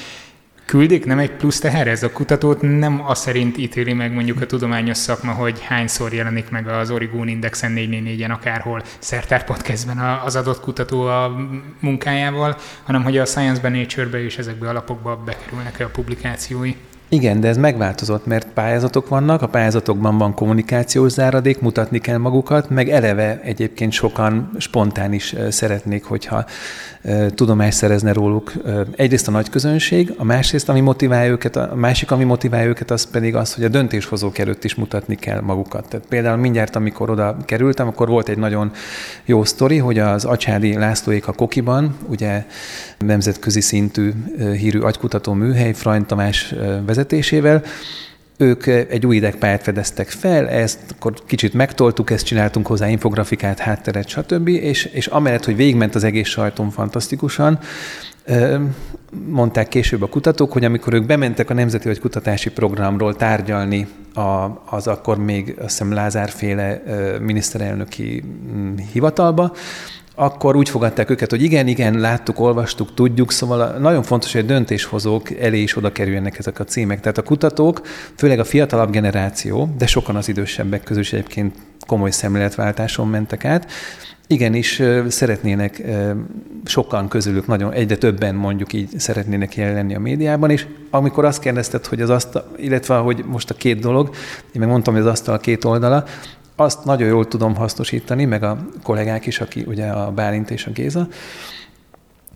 küldik, 0.65 1.05
nem 1.05 1.19
egy 1.19 1.31
plusz 1.31 1.59
teher 1.59 1.87
ez 1.87 2.03
a 2.03 2.11
kutatót, 2.11 2.61
nem 2.61 3.03
az 3.07 3.19
szerint 3.19 3.57
ítéli 3.57 3.93
meg 3.93 4.13
mondjuk 4.13 4.41
a 4.41 4.45
tudományos 4.45 4.97
szakma, 4.97 5.31
hogy 5.31 5.61
hányszor 5.61 6.13
jelenik 6.13 6.49
meg 6.49 6.67
az 6.67 6.91
Origón 6.91 7.27
Indexen 7.27 7.73
444-en 7.75 8.31
akárhol 8.31 8.83
Szertár 8.99 9.43
Podcastben 9.43 9.97
az 9.97 10.35
adott 10.35 10.59
kutató 10.59 11.01
a 11.01 11.35
munkájával, 11.79 12.57
hanem 12.83 13.03
hogy 13.03 13.17
a 13.17 13.25
Science-ben, 13.25 13.71
Nature-be 13.71 14.23
és 14.23 14.37
ezekbe 14.37 14.69
a 14.69 14.73
lapokba 14.73 15.15
bekerülnek 15.25 15.79
a 15.79 15.89
publikációi. 15.89 16.75
Igen, 17.15 17.39
de 17.39 17.47
ez 17.47 17.57
megváltozott, 17.57 18.25
mert 18.25 18.47
pályázatok 18.53 19.07
vannak, 19.07 19.41
a 19.41 19.47
pályázatokban 19.47 20.17
van 20.17 20.33
kommunikációs 20.33 21.11
záradék, 21.11 21.59
mutatni 21.59 21.99
kell 21.99 22.17
magukat, 22.17 22.69
meg 22.69 22.89
eleve 22.89 23.39
egyébként 23.43 23.91
sokan 23.91 24.51
spontán 24.57 25.13
is 25.13 25.35
szeretnék, 25.49 26.03
hogyha 26.03 26.45
tudomást 27.29 27.77
szerezne 27.77 28.13
róluk. 28.13 28.53
Egyrészt 28.95 29.27
a 29.27 29.31
nagy 29.31 29.49
közönség, 29.49 30.13
a 30.17 30.23
másrészt, 30.23 30.69
ami 30.69 30.79
motiválja 30.79 31.31
őket, 31.31 31.55
a 31.55 31.71
másik, 31.75 32.11
ami 32.11 32.23
motiválja 32.23 32.67
őket, 32.67 32.91
az 32.91 33.03
pedig 33.03 33.35
az, 33.35 33.53
hogy 33.53 33.63
a 33.63 33.67
döntéshozók 33.67 34.37
előtt 34.37 34.63
is 34.63 34.75
mutatni 34.75 35.15
kell 35.15 35.41
magukat. 35.41 35.87
Tehát 35.89 36.05
például 36.07 36.37
mindjárt, 36.37 36.75
amikor 36.75 37.09
oda 37.09 37.37
kerültem, 37.45 37.87
akkor 37.87 38.07
volt 38.07 38.29
egy 38.29 38.37
nagyon 38.37 38.71
jó 39.25 39.43
sztori, 39.43 39.77
hogy 39.77 39.99
az 39.99 40.25
Acsádi 40.25 40.77
Lászlóék 40.77 41.27
a 41.27 41.33
Kokiban, 41.33 41.95
ugye 42.07 42.45
nemzetközi 42.99 43.61
szintű 43.61 44.11
hírű 44.37 44.79
agykutató 44.79 45.33
műhely, 45.33 45.73
Frany 45.73 46.05
Tamás 46.05 46.55
vezetésével, 47.05 47.63
ők 48.37 48.65
egy 48.65 49.05
új 49.05 49.15
idegpályát 49.15 49.63
fedeztek 49.63 50.09
fel, 50.09 50.49
ezt 50.49 50.79
akkor 50.95 51.13
kicsit 51.25 51.53
megtoltuk, 51.53 52.09
ezt 52.09 52.25
csináltunk 52.25 52.67
hozzá 52.67 52.87
infografikát, 52.87 53.59
hátteret, 53.59 54.07
stb. 54.07 54.47
És, 54.47 54.85
és 54.85 55.07
amellett, 55.07 55.45
hogy 55.45 55.55
végigment 55.55 55.95
az 55.95 56.03
egész 56.03 56.27
sajton 56.27 56.69
fantasztikusan, 56.69 57.59
mondták 59.27 59.67
később 59.67 60.01
a 60.01 60.07
kutatók, 60.07 60.51
hogy 60.51 60.63
amikor 60.65 60.93
ők 60.93 61.05
bementek 61.05 61.49
a 61.49 61.53
Nemzeti 61.53 61.87
vagy 61.87 61.99
Kutatási 61.99 62.49
Programról 62.49 63.15
tárgyalni 63.15 63.87
a, 64.13 64.61
az 64.69 64.87
akkor 64.87 65.17
még 65.17 65.55
azt 65.57 65.69
hiszem 65.69 65.93
Lázárféle 65.93 66.81
miniszterelnöki 67.21 68.23
mm, 68.55 68.75
hivatalba, 68.91 69.53
akkor 70.15 70.55
úgy 70.55 70.69
fogadták 70.69 71.09
őket, 71.09 71.29
hogy 71.29 71.43
igen, 71.43 71.67
igen, 71.67 71.99
láttuk, 71.99 72.39
olvastuk, 72.39 72.93
tudjuk, 72.93 73.31
szóval 73.31 73.77
nagyon 73.77 74.03
fontos, 74.03 74.31
hogy 74.31 74.41
a 74.41 74.45
döntéshozók 74.45 75.31
elé 75.39 75.61
is 75.61 75.77
oda 75.77 75.91
kerüljenek 75.91 76.37
ezek 76.37 76.59
a 76.59 76.63
címek. 76.63 76.99
Tehát 76.99 77.17
a 77.17 77.23
kutatók, 77.23 77.81
főleg 78.15 78.39
a 78.39 78.43
fiatalabb 78.43 78.91
generáció, 78.91 79.69
de 79.77 79.87
sokan 79.87 80.15
az 80.15 80.27
idősebbek 80.27 80.83
közül 80.83 81.01
is 81.01 81.13
egyébként 81.13 81.55
komoly 81.87 82.11
szemléletváltáson 82.11 83.07
mentek 83.07 83.45
át, 83.45 83.71
igenis 84.27 84.81
szeretnének, 85.07 85.81
sokan 86.65 87.07
közülük, 87.07 87.47
nagyon 87.47 87.71
egyre 87.71 87.95
többen 87.95 88.35
mondjuk 88.35 88.73
így 88.73 88.99
szeretnének 88.99 89.55
jelenni 89.55 89.95
a 89.95 89.99
médiában, 89.99 90.49
és 90.49 90.65
amikor 90.89 91.25
azt 91.25 91.39
kérdezted, 91.39 91.85
hogy 91.85 92.01
az 92.01 92.09
azt, 92.09 92.43
illetve 92.57 92.95
hogy 92.95 93.23
most 93.27 93.49
a 93.49 93.53
két 93.53 93.79
dolog, 93.79 94.09
én 94.51 94.61
meg 94.61 94.67
mondtam, 94.67 94.93
hogy 94.93 95.03
az 95.03 95.09
asztal 95.09 95.33
a 95.33 95.37
két 95.37 95.63
oldala, 95.63 96.03
azt 96.55 96.85
nagyon 96.85 97.07
jól 97.07 97.27
tudom 97.27 97.55
hasznosítani, 97.55 98.25
meg 98.25 98.43
a 98.43 98.57
kollégák 98.83 99.25
is, 99.25 99.39
aki 99.39 99.63
ugye 99.67 99.87
a 99.87 100.11
Bálint 100.11 100.51
és 100.51 100.65
a 100.65 100.71
Géza, 100.71 101.07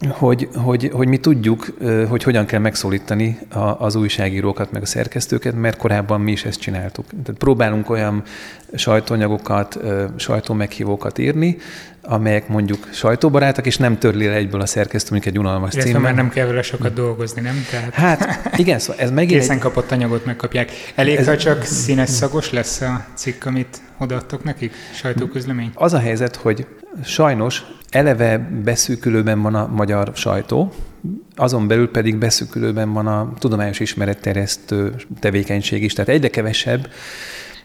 hogy, 0.08 0.50
hogy, 0.54 0.90
hogy 0.94 1.08
mi 1.08 1.18
tudjuk, 1.18 1.74
hogy 2.10 2.24
hogyan 2.24 2.46
kell 2.46 2.60
megszólítani 2.60 3.40
az 3.78 3.96
újságírókat, 3.96 4.72
meg 4.72 4.82
a 4.82 4.86
szerkesztőket, 4.86 5.56
mert 5.56 5.78
korábban 5.78 6.22
mi 6.22 6.32
is 6.32 6.46
ezt 6.46 6.60
csináltuk. 6.60 7.06
Tehát 7.10 7.40
próbálunk 7.40 7.90
olyan 7.90 8.24
sajtóanyagokat, 8.74 9.80
sajtómeghívókat 10.16 11.18
írni, 11.18 11.58
amelyek 12.02 12.48
mondjuk 12.48 12.88
sajtóbarátak, 12.92 13.66
és 13.66 13.78
nem 13.78 13.98
törli 13.98 14.26
le 14.26 14.34
egyből 14.34 14.62
a 14.62 14.66
szerkesztő, 14.66 15.08
mondjuk 15.12 15.34
egy 15.34 15.40
unalmas 15.40 15.72
cím. 15.72 15.82
címmel. 15.82 16.02
már 16.02 16.16
nem 16.16 16.30
kell 16.30 16.46
vele 16.46 16.62
sokat 16.62 16.94
dolgozni, 16.94 17.42
nem? 17.42 17.66
Tehát 17.70 17.94
hát 17.94 18.58
igen, 18.58 18.80
szóval 18.80 19.02
ez 19.02 19.12
megint 19.12 19.40
Készen 19.40 19.56
egy... 19.56 19.62
kapott 19.62 19.92
anyagot 19.92 20.26
megkapják. 20.26 20.72
Elég, 20.96 21.16
ez... 21.16 21.26
ha 21.28 21.38
csak 21.38 21.64
színes 21.64 22.10
szagos 22.10 22.52
lesz 22.52 22.82
a 22.82 23.06
cikk, 23.14 23.46
amit 23.46 23.82
odaadtok 24.00 24.44
nekik? 24.44 24.74
Sajtóközlemény? 24.94 25.72
Az 25.74 25.94
a 25.94 26.00
helyzet, 26.00 26.36
hogy 26.36 26.66
sajnos 27.04 27.64
eleve 27.90 28.38
beszűkülőben 28.64 29.42
van 29.42 29.56
a 29.56 29.68
magyar 29.68 30.12
sajtó, 30.14 30.74
azon 31.36 31.68
belül 31.68 31.92
pedig 31.92 32.18
beszűkülőben 32.18 32.94
van 32.94 33.08
a 33.08 33.34
tudományos 33.38 33.80
ismeretterjesztő 33.80 34.96
tevékenység 35.20 35.84
is. 35.84 35.94
Tehát 35.94 36.10
egyre 36.10 36.30
kevesebb 36.30 36.90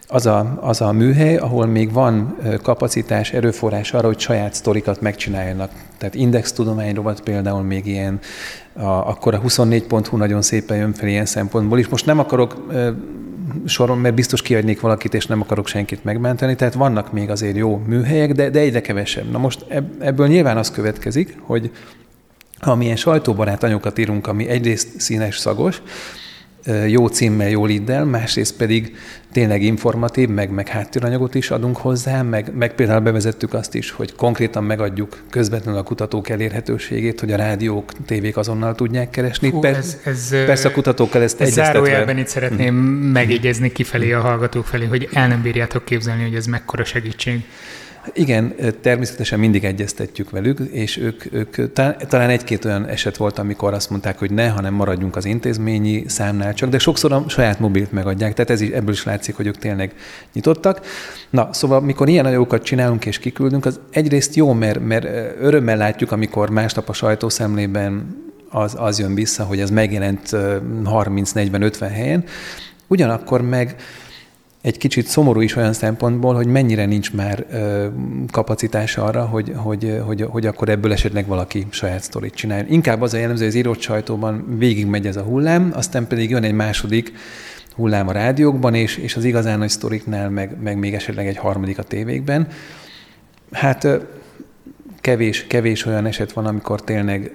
az 0.07 0.25
a, 0.25 0.57
az 0.61 0.81
a 0.81 0.91
műhely, 0.91 1.35
ahol 1.35 1.65
még 1.65 1.91
van 1.91 2.37
kapacitás, 2.61 3.31
erőforrás 3.31 3.93
arra, 3.93 4.07
hogy 4.07 4.19
saját 4.19 4.53
sztorikat 4.53 5.01
megcsináljanak. 5.01 5.71
Tehát 5.97 6.15
index 6.15 6.51
tudományrovat 6.51 7.21
például 7.21 7.63
még 7.63 7.85
ilyen, 7.85 8.19
a, 8.73 8.83
akkor 8.83 9.33
a 9.33 9.41
24.hu 9.41 10.17
nagyon 10.17 10.41
szépen 10.41 10.77
jön 10.77 10.93
fel 10.93 11.07
ilyen 11.07 11.25
szempontból 11.25 11.79
is. 11.79 11.87
Most 11.87 12.05
nem 12.05 12.19
akarok 12.19 12.65
soron, 13.65 13.97
mert 13.97 14.15
biztos 14.15 14.41
kiadnék 14.41 14.79
valakit, 14.79 15.13
és 15.13 15.25
nem 15.25 15.41
akarok 15.41 15.67
senkit 15.67 16.03
megmenteni, 16.03 16.55
tehát 16.55 16.73
vannak 16.73 17.11
még 17.11 17.29
azért 17.29 17.55
jó 17.55 17.77
műhelyek, 17.77 18.31
de, 18.31 18.49
de 18.49 18.59
egyre 18.59 18.81
kevesebb. 18.81 19.31
Na 19.31 19.37
most 19.37 19.65
ebből 19.99 20.27
nyilván 20.27 20.57
az 20.57 20.71
következik, 20.71 21.37
hogy 21.41 21.71
ha 22.59 22.75
milyen 22.75 22.95
sajtóbarát 22.95 23.63
anyokat 23.63 23.97
írunk, 23.97 24.27
ami 24.27 24.47
egyrészt 24.47 24.99
színes, 24.99 25.37
szagos, 25.37 25.81
jó 26.87 27.07
címmel, 27.07 27.49
jó 27.49 27.65
liddel, 27.65 28.05
másrészt 28.05 28.55
pedig 28.55 28.95
tényleg 29.31 29.61
informatív, 29.61 30.29
meg, 30.29 30.49
meg 30.49 30.67
háttéranyagot 30.67 31.35
is 31.35 31.51
adunk 31.51 31.77
hozzá, 31.77 32.21
meg, 32.21 32.51
meg 32.55 32.73
például 32.73 32.99
bevezettük 32.99 33.53
azt 33.53 33.75
is, 33.75 33.91
hogy 33.91 34.15
konkrétan 34.15 34.63
megadjuk 34.63 35.23
közvetlenül 35.29 35.79
a 35.79 35.83
kutatók 35.83 36.29
elérhetőségét, 36.29 37.19
hogy 37.19 37.31
a 37.31 37.35
rádiók, 37.35 37.91
tévék 38.05 38.37
azonnal 38.37 38.75
tudják 38.75 39.09
keresni. 39.09 39.49
Hú, 39.49 39.59
per, 39.59 39.75
ez, 39.75 39.97
ez, 40.03 40.29
persze 40.29 40.67
a 40.67 40.71
kutatókkal 40.71 41.21
ezt 41.21 41.41
ez 41.41 41.51
Zárójelben 41.51 42.17
itt 42.17 42.27
szeretném 42.27 42.75
megjegyezni 43.11 43.71
kifelé 43.71 44.11
a 44.11 44.19
hallgatók 44.19 44.65
felé, 44.65 44.85
hogy 44.85 45.09
el 45.13 45.27
nem 45.27 45.41
bírjátok 45.41 45.85
képzelni, 45.85 46.23
hogy 46.23 46.35
ez 46.35 46.45
mekkora 46.45 46.83
segítség. 46.83 47.43
Igen, 48.13 48.55
természetesen 48.81 49.39
mindig 49.39 49.63
egyeztetjük 49.63 50.29
velük, 50.29 50.59
és 50.59 50.97
ők, 50.97 51.33
ők 51.33 51.73
talán 52.07 52.29
egy-két 52.29 52.65
olyan 52.65 52.85
eset 52.85 53.17
volt, 53.17 53.39
amikor 53.39 53.73
azt 53.73 53.89
mondták, 53.89 54.19
hogy 54.19 54.31
ne, 54.31 54.47
hanem 54.47 54.73
maradjunk 54.73 55.15
az 55.15 55.25
intézményi 55.25 56.03
számnál 56.07 56.53
csak, 56.53 56.69
de 56.69 56.79
sokszor 56.79 57.11
a 57.11 57.23
saját 57.27 57.59
mobilt 57.59 57.91
megadják, 57.91 58.33
tehát 58.33 58.51
ez 58.51 58.61
is, 58.61 58.69
ebből 58.69 58.93
is 58.93 59.03
látszik, 59.03 59.35
hogy 59.35 59.47
ők 59.47 59.57
tényleg 59.57 59.93
nyitottak. 60.33 60.81
Na, 61.29 61.49
szóval 61.51 61.81
mikor 61.81 62.09
ilyen 62.09 62.25
anyagokat 62.25 62.63
csinálunk 62.63 63.05
és 63.05 63.19
kiküldünk, 63.19 63.65
az 63.65 63.79
egyrészt 63.91 64.35
jó, 64.35 64.53
mert, 64.53 64.85
mert 64.85 65.05
örömmel 65.39 65.77
látjuk, 65.77 66.11
amikor 66.11 66.49
másnap 66.49 66.89
a 66.89 66.93
sajtószemlében 66.93 68.23
az, 68.49 68.75
az 68.77 68.99
jön 68.99 69.15
vissza, 69.15 69.43
hogy 69.43 69.59
ez 69.59 69.69
megjelent 69.69 70.29
30-40-50 70.85 71.89
helyen, 71.93 72.23
ugyanakkor 72.87 73.41
meg 73.41 73.75
egy 74.65 74.77
kicsit 74.77 75.07
szomorú 75.07 75.41
is 75.41 75.55
olyan 75.55 75.73
szempontból, 75.73 76.35
hogy 76.35 76.47
mennyire 76.47 76.85
nincs 76.85 77.13
már 77.13 77.45
ö, 77.51 77.87
kapacitás 78.31 78.97
arra, 78.97 79.25
hogy, 79.25 79.51
hogy, 79.55 79.99
hogy, 80.05 80.21
hogy 80.21 80.45
akkor 80.45 80.69
ebből 80.69 80.91
esetleg 80.91 81.27
valaki 81.27 81.67
saját 81.69 82.03
sztorit 82.03 82.33
csináljon. 82.33 82.67
Inkább 82.69 83.01
az 83.01 83.13
a 83.13 83.17
jellemző, 83.17 83.43
hogy 83.43 83.53
az 83.53 83.59
írott 83.59 83.81
sajtóban 83.81 84.57
végig 84.57 84.85
megy 84.85 85.07
ez 85.07 85.15
a 85.15 85.21
hullám, 85.21 85.71
aztán 85.73 86.07
pedig 86.07 86.29
jön 86.29 86.43
egy 86.43 86.53
második 86.53 87.13
hullám 87.75 88.07
a 88.07 88.11
rádiókban, 88.11 88.73
és, 88.73 88.97
és 88.97 89.15
az 89.15 89.23
igazán 89.23 89.59
nagy 89.59 89.69
sztoriknál 89.69 90.29
meg, 90.29 90.61
meg 90.61 90.77
még 90.77 90.93
esetleg 90.93 91.27
egy 91.27 91.37
harmadik 91.37 91.77
a 91.77 91.83
tévékben. 91.83 92.47
Hát 93.51 93.87
kevés, 95.01 95.47
kevés 95.47 95.85
olyan 95.85 96.05
eset 96.05 96.31
van, 96.31 96.45
amikor 96.45 96.83
tényleg 96.83 97.31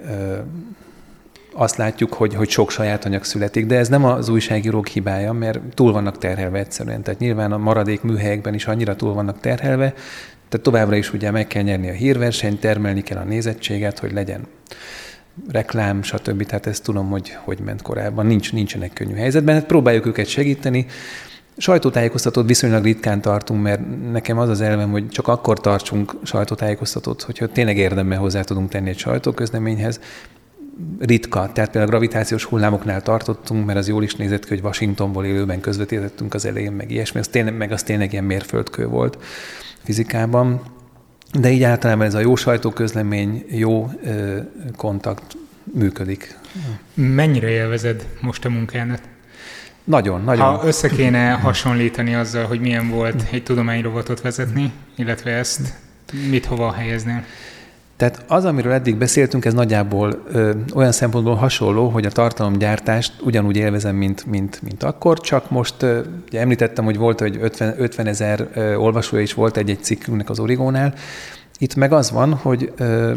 azt 1.53 1.75
látjuk, 1.75 2.13
hogy, 2.13 2.35
hogy 2.35 2.49
sok 2.49 2.71
saját 2.71 3.05
anyag 3.05 3.23
születik, 3.23 3.65
de 3.65 3.77
ez 3.77 3.89
nem 3.89 4.05
az 4.05 4.29
újságírók 4.29 4.87
hibája, 4.87 5.31
mert 5.31 5.59
túl 5.73 5.91
vannak 5.91 6.17
terhelve 6.17 6.59
egyszerűen. 6.59 7.01
Tehát 7.01 7.19
nyilván 7.19 7.51
a 7.51 7.57
maradék 7.57 8.01
műhelyekben 8.01 8.53
is 8.53 8.65
annyira 8.65 8.95
túl 8.95 9.13
vannak 9.13 9.39
terhelve, 9.39 9.93
tehát 10.49 10.65
továbbra 10.65 10.95
is 10.95 11.13
ugye 11.13 11.31
meg 11.31 11.47
kell 11.47 11.63
nyerni 11.63 11.89
a 11.89 11.93
hírversenyt, 11.93 12.59
termelni 12.59 13.01
kell 13.01 13.17
a 13.17 13.23
nézettséget, 13.23 13.99
hogy 13.99 14.11
legyen 14.11 14.47
reklám, 15.47 16.03
stb. 16.03 16.45
Tehát 16.45 16.67
ezt 16.67 16.83
tudom, 16.83 17.09
hogy 17.09 17.37
hogy 17.43 17.59
ment 17.59 17.81
korábban. 17.81 18.25
Nincs, 18.25 18.53
nincsenek 18.53 18.93
könnyű 18.93 19.15
helyzetben. 19.15 19.55
Hát 19.55 19.65
próbáljuk 19.65 20.05
őket 20.05 20.27
segíteni. 20.27 20.85
Sajtótájékoztatót 21.57 22.47
viszonylag 22.47 22.83
ritkán 22.83 23.21
tartunk, 23.21 23.61
mert 23.61 23.81
nekem 24.11 24.37
az 24.37 24.49
az 24.49 24.61
elvem, 24.61 24.91
hogy 24.91 25.09
csak 25.09 25.27
akkor 25.27 25.59
tartsunk 25.59 26.13
sajtótájékoztatót, 26.23 27.21
hogyha 27.21 27.47
tényleg 27.47 27.77
érdemben 27.77 28.17
hozzá 28.17 28.41
tudunk 28.41 28.69
tenni 28.69 28.89
egy 28.89 28.97
sajtóközleményhez, 28.97 29.99
ritka, 30.99 31.39
tehát 31.39 31.71
például 31.71 31.83
a 31.83 31.89
gravitációs 31.89 32.43
hullámoknál 32.43 33.01
tartottunk, 33.01 33.65
mert 33.65 33.77
az 33.77 33.87
jól 33.87 34.03
is 34.03 34.15
nézett 34.15 34.43
ki, 34.43 34.49
hogy 34.49 34.63
Washingtonból 34.63 35.25
élőben 35.25 35.59
közvetítettünk 35.59 36.33
az 36.33 36.45
elején, 36.45 36.71
meg 36.71 36.91
ilyesmi, 36.91 37.19
az 37.19 37.27
tényleg, 37.27 37.57
meg 37.57 37.71
az 37.71 37.83
tényleg 37.83 38.11
ilyen 38.11 38.23
mérföldkő 38.23 38.87
volt 38.87 39.17
fizikában. 39.83 40.61
De 41.39 41.51
így 41.51 41.63
általában 41.63 42.05
ez 42.05 42.13
a 42.13 42.19
jó 42.19 42.35
sajtóközlemény, 42.35 43.45
jó 43.49 43.89
ö, 44.03 44.37
kontakt 44.75 45.35
működik. 45.63 46.37
Mennyire 46.93 47.49
élvezed 47.49 48.07
most 48.21 48.45
a 48.45 48.49
munkádat? 48.49 49.01
Nagyon, 49.83 50.23
nagyon. 50.23 50.45
Ha 50.45 50.65
össze 50.65 50.89
kéne 50.89 51.31
hasonlítani 51.31 52.15
azzal, 52.15 52.45
hogy 52.45 52.59
milyen 52.59 52.89
volt 52.89 53.23
egy 53.31 53.43
tudományrovatot 53.43 54.21
vezetni, 54.21 54.71
illetve 54.95 55.31
ezt 55.31 55.73
mit 56.29 56.45
hova 56.45 56.71
helyeznél? 56.71 57.23
Tehát 58.01 58.23
az, 58.27 58.45
amiről 58.45 58.71
eddig 58.71 58.95
beszéltünk, 58.95 59.45
ez 59.45 59.53
nagyjából 59.53 60.23
ö, 60.31 60.51
olyan 60.73 60.91
szempontból 60.91 61.35
hasonló, 61.35 61.89
hogy 61.89 62.05
a 62.05 62.09
tartalomgyártást 62.09 63.13
ugyanúgy 63.21 63.55
élvezem, 63.55 63.95
mint, 63.95 64.25
mint, 64.25 64.61
mint 64.61 64.83
akkor, 64.83 65.19
csak 65.19 65.49
most 65.49 65.81
ö, 65.81 65.99
ugye 66.27 66.39
említettem, 66.39 66.85
hogy 66.85 66.97
volt, 66.97 67.19
hogy 67.19 67.37
50, 67.41 67.75
50 67.77 68.07
ezer 68.07 68.47
ö, 68.53 68.75
olvasója 68.75 69.21
is 69.21 69.33
volt 69.33 69.57
egy-egy 69.57 69.83
cikkünknek 69.83 70.29
az 70.29 70.39
Origónál. 70.39 70.93
Itt 71.57 71.75
meg 71.75 71.93
az 71.93 72.11
van, 72.11 72.33
hogy 72.33 72.73
ö, 72.77 73.13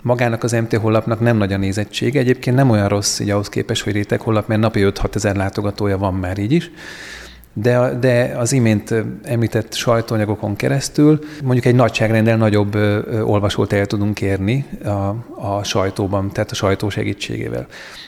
magának 0.00 0.42
az 0.42 0.52
MT 0.52 0.74
hollapnak 0.74 1.20
nem 1.20 1.36
nagy 1.36 1.52
a 1.52 1.56
nézettsége. 1.56 2.20
Egyébként 2.20 2.56
nem 2.56 2.70
olyan 2.70 2.88
rossz 2.88 3.18
így 3.18 3.30
ahhoz 3.30 3.48
képest, 3.48 3.84
hogy 3.84 3.92
réteg 3.92 4.20
hollap, 4.20 4.48
mert 4.48 4.60
napi 4.60 4.80
5-6 4.84 5.14
ezer 5.14 5.36
látogatója 5.36 5.98
van 5.98 6.14
már 6.14 6.38
így 6.38 6.52
is 6.52 6.70
de, 7.52 7.98
de 8.00 8.34
az 8.36 8.52
imént 8.52 8.94
említett 9.22 9.74
sajtóanyagokon 9.74 10.56
keresztül 10.56 11.18
mondjuk 11.42 11.64
egy 11.64 11.74
nagyságrendel 11.74 12.36
nagyobb 12.36 12.74
olvasót 13.24 13.72
el 13.72 13.86
tudunk 13.86 14.20
érni 14.20 14.66
a, 14.84 14.88
a 15.48 15.64
sajtóban, 15.64 16.30
tehát 16.32 16.50
a 16.50 16.54
sajtó 16.54 16.88
segítségével. 16.88 17.66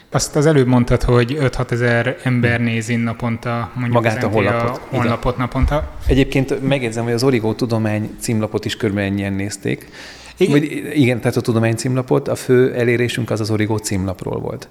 Azt 0.09 0.35
az 0.35 0.45
előbb 0.45 0.67
mondtad, 0.67 1.03
hogy 1.03 1.37
5-6 1.41 1.71
ezer 1.71 2.17
ember 2.23 2.59
nézi 2.59 2.95
naponta 2.95 3.71
mondjuk 3.73 3.93
Magát 3.93 4.23
a 4.23 4.27
honlapot. 4.27 4.81
A 4.91 4.95
honlapot 4.95 5.37
naponta. 5.37 5.91
Egyébként 6.07 6.67
megjegyzem, 6.67 7.03
hogy 7.03 7.13
az 7.13 7.23
Origó 7.23 7.53
Tudomány 7.53 8.09
címlapot 8.19 8.65
is 8.65 8.77
körülbelül 8.77 9.09
ennyien 9.09 9.33
nézték. 9.33 9.89
Igen? 10.37 10.59
Vagy, 10.59 10.91
igen, 10.93 11.19
tehát 11.19 11.37
a 11.37 11.41
tudomány 11.41 11.75
címlapot, 11.75 12.27
a 12.27 12.35
fő 12.35 12.73
elérésünk 12.73 13.29
az 13.29 13.39
az 13.39 13.51
Origó 13.51 13.77
címlapról 13.77 14.39
volt. 14.39 14.67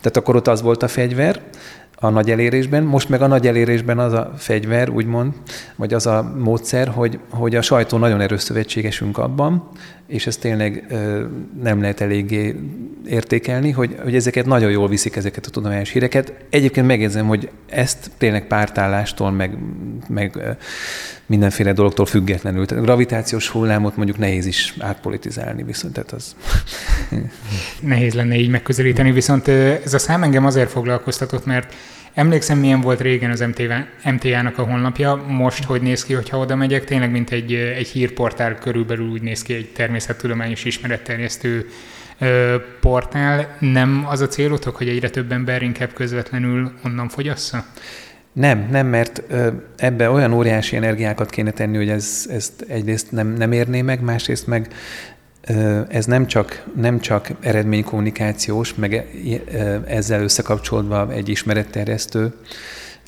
Tehát 0.00 0.16
akkor 0.16 0.36
ott 0.36 0.48
az 0.48 0.62
volt 0.62 0.82
a 0.82 0.88
fegyver, 0.88 1.40
a 1.98 2.08
nagy 2.08 2.30
elérésben. 2.30 2.82
Most 2.82 3.08
meg 3.08 3.22
a 3.22 3.26
nagy 3.26 3.46
elérésben 3.46 3.98
az 3.98 4.12
a 4.12 4.32
fegyver, 4.36 4.88
úgymond, 4.88 5.32
vagy 5.76 5.94
az 5.94 6.06
a 6.06 6.32
módszer, 6.38 6.88
hogy, 6.88 7.18
hogy 7.30 7.54
a 7.54 7.62
sajtó 7.62 7.98
nagyon 7.98 8.20
erős 8.20 8.42
szövetségesünk 8.42 9.18
abban, 9.18 9.68
és 10.06 10.26
ezt 10.26 10.40
tényleg 10.40 10.86
nem 11.62 11.80
lehet 11.80 12.00
eléggé 12.00 12.56
értékelni, 13.06 13.70
hogy, 13.70 13.96
hogy 14.02 14.14
ezeket 14.14 14.46
nagyon 14.46 14.70
jól 14.70 14.88
viszik, 14.88 15.16
ezeket 15.16 15.46
a 15.46 15.50
tudományos 15.50 15.90
híreket. 15.90 16.32
Egyébként 16.50 16.86
megjegyzem, 16.86 17.26
hogy 17.26 17.50
ezt 17.66 18.10
tényleg 18.18 18.46
pártállástól, 18.46 19.30
meg, 19.30 19.58
meg 20.08 20.56
mindenféle 21.26 21.72
dologtól 21.72 22.06
függetlenül. 22.06 22.66
Tehát 22.66 22.84
gravitációs 22.84 23.48
hullámot 23.48 23.96
mondjuk 23.96 24.18
nehéz 24.18 24.46
is 24.46 24.74
átpolitizálni, 24.78 25.62
viszont 25.62 25.94
tehát 25.94 26.12
az... 26.12 26.36
nehéz 27.80 28.14
lenne 28.14 28.36
így 28.36 28.50
megközelíteni, 28.50 29.12
viszont 29.12 29.48
ez 29.48 29.94
a 29.94 29.98
szám 29.98 30.22
engem 30.22 30.44
azért 30.46 30.70
foglalkoztatott, 30.70 31.46
mert 31.46 31.74
Emlékszem, 32.16 32.58
milyen 32.58 32.80
volt 32.80 33.00
régen 33.00 33.30
az 33.30 33.44
MTA-nak 34.04 34.58
a 34.58 34.62
honlapja, 34.62 35.24
most 35.28 35.64
hogy 35.64 35.82
néz 35.82 36.04
ki, 36.04 36.12
hogyha 36.12 36.38
oda 36.38 36.56
megyek, 36.56 36.84
tényleg 36.84 37.10
mint 37.10 37.30
egy, 37.30 37.54
egy 37.54 37.88
hírportál 37.88 38.58
körülbelül 38.58 39.08
úgy 39.08 39.22
néz 39.22 39.42
ki 39.42 39.54
egy 39.54 39.72
természettudományos 39.74 40.64
ismeretterjesztő 40.64 41.68
portál. 42.80 43.56
Nem 43.58 44.06
az 44.08 44.20
a 44.20 44.26
célotok, 44.26 44.76
hogy 44.76 44.88
egyre 44.88 45.10
több 45.10 45.32
ember 45.32 45.62
inkább 45.62 45.92
közvetlenül 45.92 46.72
onnan 46.84 47.08
fogyassza? 47.08 47.64
Nem, 48.32 48.68
nem, 48.70 48.86
mert 48.86 49.22
ebbe 49.76 50.10
olyan 50.10 50.32
óriási 50.32 50.76
energiákat 50.76 51.30
kéne 51.30 51.50
tenni, 51.50 51.76
hogy 51.76 51.88
ez, 51.88 52.26
ezt 52.30 52.62
egyrészt 52.68 53.10
nem, 53.10 53.32
nem 53.32 53.52
érné 53.52 53.82
meg, 53.82 54.00
másrészt 54.00 54.46
meg 54.46 54.68
ez 55.88 56.06
nem 56.06 56.26
csak, 56.26 56.64
nem 56.76 56.98
csak 56.98 57.30
eredménykommunikációs, 57.40 58.74
meg 58.74 58.94
e, 58.94 59.04
ezzel 59.86 60.22
összekapcsolódva 60.22 61.12
egy 61.12 61.28
ismeretterjesztő, 61.28 62.34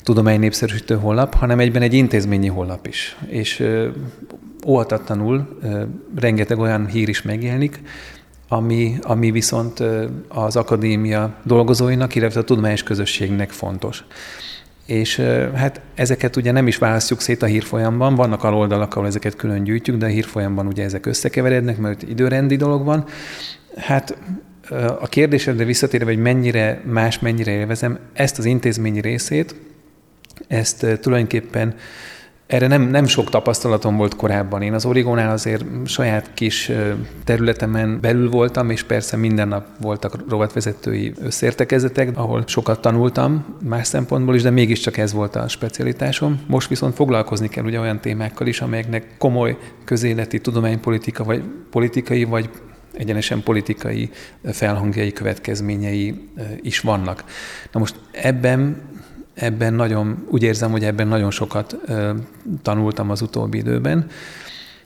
tudomány 0.03 0.39
népszerűsítő 0.39 0.95
honlap, 0.95 1.33
hanem 1.33 1.59
egyben 1.59 1.81
egy 1.81 1.93
intézményi 1.93 2.47
honlap 2.47 2.87
is. 2.87 3.17
És 3.27 3.63
óhatatlanul 4.67 5.59
rengeteg 6.15 6.59
olyan 6.59 6.87
hír 6.87 7.09
is 7.09 7.21
megjelenik, 7.21 7.81
ami, 8.47 8.97
ami 9.01 9.31
viszont 9.31 9.83
az 10.27 10.55
akadémia 10.55 11.35
dolgozóinak, 11.43 12.15
illetve 12.15 12.39
a 12.39 12.43
tudományos 12.43 12.83
közösségnek 12.83 13.49
fontos. 13.49 14.03
És 14.89 15.15
hát 15.55 15.81
ezeket 15.95 16.35
ugye 16.35 16.51
nem 16.51 16.67
is 16.67 16.77
választjuk 16.77 17.21
szét 17.21 17.41
a 17.41 17.45
hírfolyamban, 17.45 18.15
vannak 18.15 18.43
aloldalak, 18.43 18.95
ahol 18.95 19.07
ezeket 19.07 19.35
külön 19.35 19.63
gyűjtjük, 19.63 19.97
de 19.97 20.05
a 20.05 20.09
hírfolyamban 20.09 20.67
ugye 20.67 20.83
ezek 20.83 21.05
összekeverednek, 21.05 21.77
mert 21.77 22.03
időrendi 22.03 22.55
dolog 22.55 22.85
van. 22.85 23.05
Hát 23.75 24.17
a 24.99 25.07
kérdésedre 25.07 25.63
visszatérve, 25.63 26.05
hogy 26.05 26.21
mennyire 26.21 26.81
más, 26.85 27.19
mennyire 27.19 27.51
élvezem, 27.51 27.99
ezt 28.13 28.37
az 28.37 28.45
intézményi 28.45 29.01
részét, 29.01 29.55
ezt 30.47 30.85
tulajdonképpen 31.01 31.75
erre 32.49 32.67
nem, 32.67 32.81
nem 32.81 33.05
sok 33.05 33.29
tapasztalatom 33.29 33.97
volt 33.97 34.15
korábban. 34.15 34.61
Én 34.61 34.73
az 34.73 34.85
Origónál 34.85 35.31
azért 35.31 35.65
saját 35.85 36.33
kis 36.33 36.71
területemen 37.23 37.99
belül 38.01 38.29
voltam, 38.29 38.69
és 38.69 38.83
persze 38.83 39.17
minden 39.17 39.47
nap 39.47 39.65
voltak 39.81 40.29
rovatvezetői 40.29 41.13
összértekezetek, 41.21 42.17
ahol 42.17 42.43
sokat 42.47 42.81
tanultam 42.81 43.45
más 43.63 43.87
szempontból 43.87 44.35
is, 44.35 44.41
de 44.41 44.49
mégiscsak 44.49 44.97
ez 44.97 45.13
volt 45.13 45.35
a 45.35 45.47
specialitásom. 45.47 46.39
Most 46.47 46.69
viszont 46.69 46.95
foglalkozni 46.95 47.49
kell 47.49 47.63
ugye 47.63 47.79
olyan 47.79 47.99
témákkal 47.99 48.47
is, 48.47 48.61
amelyeknek 48.61 49.07
komoly 49.17 49.57
közéleti, 49.85 50.41
tudománypolitika, 50.41 51.23
vagy 51.23 51.43
politikai, 51.69 52.23
vagy 52.23 52.49
egyenesen 52.93 53.43
politikai 53.43 54.09
felhangjai, 54.43 55.13
következményei 55.13 56.29
is 56.61 56.79
vannak. 56.79 57.23
Na 57.71 57.79
most 57.79 57.95
ebben 58.11 58.81
ebben 59.39 59.73
nagyon, 59.73 60.25
úgy 60.29 60.43
érzem, 60.43 60.71
hogy 60.71 60.83
ebben 60.83 61.07
nagyon 61.07 61.31
sokat 61.31 61.77
ö, 61.85 62.13
tanultam 62.61 63.09
az 63.09 63.21
utóbbi 63.21 63.57
időben, 63.57 64.07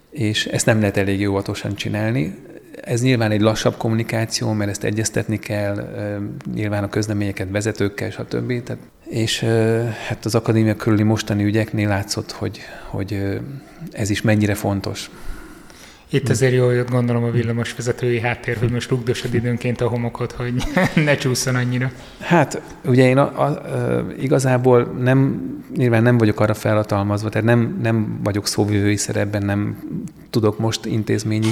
és 0.09 0.45
ezt 0.45 0.65
nem 0.65 0.79
lehet 0.79 0.97
elég 0.97 1.29
óvatosan 1.29 1.75
csinálni. 1.75 2.35
Ez 2.81 3.01
nyilván 3.01 3.31
egy 3.31 3.41
lassabb 3.41 3.77
kommunikáció, 3.77 4.51
mert 4.51 4.69
ezt 4.69 4.83
egyeztetni 4.83 5.39
kell, 5.39 5.77
ö, 5.77 6.17
nyilván 6.53 6.83
a 6.83 6.89
közleményeket 6.89 7.47
vezetőkkel, 7.51 8.09
stb. 8.09 8.63
Tehát, 8.63 8.81
és 9.05 9.41
ö, 9.41 9.83
hát 10.07 10.25
az 10.25 10.35
akadémia 10.35 10.75
körüli 10.75 11.03
mostani 11.03 11.43
ügyeknél 11.43 11.87
látszott, 11.87 12.31
hogy, 12.31 12.59
hogy 12.89 13.13
ö, 13.13 13.35
ez 13.91 14.09
is 14.09 14.21
mennyire 14.21 14.53
fontos. 14.53 15.09
Itt 16.13 16.29
azért 16.29 16.53
jól 16.53 16.73
jött 16.73 16.89
gondolom 16.89 17.23
a 17.23 17.31
villamos 17.31 17.75
vezetői 17.75 18.19
háttér, 18.19 18.57
hogy 18.57 18.71
most 18.71 18.89
rugdosod 18.89 19.33
időnként 19.33 19.81
a 19.81 19.87
homokot, 19.87 20.31
hogy 20.31 20.53
ne 21.05 21.15
csúszson 21.15 21.55
annyira. 21.55 21.91
Hát 22.19 22.61
ugye 22.85 23.07
én 23.07 23.17
a, 23.17 23.43
a, 23.43 23.61
igazából 24.19 24.83
nem, 24.83 25.41
nyilván 25.75 26.03
nem 26.03 26.17
vagyok 26.17 26.39
arra 26.39 26.53
felhatalmazva, 26.53 27.29
tehát 27.29 27.47
nem, 27.47 27.79
nem 27.81 28.19
vagyok 28.23 28.47
szóvivői 28.47 28.95
szerepben, 28.95 29.45
nem 29.45 29.77
tudok 30.29 30.59
most 30.59 30.85
intézményi 30.85 31.51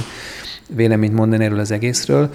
véleményt 0.67 1.13
mondani 1.13 1.43
erről 1.43 1.59
az 1.59 1.71
egészről, 1.71 2.29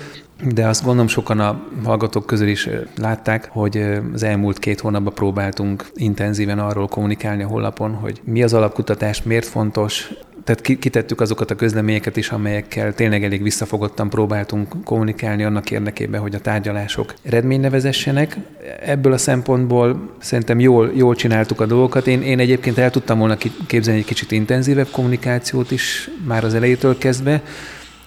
de 0.54 0.66
azt 0.66 0.84
gondolom 0.84 1.08
sokan 1.08 1.40
a 1.40 1.62
hallgatók 1.84 2.26
közül 2.26 2.48
is 2.48 2.68
látták, 2.96 3.48
hogy 3.50 3.84
az 4.12 4.22
elmúlt 4.22 4.58
két 4.58 4.80
hónapban 4.80 5.14
próbáltunk 5.14 5.86
intenzíven 5.94 6.58
arról 6.58 6.88
kommunikálni 6.88 7.42
a 7.42 7.46
honlapon, 7.46 7.92
hogy 7.92 8.20
mi 8.24 8.42
az 8.42 8.54
alapkutatás, 8.54 9.22
miért 9.22 9.46
fontos, 9.46 10.12
tehát 10.46 10.78
kitettük 10.78 11.20
azokat 11.20 11.50
a 11.50 11.54
közleményeket 11.54 12.16
is, 12.16 12.30
amelyekkel 12.30 12.94
tényleg 12.94 13.24
elég 13.24 13.42
visszafogottan 13.42 14.10
próbáltunk 14.10 14.74
kommunikálni 14.84 15.44
annak 15.44 15.70
érdekében, 15.70 16.20
hogy 16.20 16.34
a 16.34 16.40
tárgyalások 16.40 17.14
eredményre 17.22 17.70
vezessenek. 17.70 18.36
Ebből 18.80 19.12
a 19.12 19.18
szempontból 19.18 20.10
szerintem 20.18 20.60
jól, 20.60 20.92
jól 20.94 21.14
csináltuk 21.14 21.60
a 21.60 21.66
dolgokat. 21.66 22.06
Én, 22.06 22.22
én 22.22 22.38
egyébként 22.38 22.78
el 22.78 22.90
tudtam 22.90 23.18
volna 23.18 23.36
képzelni 23.66 24.00
egy 24.00 24.06
kicsit 24.06 24.30
intenzívebb 24.30 24.88
kommunikációt 24.90 25.70
is 25.70 26.10
már 26.26 26.44
az 26.44 26.54
elejétől 26.54 26.98
kezdve, 26.98 27.42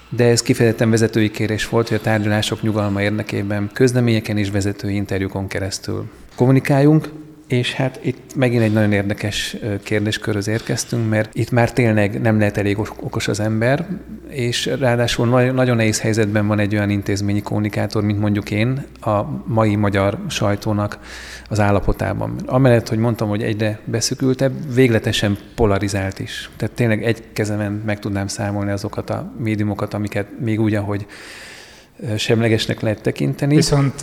de 0.08 0.24
ez 0.24 0.42
kifejezetten 0.42 0.90
vezetői 0.90 1.30
kérés 1.30 1.68
volt, 1.68 1.88
hogy 1.88 1.96
a 1.96 2.00
tárgyalások 2.00 2.62
nyugalma 2.62 3.02
érdekében 3.02 3.70
közleményeken 3.72 4.36
és 4.36 4.50
vezetői 4.50 4.94
interjúkon 4.94 5.46
keresztül 5.46 6.04
kommunikáljunk. 6.34 7.08
És 7.50 7.72
hát 7.72 7.98
itt 8.02 8.34
megint 8.34 8.62
egy 8.62 8.72
nagyon 8.72 8.92
érdekes 8.92 9.56
kérdéskörhöz 9.82 10.48
érkeztünk, 10.48 11.08
mert 11.08 11.34
itt 11.34 11.50
már 11.50 11.72
tényleg 11.72 12.20
nem 12.20 12.38
lehet 12.38 12.56
elég 12.56 12.78
okos 12.78 13.28
az 13.28 13.40
ember, 13.40 13.86
és 14.28 14.66
ráadásul 14.66 15.52
nagyon 15.52 15.76
nehéz 15.76 16.00
helyzetben 16.00 16.46
van 16.46 16.58
egy 16.58 16.74
olyan 16.74 16.90
intézményi 16.90 17.42
kommunikátor, 17.42 18.02
mint 18.02 18.20
mondjuk 18.20 18.50
én, 18.50 18.86
a 19.00 19.22
mai 19.44 19.76
magyar 19.76 20.18
sajtónak 20.28 20.98
az 21.48 21.60
állapotában. 21.60 22.34
Amellett, 22.46 22.88
hogy 22.88 22.98
mondtam, 22.98 23.28
hogy 23.28 23.42
egyre 23.42 23.78
beszükültebb, 23.84 24.74
végletesen 24.74 25.38
polarizált 25.54 26.18
is. 26.18 26.50
Tehát 26.56 26.74
tényleg 26.74 27.04
egy 27.04 27.22
kezemen 27.32 27.82
meg 27.86 27.98
tudnám 27.98 28.26
számolni 28.26 28.70
azokat 28.70 29.10
a 29.10 29.32
médiumokat, 29.38 29.94
amiket 29.94 30.26
még 30.40 30.60
úgy, 30.60 30.74
ahogy 30.74 31.06
semlegesnek 32.16 32.80
lehet 32.80 33.02
tekinteni. 33.02 33.54
Viszont 33.54 34.02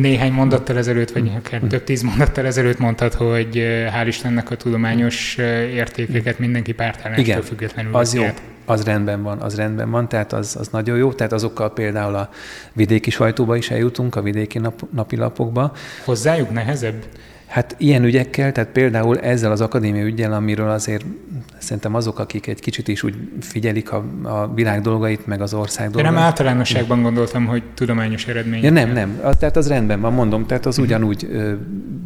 néhány 0.00 0.32
mondattal 0.32 0.76
ezelőtt, 0.76 1.10
vagy 1.10 1.30
akár 1.36 1.60
több 1.60 1.84
tíz 1.84 2.02
mondattal 2.02 2.46
ezelőtt 2.46 2.78
mondtad, 2.78 3.12
hogy 3.12 3.56
hál' 3.96 4.04
Istennek 4.06 4.50
a 4.50 4.56
tudományos 4.56 5.36
értékeket 5.74 6.38
mindenki 6.38 6.72
pártállástól 6.72 7.42
függetlenül 7.42 7.94
az 7.94 8.14
jó, 8.14 8.24
az 8.64 8.84
rendben 8.84 9.22
van, 9.22 9.38
az 9.38 9.56
rendben 9.56 9.90
van, 9.90 10.08
tehát 10.08 10.32
az, 10.32 10.56
az 10.58 10.68
nagyon 10.68 10.96
jó, 10.96 11.12
tehát 11.12 11.32
azokkal 11.32 11.72
például 11.72 12.14
a 12.14 12.30
vidéki 12.72 13.10
sajtóba 13.10 13.56
is 13.56 13.70
eljutunk, 13.70 14.16
a 14.16 14.22
vidéki 14.22 14.58
nap, 14.58 14.80
napilapokba. 14.90 15.72
Hozzájuk 16.04 16.52
nehezebb? 16.52 17.04
Hát 17.52 17.74
ilyen 17.78 18.04
ügyekkel, 18.04 18.52
tehát 18.52 18.70
például 18.70 19.18
ezzel 19.18 19.50
az 19.50 19.60
akadémia 19.60 20.04
ügyel, 20.04 20.32
amiről 20.32 20.70
azért 20.70 21.04
szerintem 21.58 21.94
azok, 21.94 22.18
akik 22.18 22.46
egy 22.46 22.60
kicsit 22.60 22.88
is 22.88 23.02
úgy 23.02 23.14
figyelik 23.40 23.92
a, 23.92 24.04
a 24.22 24.54
világ 24.54 24.80
dolgait, 24.80 25.26
meg 25.26 25.40
az 25.40 25.54
ország 25.54 25.90
dolgait. 25.90 26.06
Én 26.06 26.12
nem 26.12 26.22
általánosságban 26.22 27.02
gondoltam, 27.02 27.46
hogy 27.46 27.62
tudományos 27.74 28.26
eredmény. 28.26 28.62
Ja, 28.62 28.70
nem, 28.70 28.92
nem. 28.92 29.20
Tehát 29.38 29.56
az 29.56 29.68
rendben 29.68 30.00
van, 30.00 30.12
mondom, 30.12 30.46
tehát 30.46 30.66
az 30.66 30.78
ugyanúgy 30.78 31.28
ö, 31.30 31.52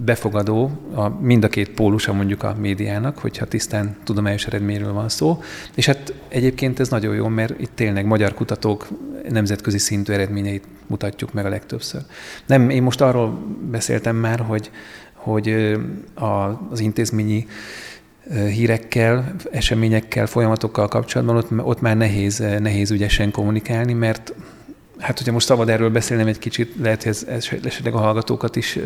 befogadó 0.04 0.70
a, 0.94 1.08
mind 1.08 1.44
a 1.44 1.48
két 1.48 1.70
pólusa 1.70 2.12
mondjuk 2.12 2.42
a 2.42 2.54
médiának, 2.60 3.18
hogyha 3.18 3.44
tisztán 3.44 3.96
tudományos 4.04 4.46
eredményről 4.46 4.92
van 4.92 5.08
szó. 5.08 5.42
És 5.74 5.86
hát 5.86 6.14
egyébként 6.28 6.80
ez 6.80 6.88
nagyon 6.88 7.14
jó, 7.14 7.28
mert 7.28 7.60
itt 7.60 7.72
tényleg 7.74 8.06
magyar 8.06 8.34
kutatók 8.34 8.88
nemzetközi 9.28 9.78
szintű 9.78 10.12
eredményeit 10.12 10.64
mutatjuk 10.86 11.32
meg 11.32 11.44
a 11.46 11.48
legtöbbször. 11.48 12.00
Nem, 12.46 12.70
én 12.70 12.82
most 12.82 13.00
arról 13.00 13.38
beszéltem 13.70 14.16
már, 14.16 14.40
hogy 14.40 14.70
hogy 15.26 15.76
az 16.14 16.80
intézményi 16.80 17.46
hírekkel, 18.52 19.34
eseményekkel, 19.50 20.26
folyamatokkal 20.26 20.88
kapcsolatban 20.88 21.36
ott, 21.36 21.66
ott 21.66 21.80
már 21.80 21.96
nehéz, 21.96 22.38
nehéz 22.38 22.90
ügyesen 22.90 23.30
kommunikálni, 23.30 23.92
mert 23.92 24.34
hát 24.98 25.18
hogyha 25.18 25.32
most 25.32 25.46
szabad 25.46 25.68
erről 25.68 25.90
beszélnem 25.90 26.26
egy 26.26 26.38
kicsit, 26.38 26.74
lehet, 26.82 27.02
hogy 27.02 27.12
ez, 27.12 27.26
ez 27.28 27.48
esetleg 27.64 27.94
a 27.94 27.98
hallgatókat 27.98 28.56
is 28.56 28.78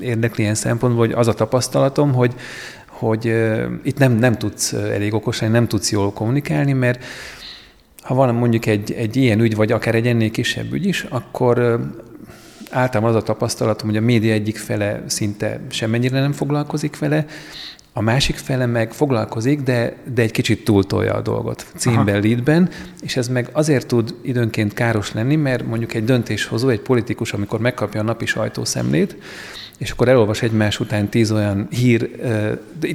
érdekli 0.00 0.42
ilyen 0.42 0.54
szempontból, 0.54 1.06
hogy 1.06 1.14
az 1.14 1.28
a 1.28 1.34
tapasztalatom, 1.34 2.12
hogy, 2.12 2.34
hogy 2.86 3.24
itt 3.82 3.98
nem, 3.98 4.12
nem 4.12 4.34
tudsz 4.34 4.72
elég 4.72 5.14
okosan, 5.14 5.50
nem 5.50 5.68
tudsz 5.68 5.90
jól 5.90 6.12
kommunikálni, 6.12 6.72
mert 6.72 7.04
ha 8.02 8.14
van 8.14 8.34
mondjuk 8.34 8.66
egy, 8.66 8.92
egy 8.92 9.16
ilyen 9.16 9.40
ügy, 9.40 9.54
vagy 9.54 9.72
akár 9.72 9.94
egy 9.94 10.06
ennél 10.06 10.30
kisebb 10.30 10.72
ügy 10.72 10.86
is, 10.86 11.06
akkor 11.08 11.80
általában 12.70 13.14
az 13.14 13.22
a 13.22 13.22
tapasztalatom, 13.22 13.88
hogy 13.88 13.96
a 13.96 14.00
média 14.00 14.32
egyik 14.32 14.58
fele 14.58 15.02
szinte 15.06 15.60
semmennyire 15.68 16.20
nem 16.20 16.32
foglalkozik 16.32 16.98
vele, 16.98 17.26
a 17.98 18.00
másik 18.00 18.36
fele 18.36 18.66
meg 18.66 18.92
foglalkozik, 18.92 19.60
de, 19.60 19.96
de 20.14 20.22
egy 20.22 20.30
kicsit 20.30 20.64
túltolja 20.64 21.14
a 21.14 21.20
dolgot 21.20 21.66
címben, 21.76 22.14
Aha. 22.14 22.26
leadben, 22.26 22.68
és 23.00 23.16
ez 23.16 23.28
meg 23.28 23.48
azért 23.52 23.86
tud 23.86 24.14
időnként 24.22 24.74
káros 24.74 25.12
lenni, 25.12 25.36
mert 25.36 25.66
mondjuk 25.66 25.94
egy 25.94 26.04
döntéshozó, 26.04 26.68
egy 26.68 26.80
politikus, 26.80 27.32
amikor 27.32 27.60
megkapja 27.60 28.00
a 28.00 28.04
napi 28.04 28.26
sajtószemlét, 28.26 29.16
és 29.78 29.90
akkor 29.90 30.08
elolvas 30.08 30.42
egymás 30.42 30.80
után 30.80 31.08
tíz 31.08 31.32
olyan 31.32 31.66
hír, 31.70 32.10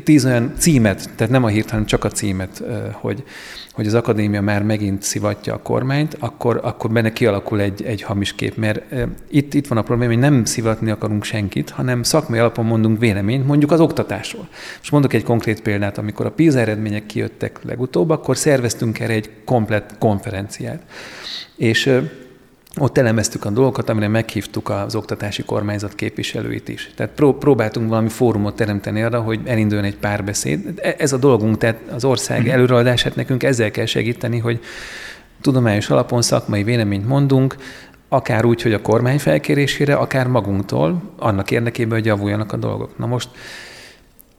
tíz 0.04 0.26
olyan 0.26 0.54
címet, 0.58 1.10
tehát 1.16 1.34
nem 1.34 1.44
a 1.44 1.48
hírt, 1.48 1.70
hanem 1.70 1.86
csak 1.86 2.04
a 2.04 2.10
címet, 2.10 2.64
hogy, 2.92 3.24
hogy 3.72 3.88
az 3.88 3.94
akadémia 3.94 4.42
már 4.42 4.64
megint 4.64 5.02
szivatja 5.02 5.54
a 5.54 5.62
kormányt, 5.62 6.16
akkor, 6.20 6.60
akkor 6.64 6.92
benne 6.92 7.14
kialakul 7.14 7.60
egy, 7.60 7.84
egy 7.84 8.02
hamis 8.02 8.36
kép, 8.36 8.58
mert 8.58 8.82
itt, 9.30 9.54
itt 9.54 9.68
van 9.68 9.78
a 9.78 9.82
probléma, 9.82 10.12
hogy 10.12 10.22
nem 10.22 10.46
szivatni 10.46 10.92
akarunk 10.92 11.24
senkit, 11.24 11.70
hanem 11.70 12.04
szakmai 12.04 12.40
alapon 12.40 12.66
mondunk 12.66 13.00
véleményt, 13.00 13.48
mondjuk 13.48 13.72
az 13.72 13.80
oktatásról. 13.80 14.48
És 14.82 14.90
mondok 14.94 15.14
egy 15.14 15.24
konkrét 15.24 15.62
példát, 15.62 15.98
amikor 15.98 16.26
a 16.26 16.32
PISA 16.32 16.60
eredmények 16.60 17.06
kijöttek 17.06 17.60
legutóbb, 17.64 18.10
akkor 18.10 18.38
szerveztünk 18.38 19.00
erre 19.00 19.14
egy 19.14 19.30
komplet 19.46 19.96
konferenciát. 20.00 20.82
És 21.56 22.00
ott 22.80 22.98
elemeztük 22.98 23.46
a 23.46 23.50
dolgokat, 23.50 23.90
amire 23.90 24.08
meghívtuk 24.08 24.70
az 24.70 24.96
oktatási 24.96 25.44
kormányzat 25.44 25.96
képviselőit 25.96 26.70
is. 26.70 26.92
Tehát 26.96 27.12
pró- 27.12 27.38
próbáltunk 27.38 27.90
valami 27.90 28.10
fórumot 28.10 28.56
teremteni 28.56 29.02
arra, 29.02 29.22
hogy 29.22 29.40
elinduljon 29.46 29.86
egy 29.86 29.98
párbeszéd. 29.98 30.80
E-, 30.82 30.96
ez 30.98 31.14
a 31.14 31.18
dolgunk, 31.18 31.58
tehát 31.58 31.80
az 31.94 32.06
ország 32.06 32.42
mhm. 32.42 32.50
előreadását 32.50 33.16
nekünk 33.16 33.44
ezzel 33.44 33.72
kell 33.72 33.86
segíteni, 33.86 34.38
hogy 34.38 34.60
tudományos 35.42 35.90
alapon 35.90 36.22
szakmai 36.22 36.64
véleményt 36.64 37.08
mondunk, 37.08 37.56
akár 38.08 38.46
úgy, 38.46 38.62
hogy 38.62 38.74
a 38.74 38.82
kormány 38.82 39.20
felkérésére, 39.20 39.96
akár 39.96 40.28
magunktól, 40.28 41.02
annak 41.18 41.52
érdekében, 41.52 41.98
hogy 41.98 42.06
javuljanak 42.06 42.54
a 42.54 42.58
dolgok. 42.58 42.98
Na 42.98 43.06
most 43.06 43.30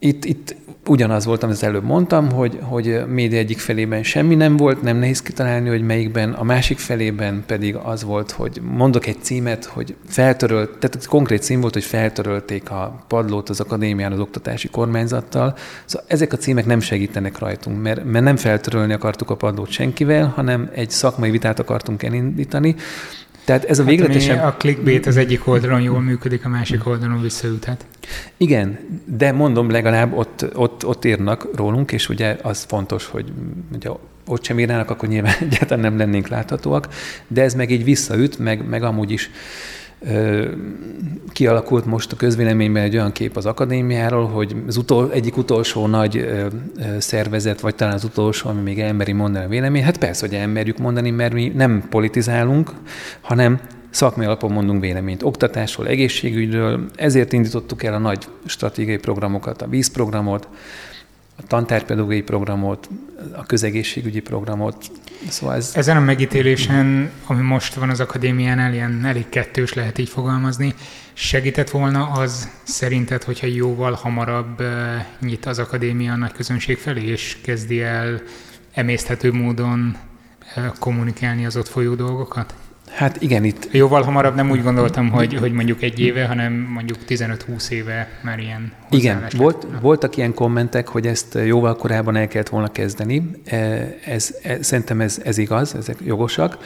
itt, 0.05 0.25
itt 0.25 0.57
ugyanaz 0.87 1.25
volt, 1.25 1.43
amit 1.43 1.55
az 1.55 1.63
előbb 1.63 1.85
mondtam, 1.85 2.31
hogy, 2.31 2.59
hogy 2.63 3.03
média 3.07 3.39
egyik 3.39 3.59
felében 3.59 4.03
semmi 4.03 4.35
nem 4.35 4.57
volt, 4.57 4.83
nem 4.83 4.97
nehéz 4.97 5.23
kitalálni, 5.23 5.69
hogy 5.69 5.83
melyikben, 5.83 6.33
a 6.33 6.43
másik 6.43 6.79
felében 6.79 7.45
pedig 7.47 7.75
az 7.75 8.05
volt, 8.05 8.31
hogy 8.31 8.61
mondok 8.63 9.07
egy 9.07 9.17
címet, 9.21 9.65
hogy 9.65 9.95
feltörölt, 10.09 10.79
tehát 10.79 11.07
konkrét 11.07 11.43
cím 11.43 11.61
volt, 11.61 11.73
hogy 11.73 11.85
feltörölték 11.85 12.71
a 12.71 13.05
padlót 13.09 13.49
az 13.49 13.61
akadémián 13.61 14.13
az 14.13 14.19
oktatási 14.19 14.69
kormányzattal. 14.69 15.57
Szóval 15.85 16.07
ezek 16.09 16.33
a 16.33 16.37
címek 16.37 16.67
nem 16.67 16.81
segítenek 16.81 17.39
rajtunk, 17.39 17.83
mert, 17.83 18.05
mert 18.05 18.25
nem 18.25 18.37
feltörölni 18.37 18.93
akartuk 18.93 19.31
a 19.31 19.37
padlót 19.37 19.71
senkivel, 19.71 20.33
hanem 20.37 20.71
egy 20.75 20.91
szakmai 20.91 21.31
vitát 21.31 21.59
akartunk 21.59 22.03
elindítani, 22.03 22.75
tehát 23.45 23.65
ez 23.65 23.79
a 23.79 23.85
végletesen... 23.85 24.39
Hát 24.39 24.47
a 24.47 24.57
clickbait 24.57 25.07
az 25.07 25.17
egyik 25.17 25.47
oldalon 25.47 25.81
jól 25.81 26.01
működik, 26.01 26.45
a 26.45 26.49
másik 26.49 26.87
oldalon 26.87 27.21
visszaüthet. 27.21 27.87
Igen, 28.37 28.79
de 29.05 29.33
mondom, 29.33 29.71
legalább 29.71 30.13
ott, 30.13 30.47
ott, 30.55 30.87
ott 30.87 31.05
írnak 31.05 31.49
rólunk, 31.57 31.93
és 31.93 32.09
ugye 32.09 32.37
az 32.43 32.65
fontos, 32.69 33.07
hogy 33.07 33.33
ugye 33.75 33.89
ott 34.27 34.45
sem 34.45 34.59
írnának, 34.59 34.91
akkor 34.91 35.09
nyilván 35.09 35.35
egyáltalán 35.51 35.81
nem 35.81 35.99
lennénk 35.99 36.29
láthatóak, 36.29 36.89
de 37.29 37.43
ez 37.43 37.55
meg 37.55 37.71
így 37.71 37.85
visszaüt, 37.85 38.39
meg, 38.39 38.69
meg 38.69 38.83
amúgy 38.83 39.11
is 39.11 39.31
kialakult 41.33 41.85
most 41.85 42.13
a 42.13 42.17
közvéleményben 42.17 42.83
egy 42.83 42.97
olyan 42.97 43.13
kép 43.13 43.37
az 43.37 43.47
akadémiáról, 43.47 44.27
hogy 44.27 44.57
az 44.67 44.77
utol, 44.77 45.13
egyik 45.13 45.37
utolsó 45.37 45.87
nagy 45.87 46.29
szervezet, 46.99 47.61
vagy 47.61 47.75
talán 47.75 47.95
az 47.95 48.05
utolsó, 48.05 48.49
ami 48.49 48.61
még 48.61 48.81
elmeri 48.81 49.13
mondani 49.13 49.45
a 49.45 49.49
vélemény. 49.49 49.83
Hát 49.83 49.99
persze, 49.99 50.27
hogy 50.27 50.37
elmerjük 50.37 50.79
mondani, 50.79 51.11
mert 51.11 51.33
mi 51.33 51.53
nem 51.55 51.87
politizálunk, 51.91 52.71
hanem 53.21 53.61
szakmai 53.91 54.27
alapon 54.27 54.53
mondunk 54.53 54.81
véleményt 54.81 55.23
oktatásról, 55.23 55.87
egészségügyről, 55.87 56.85
ezért 56.97 57.33
indítottuk 57.33 57.83
el 57.83 57.95
a 57.95 57.99
nagy 57.99 58.25
stratégiai 58.45 58.99
programokat, 58.99 59.63
a 59.63 59.69
vízprogramot, 59.69 60.49
a 61.37 61.43
tantárpedagógiai 61.47 62.23
programot, 62.23 62.89
a 63.33 63.47
közegészségügyi 63.47 64.21
programot. 64.21 64.91
Szóval 65.29 65.55
ez... 65.55 65.73
Ezen 65.75 65.97
a 65.97 66.01
megítélésen, 66.01 67.11
ami 67.27 67.43
most 67.43 67.75
van 67.75 67.91
az 67.91 68.01
akadémiánál, 68.01 68.73
ilyen 68.73 69.05
elég 69.05 69.29
kettős 69.29 69.73
lehet 69.73 69.99
így 69.99 70.09
fogalmazni, 70.09 70.75
segített 71.13 71.71
volna 71.71 72.07
az 72.07 72.49
szerinted, 72.63 73.23
hogyha 73.23 73.47
jóval 73.47 73.93
hamarabb 73.93 74.63
nyit 75.21 75.47
az 75.47 75.59
akadémia 75.59 76.13
a 76.13 76.17
nagy 76.17 76.33
közönség 76.33 76.79
felé, 76.79 77.03
és 77.03 77.39
kezdi 77.43 77.83
el 77.83 78.23
emészthető 78.73 79.33
módon 79.33 79.97
kommunikálni 80.79 81.47
az 81.47 81.57
ott 81.57 81.69
folyó 81.69 81.95
dolgokat? 81.95 82.55
Hát 82.95 83.23
igen, 83.23 83.45
itt... 83.45 83.69
Jóval 83.73 84.03
hamarabb 84.03 84.35
nem 84.35 84.51
úgy 84.51 84.63
gondoltam, 84.63 85.11
hogy, 85.11 85.35
hogy 85.35 85.53
mondjuk 85.53 85.83
egy 85.83 86.01
éve, 86.01 86.27
hanem 86.27 86.53
mondjuk 86.53 86.99
15-20 87.09 87.69
éve 87.69 88.09
már 88.23 88.39
ilyen 88.39 88.73
Igen, 88.91 89.25
volt, 89.37 89.67
voltak 89.81 90.17
ilyen 90.17 90.35
kommentek, 90.35 90.89
hogy 90.89 91.07
ezt 91.07 91.39
jóval 91.45 91.77
korábban 91.77 92.17
el 92.17 92.29
kellett 92.29 92.49
volna 92.49 92.69
kezdeni. 92.69 93.31
E, 93.45 93.57
ez, 94.05 94.35
ez, 94.43 94.67
szerintem 94.67 95.01
ez, 95.01 95.21
ez 95.25 95.39
igaz, 95.39 95.75
ezek 95.75 95.97
jogosak. 96.05 96.59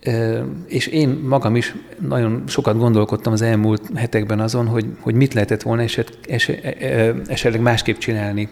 E, 0.00 0.42
és 0.66 0.86
én 0.86 1.08
magam 1.08 1.56
is 1.56 1.74
nagyon 2.08 2.42
sokat 2.46 2.78
gondolkodtam 2.78 3.32
az 3.32 3.42
elmúlt 3.42 3.82
hetekben 3.94 4.40
azon, 4.40 4.66
hogy, 4.66 4.86
hogy 5.00 5.14
mit 5.14 5.34
lehetett 5.34 5.62
volna 5.62 5.82
eset, 5.82 6.18
eset, 6.28 6.64
e, 6.64 7.14
esetleg 7.26 7.60
másképp 7.60 7.96
csinálni 7.96 8.48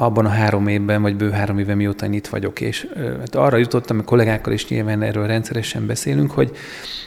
abban 0.00 0.26
a 0.26 0.28
három 0.28 0.66
évben, 0.66 1.02
vagy 1.02 1.16
bő 1.16 1.30
három 1.30 1.58
éve 1.58 1.74
mióta 1.74 2.06
itt 2.06 2.26
vagyok. 2.26 2.60
És 2.60 2.86
hát 3.18 3.34
arra 3.34 3.56
jutottam, 3.56 3.98
a 3.98 4.02
kollégákkal 4.02 4.52
is 4.52 4.68
nyilván 4.68 5.02
erről 5.02 5.26
rendszeresen 5.26 5.86
beszélünk, 5.86 6.30
hogy, 6.30 6.56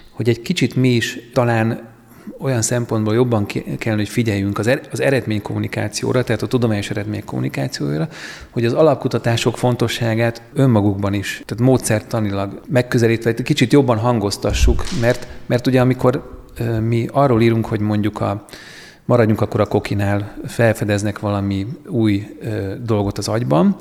hogy 0.09 0.29
egy 0.29 0.41
kicsit 0.41 0.75
mi 0.75 0.89
is 0.89 1.19
talán 1.33 1.91
olyan 2.39 2.61
szempontból 2.61 3.13
jobban 3.13 3.45
kell, 3.77 3.95
hogy 3.95 4.09
figyeljünk 4.09 4.57
az, 4.57 4.67
er, 4.67 4.81
az 4.91 5.01
eredménykommunikációra, 5.01 6.23
tehát 6.23 6.41
a 6.41 6.47
tudományos 6.47 6.89
eredmény 6.89 7.25
kommunikációra, 7.25 8.07
hogy 8.49 8.65
az 8.65 8.73
alapkutatások 8.73 9.57
fontosságát 9.57 10.41
önmagukban 10.53 11.13
is, 11.13 11.41
tehát 11.45 11.63
módszertanilag 11.63 12.61
megközelítve, 12.69 13.33
kicsit 13.33 13.71
jobban 13.71 13.97
hangoztassuk, 13.97 14.83
mert, 15.01 15.27
mert 15.45 15.67
ugye 15.67 15.81
amikor 15.81 16.41
mi 16.81 17.07
arról 17.11 17.41
írunk, 17.41 17.65
hogy 17.65 17.79
mondjuk 17.79 18.21
a 18.21 18.45
maradjunk 19.05 19.41
akkor 19.41 19.59
a 19.59 19.65
kokinál, 19.65 20.35
felfedeznek 20.45 21.19
valami 21.19 21.67
új 21.87 22.37
ö, 22.41 22.73
dolgot 22.83 23.17
az 23.17 23.27
agyban, 23.27 23.75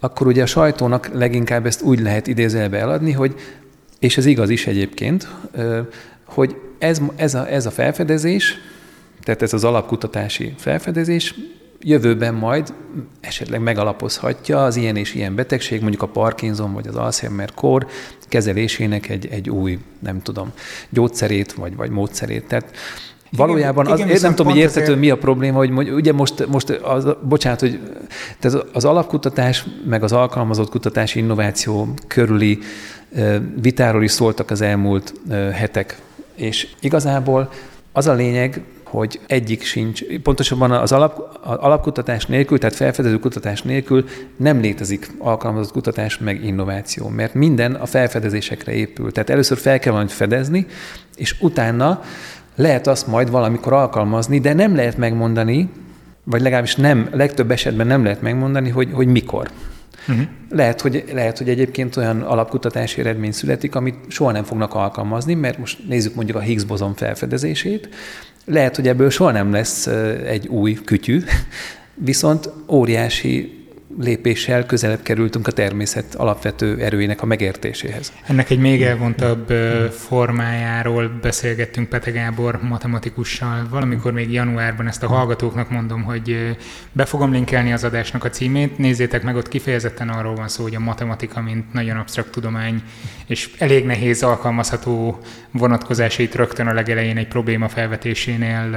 akkor 0.00 0.26
ugye 0.26 0.42
a 0.42 0.46
sajtónak 0.46 1.10
leginkább 1.12 1.66
ezt 1.66 1.82
úgy 1.82 2.00
lehet 2.00 2.26
idézelbe 2.26 2.78
eladni, 2.78 3.12
hogy, 3.12 3.34
és 3.98 4.16
ez 4.16 4.26
igaz 4.26 4.50
is 4.50 4.66
egyébként, 4.66 5.28
ö, 5.52 5.80
hogy 6.24 6.56
ez, 6.78 7.00
ez, 7.16 7.34
a, 7.34 7.48
ez 7.48 7.66
a 7.66 7.70
felfedezés, 7.70 8.58
tehát 9.22 9.42
ez 9.42 9.52
az 9.52 9.64
alapkutatási 9.64 10.54
felfedezés 10.56 11.34
jövőben 11.80 12.34
majd 12.34 12.74
esetleg 13.20 13.60
megalapozhatja 13.60 14.64
az 14.64 14.76
ilyen 14.76 14.96
és 14.96 15.14
ilyen 15.14 15.34
betegség, 15.34 15.80
mondjuk 15.80 16.02
a 16.02 16.06
Parkinson 16.06 16.72
vagy 16.72 16.86
az 16.86 16.96
Alzheimer-kór 16.96 17.86
kezelésének 18.28 19.08
egy, 19.08 19.26
egy 19.30 19.50
új, 19.50 19.78
nem 19.98 20.22
tudom, 20.22 20.52
gyógyszerét 20.88 21.52
vagy, 21.52 21.76
vagy 21.76 21.90
módszerét. 21.90 22.44
Tehát 22.44 22.76
Valójában 23.36 23.86
az, 23.86 24.00
igen, 24.00 24.18
nem 24.20 24.34
tudom, 24.34 24.52
hogy 24.52 24.60
érthető, 24.60 24.82
azért... 24.82 24.98
mi 24.98 25.10
a 25.10 25.16
probléma, 25.16 25.56
hogy 25.56 25.90
ugye 25.90 26.12
most, 26.12 26.46
most 26.46 26.70
az, 26.70 27.06
bocsánat, 27.22 27.60
hogy 27.60 27.80
tehát 28.38 28.66
az 28.72 28.84
alapkutatás, 28.84 29.64
meg 29.86 30.02
az 30.02 30.12
alkalmazott 30.12 30.70
kutatási 30.70 31.18
innováció 31.18 31.88
körüli 32.06 32.58
vitáról 33.60 34.02
is 34.02 34.10
szóltak 34.10 34.50
az 34.50 34.60
elmúlt 34.60 35.14
hetek. 35.52 35.98
És 36.34 36.68
igazából 36.80 37.50
az 37.92 38.06
a 38.06 38.12
lényeg, 38.12 38.62
hogy 38.84 39.20
egyik 39.26 39.62
sincs, 39.62 40.02
pontosabban 40.22 40.70
az, 40.70 40.92
alap, 40.92 41.38
az 41.42 41.56
alapkutatás 41.56 42.26
nélkül, 42.26 42.58
tehát 42.58 42.74
felfedező 42.74 43.18
kutatás 43.18 43.62
nélkül 43.62 44.04
nem 44.36 44.60
létezik 44.60 45.10
alkalmazott 45.18 45.72
kutatás 45.72 46.18
meg 46.18 46.44
innováció, 46.44 47.08
mert 47.08 47.34
minden 47.34 47.74
a 47.74 47.86
felfedezésekre 47.86 48.72
épül. 48.72 49.12
Tehát 49.12 49.30
először 49.30 49.58
fel 49.58 49.78
kell 49.78 49.92
valamit 49.92 50.12
fedezni, 50.12 50.66
és 51.16 51.36
utána 51.40 52.02
lehet 52.56 52.86
azt 52.86 53.06
majd 53.06 53.30
valamikor 53.30 53.72
alkalmazni, 53.72 54.40
de 54.40 54.52
nem 54.52 54.74
lehet 54.74 54.96
megmondani, 54.96 55.70
vagy 56.24 56.40
legalábbis 56.40 56.76
nem, 56.76 57.08
legtöbb 57.12 57.50
esetben 57.50 57.86
nem 57.86 58.04
lehet 58.04 58.22
megmondani, 58.22 58.68
hogy, 58.68 58.88
hogy 58.92 59.06
mikor. 59.06 59.50
Uh-huh. 60.08 60.24
Lehet, 60.50 60.80
hogy, 60.80 61.04
lehet, 61.12 61.38
hogy 61.38 61.48
egyébként 61.48 61.96
olyan 61.96 62.20
alapkutatási 62.20 63.00
eredmény 63.00 63.32
születik, 63.32 63.74
amit 63.74 63.96
soha 64.08 64.32
nem 64.32 64.44
fognak 64.44 64.74
alkalmazni, 64.74 65.34
mert 65.34 65.58
most 65.58 65.88
nézzük 65.88 66.14
mondjuk 66.14 66.36
a 66.36 66.40
Higgs 66.40 66.64
bozon 66.64 66.94
felfedezését, 66.94 67.88
lehet, 68.44 68.76
hogy 68.76 68.88
ebből 68.88 69.10
soha 69.10 69.30
nem 69.30 69.52
lesz 69.52 69.86
egy 70.26 70.48
új 70.48 70.74
kütyű, 70.84 71.22
viszont 71.94 72.50
óriási 72.68 73.63
lépéssel 73.98 74.66
közelebb 74.66 75.02
kerültünk 75.02 75.46
a 75.46 75.52
természet 75.52 76.14
alapvető 76.14 76.78
erőinek 76.80 77.22
a 77.22 77.26
megértéséhez. 77.26 78.12
Ennek 78.26 78.50
egy 78.50 78.58
még 78.58 78.82
elvontabb 78.82 79.52
formájáról 79.90 81.18
beszélgettünk 81.22 81.88
Pete 81.88 82.10
Gábor 82.10 82.58
matematikussal. 82.62 83.66
Valamikor 83.70 84.12
még 84.12 84.32
januárban 84.32 84.86
ezt 84.86 85.02
a 85.02 85.08
hallgatóknak 85.08 85.70
mondom, 85.70 86.02
hogy 86.02 86.56
be 86.92 87.04
fogom 87.04 87.32
linkelni 87.32 87.72
az 87.72 87.84
adásnak 87.84 88.24
a 88.24 88.30
címét. 88.30 88.78
Nézzétek 88.78 89.22
meg, 89.22 89.36
ott 89.36 89.48
kifejezetten 89.48 90.08
arról 90.08 90.34
van 90.34 90.48
szó, 90.48 90.62
hogy 90.62 90.74
a 90.74 90.80
matematika, 90.80 91.40
mint 91.40 91.72
nagyon 91.72 91.96
absztrakt 91.96 92.30
tudomány, 92.30 92.82
és 93.26 93.50
elég 93.58 93.84
nehéz 93.84 94.22
alkalmazható 94.22 95.18
vonatkozásait 95.50 96.34
rögtön 96.34 96.66
a 96.66 96.72
legelején 96.72 97.16
egy 97.16 97.28
probléma 97.28 97.68
felvetésénél 97.68 98.70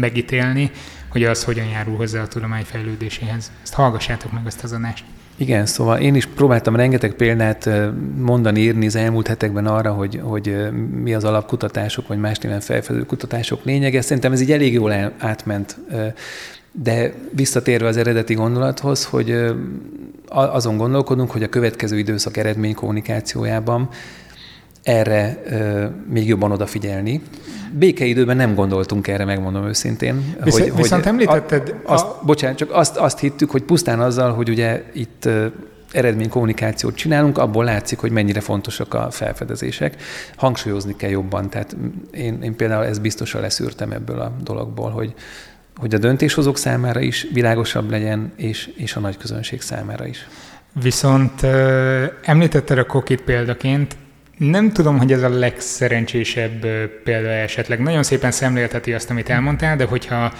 megítélni, 0.00 0.70
hogy 1.14 1.24
az 1.24 1.44
hogyan 1.44 1.66
járul 1.66 1.96
hozzá 1.96 2.22
a 2.22 2.28
tudomány 2.28 2.64
fejlődéséhez. 2.64 3.50
Ezt 3.62 3.74
hallgassátok 3.74 4.32
meg 4.32 4.42
ezt 4.46 4.64
az 4.64 4.72
adást. 4.72 5.04
Igen, 5.36 5.66
szóval 5.66 5.98
én 5.98 6.14
is 6.14 6.26
próbáltam 6.26 6.76
rengeteg 6.76 7.12
példát 7.12 7.70
mondani, 8.18 8.60
írni 8.60 8.86
az 8.86 8.96
elmúlt 8.96 9.26
hetekben 9.26 9.66
arra, 9.66 9.92
hogy, 9.92 10.20
hogy 10.22 10.56
mi 11.02 11.14
az 11.14 11.24
alapkutatások, 11.24 12.08
vagy 12.08 12.18
más 12.18 12.38
néven 12.38 12.60
felfedező 12.60 13.06
kutatások 13.06 13.64
lényege. 13.64 14.00
Szerintem 14.00 14.32
ez 14.32 14.40
így 14.40 14.52
elég 14.52 14.72
jól 14.72 15.12
átment. 15.18 15.78
De 16.72 17.14
visszatérve 17.32 17.88
az 17.88 17.96
eredeti 17.96 18.34
gondolathoz, 18.34 19.04
hogy 19.04 19.44
azon 20.28 20.76
gondolkodunk, 20.76 21.30
hogy 21.30 21.42
a 21.42 21.48
következő 21.48 21.98
időszak 21.98 22.36
eredmény 22.36 22.74
kommunikációjában 22.74 23.88
erre 24.84 25.42
még 26.08 26.28
jobban 26.28 26.50
odafigyelni, 26.50 27.22
békeidőben 27.72 28.36
nem 28.36 28.54
gondoltunk 28.54 29.08
erre, 29.08 29.24
megmondom 29.24 29.66
őszintén. 29.66 30.36
Visz, 30.44 30.58
hogy, 30.58 30.74
viszont 30.76 31.02
hogy 31.02 31.12
említetted... 31.12 31.74
A, 31.84 31.92
azt, 31.92 32.04
a... 32.04 32.20
Bocsánat, 32.24 32.56
csak 32.56 32.70
azt, 32.70 32.96
azt 32.96 33.18
hittük, 33.18 33.50
hogy 33.50 33.62
pusztán 33.62 34.00
azzal, 34.00 34.32
hogy 34.32 34.48
ugye 34.48 34.82
itt 34.92 35.28
eredménykommunikációt 35.92 36.94
csinálunk, 36.94 37.38
abból 37.38 37.64
látszik, 37.64 37.98
hogy 37.98 38.10
mennyire 38.10 38.40
fontosak 38.40 38.94
a 38.94 39.10
felfedezések. 39.10 40.02
Hangsúlyozni 40.36 40.96
kell 40.96 41.10
jobban. 41.10 41.50
Tehát 41.50 41.76
én, 42.10 42.42
én 42.42 42.56
például 42.56 42.84
ezt 42.84 43.00
biztosan 43.00 43.40
leszűrtem 43.40 43.92
ebből 43.92 44.20
a 44.20 44.32
dologból, 44.42 44.90
hogy, 44.90 45.14
hogy 45.76 45.94
a 45.94 45.98
döntéshozók 45.98 46.58
számára 46.58 47.00
is 47.00 47.26
világosabb 47.32 47.90
legyen, 47.90 48.32
és, 48.36 48.70
és 48.76 48.96
a 48.96 49.00
nagy 49.00 49.16
közönség 49.16 49.60
számára 49.60 50.06
is. 50.06 50.28
Viszont 50.82 51.42
említetted 52.22 52.78
a 52.78 52.84
kokit 52.84 53.20
példaként, 53.20 53.96
nem 54.38 54.72
tudom, 54.72 54.98
hogy 54.98 55.12
ez 55.12 55.22
a 55.22 55.28
legszerencsésebb 55.28 56.66
példa 57.04 57.28
esetleg. 57.28 57.80
Nagyon 57.80 58.02
szépen 58.02 58.30
szemlélteti 58.30 58.92
azt, 58.92 59.10
amit 59.10 59.28
elmondtál, 59.28 59.76
de 59.76 59.84
hogyha 59.84 60.32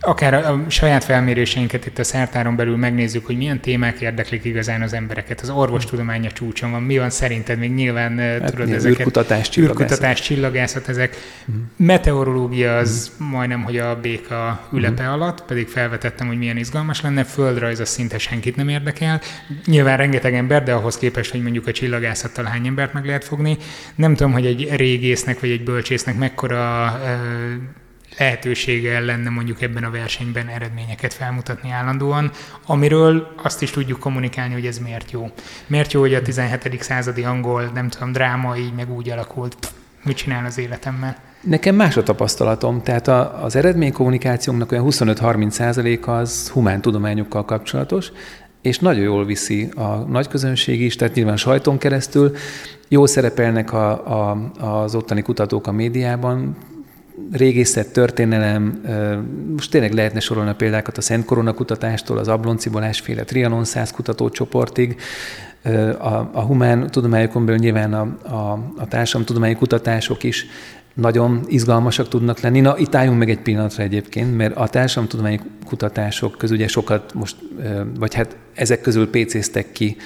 akár 0.00 0.34
a 0.34 0.64
saját 0.68 1.04
felméréseinket 1.04 1.86
itt 1.86 1.98
a 1.98 2.04
szertáron 2.04 2.56
belül 2.56 2.76
megnézzük, 2.76 3.26
hogy 3.26 3.36
milyen 3.36 3.60
témák 3.60 4.00
érdeklik 4.00 4.44
igazán 4.44 4.82
az 4.82 4.92
embereket. 4.92 5.40
Az 5.40 5.50
orvostudománya 5.50 6.30
csúcson 6.30 6.70
van. 6.70 6.82
Mi 6.82 6.98
van 6.98 7.10
szerinted? 7.10 7.58
Még 7.58 7.74
nyilván 7.74 8.18
hát, 8.18 8.50
tudod 8.50 8.72
ezeket. 8.72 8.98
Űrkutatás, 8.98 9.48
csillagászat. 9.48 9.80
Űrkutatás, 9.80 10.20
csillagászat, 10.20 10.88
ezek. 10.88 11.16
Uh-huh. 11.46 11.64
Meteorológia 11.76 12.76
az 12.76 13.10
uh-huh. 13.12 13.36
majdnem, 13.36 13.62
hogy 13.62 13.78
a 13.78 14.00
béka 14.00 14.68
ülepe 14.72 15.02
uh-huh. 15.02 15.12
alatt, 15.12 15.44
pedig 15.44 15.68
felvetettem, 15.68 16.26
hogy 16.26 16.38
milyen 16.38 16.56
izgalmas 16.56 17.00
lenne. 17.00 17.24
Földrajz 17.24 17.80
az 17.80 17.88
szinte 17.88 18.18
senkit 18.18 18.56
nem 18.56 18.68
érdekel. 18.68 19.20
Nyilván 19.64 19.96
rengeteg 19.96 20.34
ember, 20.34 20.62
de 20.62 20.72
ahhoz 20.72 20.98
képest, 20.98 21.30
hogy 21.30 21.42
mondjuk 21.42 21.66
a 21.66 21.72
csillagászattal 21.72 22.44
hány 22.44 22.66
embert 22.66 22.92
meg 22.92 23.06
lehet 23.06 23.24
fogni. 23.24 23.56
Nem 23.94 24.14
tudom, 24.14 24.32
hogy 24.32 24.46
egy 24.46 24.68
régésznek 24.76 25.40
vagy 25.40 25.50
egy 25.50 25.64
bölcsésznek 25.64 26.18
mekkora 26.18 27.00
lehetősége 28.20 29.00
lenne 29.00 29.30
mondjuk 29.30 29.62
ebben 29.62 29.84
a 29.84 29.90
versenyben 29.90 30.48
eredményeket 30.48 31.12
felmutatni 31.12 31.70
állandóan, 31.70 32.30
amiről 32.66 33.34
azt 33.42 33.62
is 33.62 33.70
tudjuk 33.70 33.98
kommunikálni, 33.98 34.52
hogy 34.52 34.66
ez 34.66 34.78
miért 34.78 35.10
jó. 35.10 35.30
Miért 35.66 35.92
jó, 35.92 36.00
hogy 36.00 36.14
a 36.14 36.22
17. 36.22 36.82
századi 36.82 37.22
angol, 37.22 37.70
nem 37.74 37.88
tudom, 37.88 38.12
dráma 38.12 38.56
így 38.56 38.74
meg 38.74 38.90
úgy 38.90 39.10
alakult, 39.10 39.56
mit 40.04 40.16
csinál 40.16 40.44
az 40.44 40.58
életemmel? 40.58 41.16
Nekem 41.40 41.74
más 41.74 41.96
a 41.96 42.02
tapasztalatom, 42.02 42.82
tehát 42.82 43.08
a, 43.08 43.44
az 43.44 43.56
eredménykommunikációnknak 43.56 44.72
olyan 44.72 44.86
25-30 44.88 45.50
százaléka 45.50 46.16
az 46.16 46.48
humán 46.48 46.80
tudományokkal 46.80 47.44
kapcsolatos, 47.44 48.12
és 48.62 48.78
nagyon 48.78 49.02
jól 49.02 49.24
viszi 49.24 49.70
a 49.76 49.94
nagy 49.94 50.28
közönség 50.28 50.80
is, 50.80 50.96
tehát 50.96 51.14
nyilván 51.14 51.36
sajton 51.36 51.78
keresztül, 51.78 52.36
jól 52.88 53.06
szerepelnek 53.06 53.72
a, 53.72 53.90
a, 54.30 54.50
az 54.58 54.94
ottani 54.94 55.22
kutatók 55.22 55.66
a 55.66 55.72
médiában, 55.72 56.56
régészet, 57.32 57.92
történelem, 57.92 58.80
most 59.56 59.70
tényleg 59.70 59.92
lehetne 59.92 60.20
sorolni 60.20 60.50
a 60.50 60.54
példákat 60.54 60.98
a 60.98 61.00
Szent 61.00 61.24
Korona 61.24 61.52
kutatástól, 61.52 62.18
az 62.18 62.28
Ablonci 62.28 62.68
Balázs 62.68 63.00
féle 63.00 63.24
Trianon 63.24 63.64
100 63.64 63.90
kutatócsoportig, 63.90 64.96
a, 65.98 66.30
a 66.32 66.40
humán 66.40 66.90
tudományokon 66.90 67.44
belül 67.44 67.60
nyilván 67.60 67.94
a, 67.94 68.00
a, 68.22 68.52
a 68.76 68.88
társadalomtudományi 68.88 69.54
kutatások 69.54 70.22
is 70.22 70.46
nagyon 70.94 71.44
izgalmasak 71.46 72.08
tudnak 72.08 72.40
lenni. 72.40 72.60
Na, 72.60 72.78
itt 72.78 72.94
álljunk 72.94 73.18
meg 73.18 73.30
egy 73.30 73.40
pillanatra 73.40 73.82
egyébként, 73.82 74.36
mert 74.36 74.56
a 74.56 74.68
társadalomtudományi 74.68 75.40
kutatások 75.66 76.38
közül 76.38 76.56
ugye 76.56 76.68
sokat 76.68 77.14
most, 77.14 77.36
vagy 77.98 78.14
hát 78.14 78.36
ezek 78.54 78.80
közül 78.80 79.10
pécéztek 79.10 79.72
ki 79.72 79.96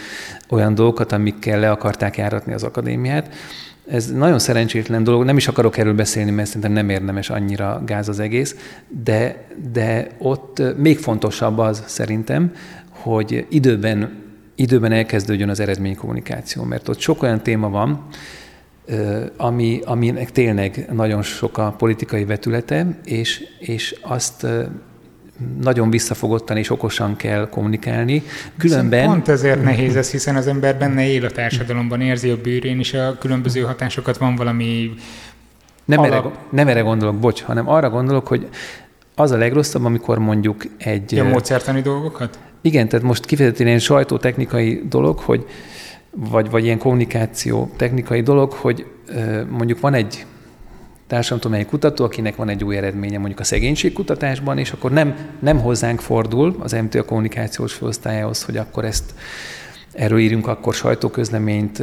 olyan 0.49 0.75
dolgokat, 0.75 1.13
amikkel 1.13 1.61
le 1.61 1.71
akarták 1.71 2.17
járatni 2.17 2.53
az 2.53 2.63
akadémiát. 2.63 3.35
Ez 3.87 4.13
nagyon 4.13 4.39
szerencsétlen 4.39 5.05
dolog, 5.05 5.25
nem 5.25 5.37
is 5.37 5.49
akarok 5.49 5.77
erről 5.79 5.95
beszélni, 5.95 6.31
mert 6.31 6.47
szerintem 6.47 6.73
nem 6.73 6.89
érdemes 6.89 7.31
annyira 7.31 7.83
gáz 7.87 8.09
az 8.09 8.19
egész, 8.19 8.57
de, 9.05 9.45
de 9.73 10.09
ott 10.19 10.63
még 10.77 10.99
fontosabb 10.99 11.59
az 11.59 11.83
szerintem, 11.87 12.53
hogy 12.89 13.47
időben, 13.49 14.23
időben 14.55 14.93
elkezdődjön 14.93 15.49
az 15.49 15.61
eredménykommunikáció, 15.61 16.63
mert 16.63 16.89
ott 16.89 16.99
sok 16.99 17.23
olyan 17.23 17.43
téma 17.43 17.69
van, 17.69 18.07
ami, 19.37 19.81
aminek 19.85 20.33
tényleg 20.33 20.89
nagyon 20.93 21.23
sok 21.23 21.59
a 21.59 21.75
politikai 21.79 22.25
vetülete, 22.25 22.99
és, 23.05 23.45
és 23.59 23.99
azt 24.03 24.47
nagyon 25.63 25.91
visszafogottan 25.91 26.57
és 26.57 26.71
okosan 26.71 27.17
kell 27.17 27.49
kommunikálni. 27.49 28.23
Különben... 28.59 29.07
Pont 29.07 29.29
ezért 29.29 29.63
nehéz 29.63 29.97
ez, 29.97 30.11
hiszen 30.11 30.37
az 30.37 30.47
ember 30.47 30.79
benne 30.79 31.07
él 31.07 31.25
a 31.25 31.31
társadalomban, 31.31 32.01
érzi 32.01 32.31
a 32.31 32.37
bűrén, 32.43 32.79
és 32.79 32.95
a 32.95 33.17
különböző 33.19 33.61
hatásokat 33.61 34.17
van 34.17 34.37
valami 34.37 34.91
nem, 35.85 35.99
alap... 35.99 36.13
erre, 36.13 36.35
nem 36.51 36.69
erre 36.69 36.81
gondolok, 36.81 37.19
bocs, 37.19 37.43
hanem 37.43 37.69
arra 37.69 37.91
gondolok, 37.91 38.27
hogy 38.27 38.49
az 39.15 39.31
a 39.31 39.37
legrosszabb, 39.37 39.85
amikor 39.85 40.19
mondjuk 40.19 40.65
egy... 40.79 41.13
Ja, 41.13 41.25
módszertani 41.25 41.81
dolgokat? 41.81 42.39
Igen, 42.61 42.89
tehát 42.89 43.07
most 43.07 43.25
kifejezetten 43.25 43.67
ilyen 43.67 43.79
sajtótechnikai 43.79 44.83
dolog, 44.89 45.19
hogy 45.19 45.47
vagy, 46.11 46.51
vagy 46.51 46.65
ilyen 46.65 46.79
kommunikáció 46.79 47.71
technikai 47.77 48.21
dolog, 48.23 48.53
hogy 48.53 48.87
mondjuk 49.49 49.81
van 49.81 49.95
egy 49.95 50.27
társadalomtudományi 51.07 51.65
kutató, 51.65 52.05
akinek 52.05 52.37
van 52.37 52.49
egy 52.49 52.65
új 52.65 52.77
eredménye 52.77 53.19
mondjuk 53.19 53.41
a 53.41 53.45
szegénységkutatásban, 53.45 54.59
és 54.59 54.73
akkor 54.73 54.93
nem, 54.93 55.17
nem 55.39 55.61
hozzánk 55.61 56.01
fordul 56.01 56.57
az 56.61 56.77
a 56.93 57.05
kommunikációs 57.05 57.73
főosztályához, 57.73 58.43
hogy 58.43 58.57
akkor 58.57 58.85
ezt 58.85 59.15
erről 59.93 60.19
írjunk 60.19 60.47
akkor 60.47 60.75
sajtóközleményt, 60.75 61.83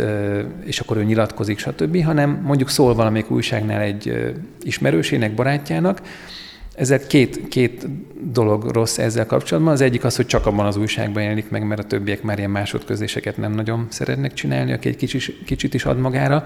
és 0.64 0.80
akkor 0.80 0.98
ő 0.98 1.04
nyilatkozik, 1.04 1.60
stb., 1.60 2.04
hanem 2.04 2.42
mondjuk 2.44 2.70
szól 2.70 2.96
valamelyik 2.96 3.32
újságnál 3.32 3.82
egy 3.82 4.34
ismerősének, 4.62 5.34
barátjának, 5.34 6.02
ezek 6.76 7.08
két, 7.08 7.48
két 7.48 7.88
dolog 8.32 8.64
rossz 8.64 8.98
ezzel 8.98 9.26
kapcsolatban. 9.26 9.74
Az 9.74 9.82
egyik 9.82 10.04
az, 10.04 10.16
hogy 10.16 10.26
csak 10.26 10.46
abban 10.46 10.66
az 10.66 10.78
újságban 10.78 11.22
jelenik 11.24 11.50
meg, 11.50 11.68
mert 11.68 11.82
a 11.82 11.84
többiek 11.88 12.22
már 12.22 12.38
ilyen 12.38 12.50
másodközléseket 12.50 13.38
nem 13.38 13.52
nagyon 13.52 13.88
szeretnek 13.90 14.34
csinálni, 14.34 14.72
aki 14.72 14.88
egy 14.88 14.96
kicsit, 14.96 15.44
kicsit 15.46 15.74
is 15.74 15.86
ad 15.86 16.00
magára. 16.00 16.44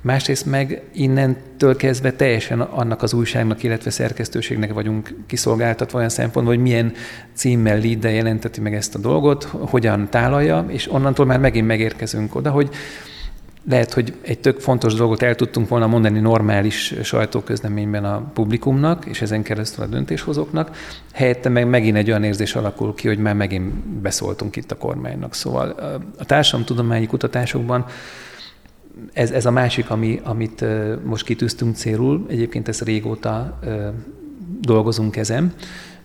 Másrészt 0.00 0.46
meg 0.46 0.82
innentől 0.92 1.76
kezdve 1.76 2.12
teljesen 2.12 2.60
annak 2.60 3.02
az 3.02 3.12
újságnak, 3.12 3.62
illetve 3.62 3.90
szerkesztőségnek 3.90 4.72
vagyunk 4.72 5.14
kiszolgáltatva 5.26 5.98
olyan 5.98 6.10
szempontból, 6.10 6.54
hogy 6.54 6.64
milyen 6.64 6.92
címmel, 7.34 7.78
lead 7.78 8.02
jelenteti 8.02 8.60
meg 8.60 8.74
ezt 8.74 8.94
a 8.94 8.98
dolgot, 8.98 9.44
hogyan 9.44 10.08
tálalja, 10.10 10.64
és 10.68 10.92
onnantól 10.92 11.26
már 11.26 11.38
megint 11.38 11.66
megérkezünk 11.66 12.34
oda, 12.34 12.50
hogy 12.50 12.70
lehet, 13.68 13.92
hogy 13.92 14.14
egy 14.20 14.38
tök 14.38 14.60
fontos 14.60 14.94
dolgot 14.94 15.22
el 15.22 15.34
tudtunk 15.34 15.68
volna 15.68 15.86
mondani 15.86 16.20
normális 16.20 16.94
sajtóközleményben 17.02 18.04
a 18.04 18.30
publikumnak, 18.34 19.06
és 19.06 19.22
ezen 19.22 19.42
keresztül 19.42 19.84
a 19.84 19.86
döntéshozóknak, 19.86 20.76
helyette 21.12 21.48
meg 21.48 21.68
megint 21.68 21.96
egy 21.96 22.08
olyan 22.08 22.24
érzés 22.24 22.54
alakul 22.54 22.94
ki, 22.94 23.08
hogy 23.08 23.18
már 23.18 23.34
megint 23.34 23.72
beszóltunk 23.84 24.56
itt 24.56 24.70
a 24.70 24.76
kormánynak. 24.76 25.34
Szóval 25.34 25.68
a 26.18 26.24
társadalomtudományi 26.24 27.06
kutatásokban 27.06 27.84
ez, 29.12 29.30
ez 29.30 29.46
a 29.46 29.50
másik, 29.50 29.90
ami, 29.90 30.20
amit 30.24 30.64
most 31.04 31.24
kitűztünk 31.24 31.76
célul, 31.76 32.26
egyébként 32.28 32.68
ezt 32.68 32.82
régóta 32.82 33.58
dolgozunk 34.60 35.16
ezen, 35.16 35.52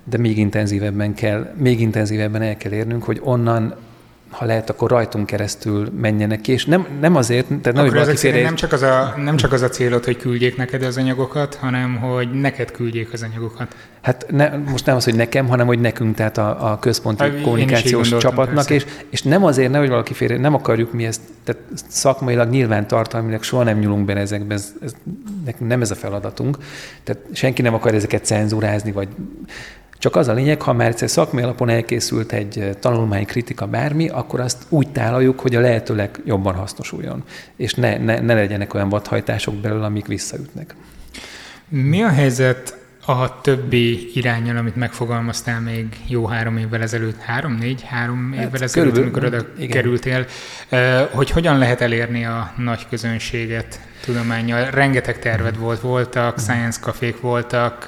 de 0.04 0.18
még 0.18 0.38
intenzívebben 0.38 1.14
kell, 1.14 1.54
még 1.58 1.82
intenzívebben 1.82 2.41
el 2.41 2.58
kell 2.58 2.72
érnünk, 2.72 3.04
hogy 3.04 3.20
onnan 3.24 3.76
ha 4.34 4.45
lehet, 4.45 4.69
akkor 4.69 4.89
rajtunk 4.89 5.25
keresztül 5.25 5.89
menjenek 6.01 6.41
ki, 6.41 6.51
és 6.51 6.65
nem, 6.65 6.88
nem 6.99 7.15
azért, 7.15 7.47
tehát 7.47 7.73
nem, 7.73 8.05
hogy 8.05 8.19
félre... 8.19 8.41
nem, 8.41 8.55
csak 8.55 8.71
az 8.71 8.81
a, 8.81 9.13
nem 9.17 9.36
csak 9.36 9.51
az 9.51 9.61
a 9.61 9.69
célod, 9.69 10.05
hogy 10.05 10.17
küldjék 10.17 10.57
neked 10.57 10.84
az 10.84 10.97
anyagokat, 10.97 11.55
hanem 11.55 11.95
hogy 11.95 12.31
neked 12.31 12.71
küldjék 12.71 13.13
az 13.13 13.23
anyagokat. 13.23 13.75
Hát 14.01 14.25
ne, 14.29 14.57
most 14.57 14.86
nem 14.86 14.95
az, 14.95 15.03
hogy 15.03 15.15
nekem, 15.15 15.47
hanem 15.47 15.67
hogy 15.67 15.79
nekünk, 15.79 16.15
tehát 16.15 16.38
a, 16.38 16.71
a 16.71 16.79
központi 16.79 17.23
a, 17.23 17.41
kommunikációs 17.41 18.17
csapatnak, 18.17 18.69
és, 18.69 18.86
és 19.09 19.21
nem 19.21 19.43
azért, 19.43 19.71
nehogy 19.71 19.89
valaki 19.89 20.13
félre, 20.13 20.38
nem 20.38 20.53
akarjuk 20.53 20.93
mi 20.93 21.05
ezt, 21.05 21.21
tehát 21.43 21.61
szakmailag 21.88 22.49
nyilván 22.49 22.88
tartalmilag 22.88 23.43
soha 23.43 23.63
nem 23.63 23.77
nyúlunk 23.77 24.05
be 24.05 24.15
ezekbe, 24.15 24.53
ez, 24.53 24.73
ez, 24.81 24.93
nekünk 25.45 25.69
nem 25.69 25.81
ez 25.81 25.91
a 25.91 25.95
feladatunk, 25.95 26.57
tehát 27.03 27.21
senki 27.31 27.61
nem 27.61 27.73
akar 27.73 27.93
ezeket 27.93 28.25
cenzúrázni, 28.25 28.91
vagy 28.91 29.07
csak 30.04 30.16
az 30.16 30.28
a 30.28 30.34
lényeg, 30.34 30.62
ha 30.62 30.74
már 30.74 30.88
egyszer 30.88 31.10
szakmai 31.10 31.43
alapon 31.43 31.70
elkészült 31.70 32.32
egy 32.32 32.60
eh, 32.60 32.74
tanulmány, 32.80 33.26
kritika, 33.26 33.66
bármi, 33.66 34.10
akkor 34.10 34.39
azt 34.39 34.64
úgy 34.70 34.91
tálaljuk, 34.91 35.39
hogy 35.39 35.56
a 35.56 35.60
lehetőleg 35.60 36.22
jobban 36.26 36.56
hasznosuljon, 36.56 37.24
és 37.56 37.74
ne, 37.74 37.97
ne, 37.97 38.20
ne 38.20 38.34
legyenek 38.34 38.74
olyan 38.74 38.89
vadhajtások 38.89 39.56
belőle, 39.56 39.86
amik 39.86 40.06
visszaütnek. 40.06 40.76
Mi 41.68 42.01
a 42.01 42.10
helyzet 42.10 42.78
a 43.06 43.41
többi 43.41 44.12
irányal, 44.14 44.58
amit 44.58 44.76
megfogalmaztál 44.76 45.60
még 45.60 45.86
jó 46.08 46.26
három 46.26 46.58
évvel 46.58 46.82
ezelőtt, 46.82 47.20
három, 47.20 47.56
négy, 47.56 47.84
három 47.86 48.34
hát 48.36 48.45
évvel 48.45 48.62
ezelőtt, 48.62 48.97
amikor 48.97 49.26
oda 49.26 49.45
igen. 49.58 49.70
kerültél, 49.70 50.26
eh, 50.70 51.08
hogy 51.12 51.30
hogyan 51.30 51.58
lehet 51.58 51.82
elérni 51.82 52.26
a 52.26 52.54
nagy 52.58 52.88
közönséget 52.89 53.80
tudományjal? 54.06 54.70
Rengeteg 54.70 55.20
terved 55.20 55.58
volt, 55.58 55.80
voltak, 55.80 56.39
science 56.39 56.80
kafék 56.82 57.22
voltak, 57.22 57.86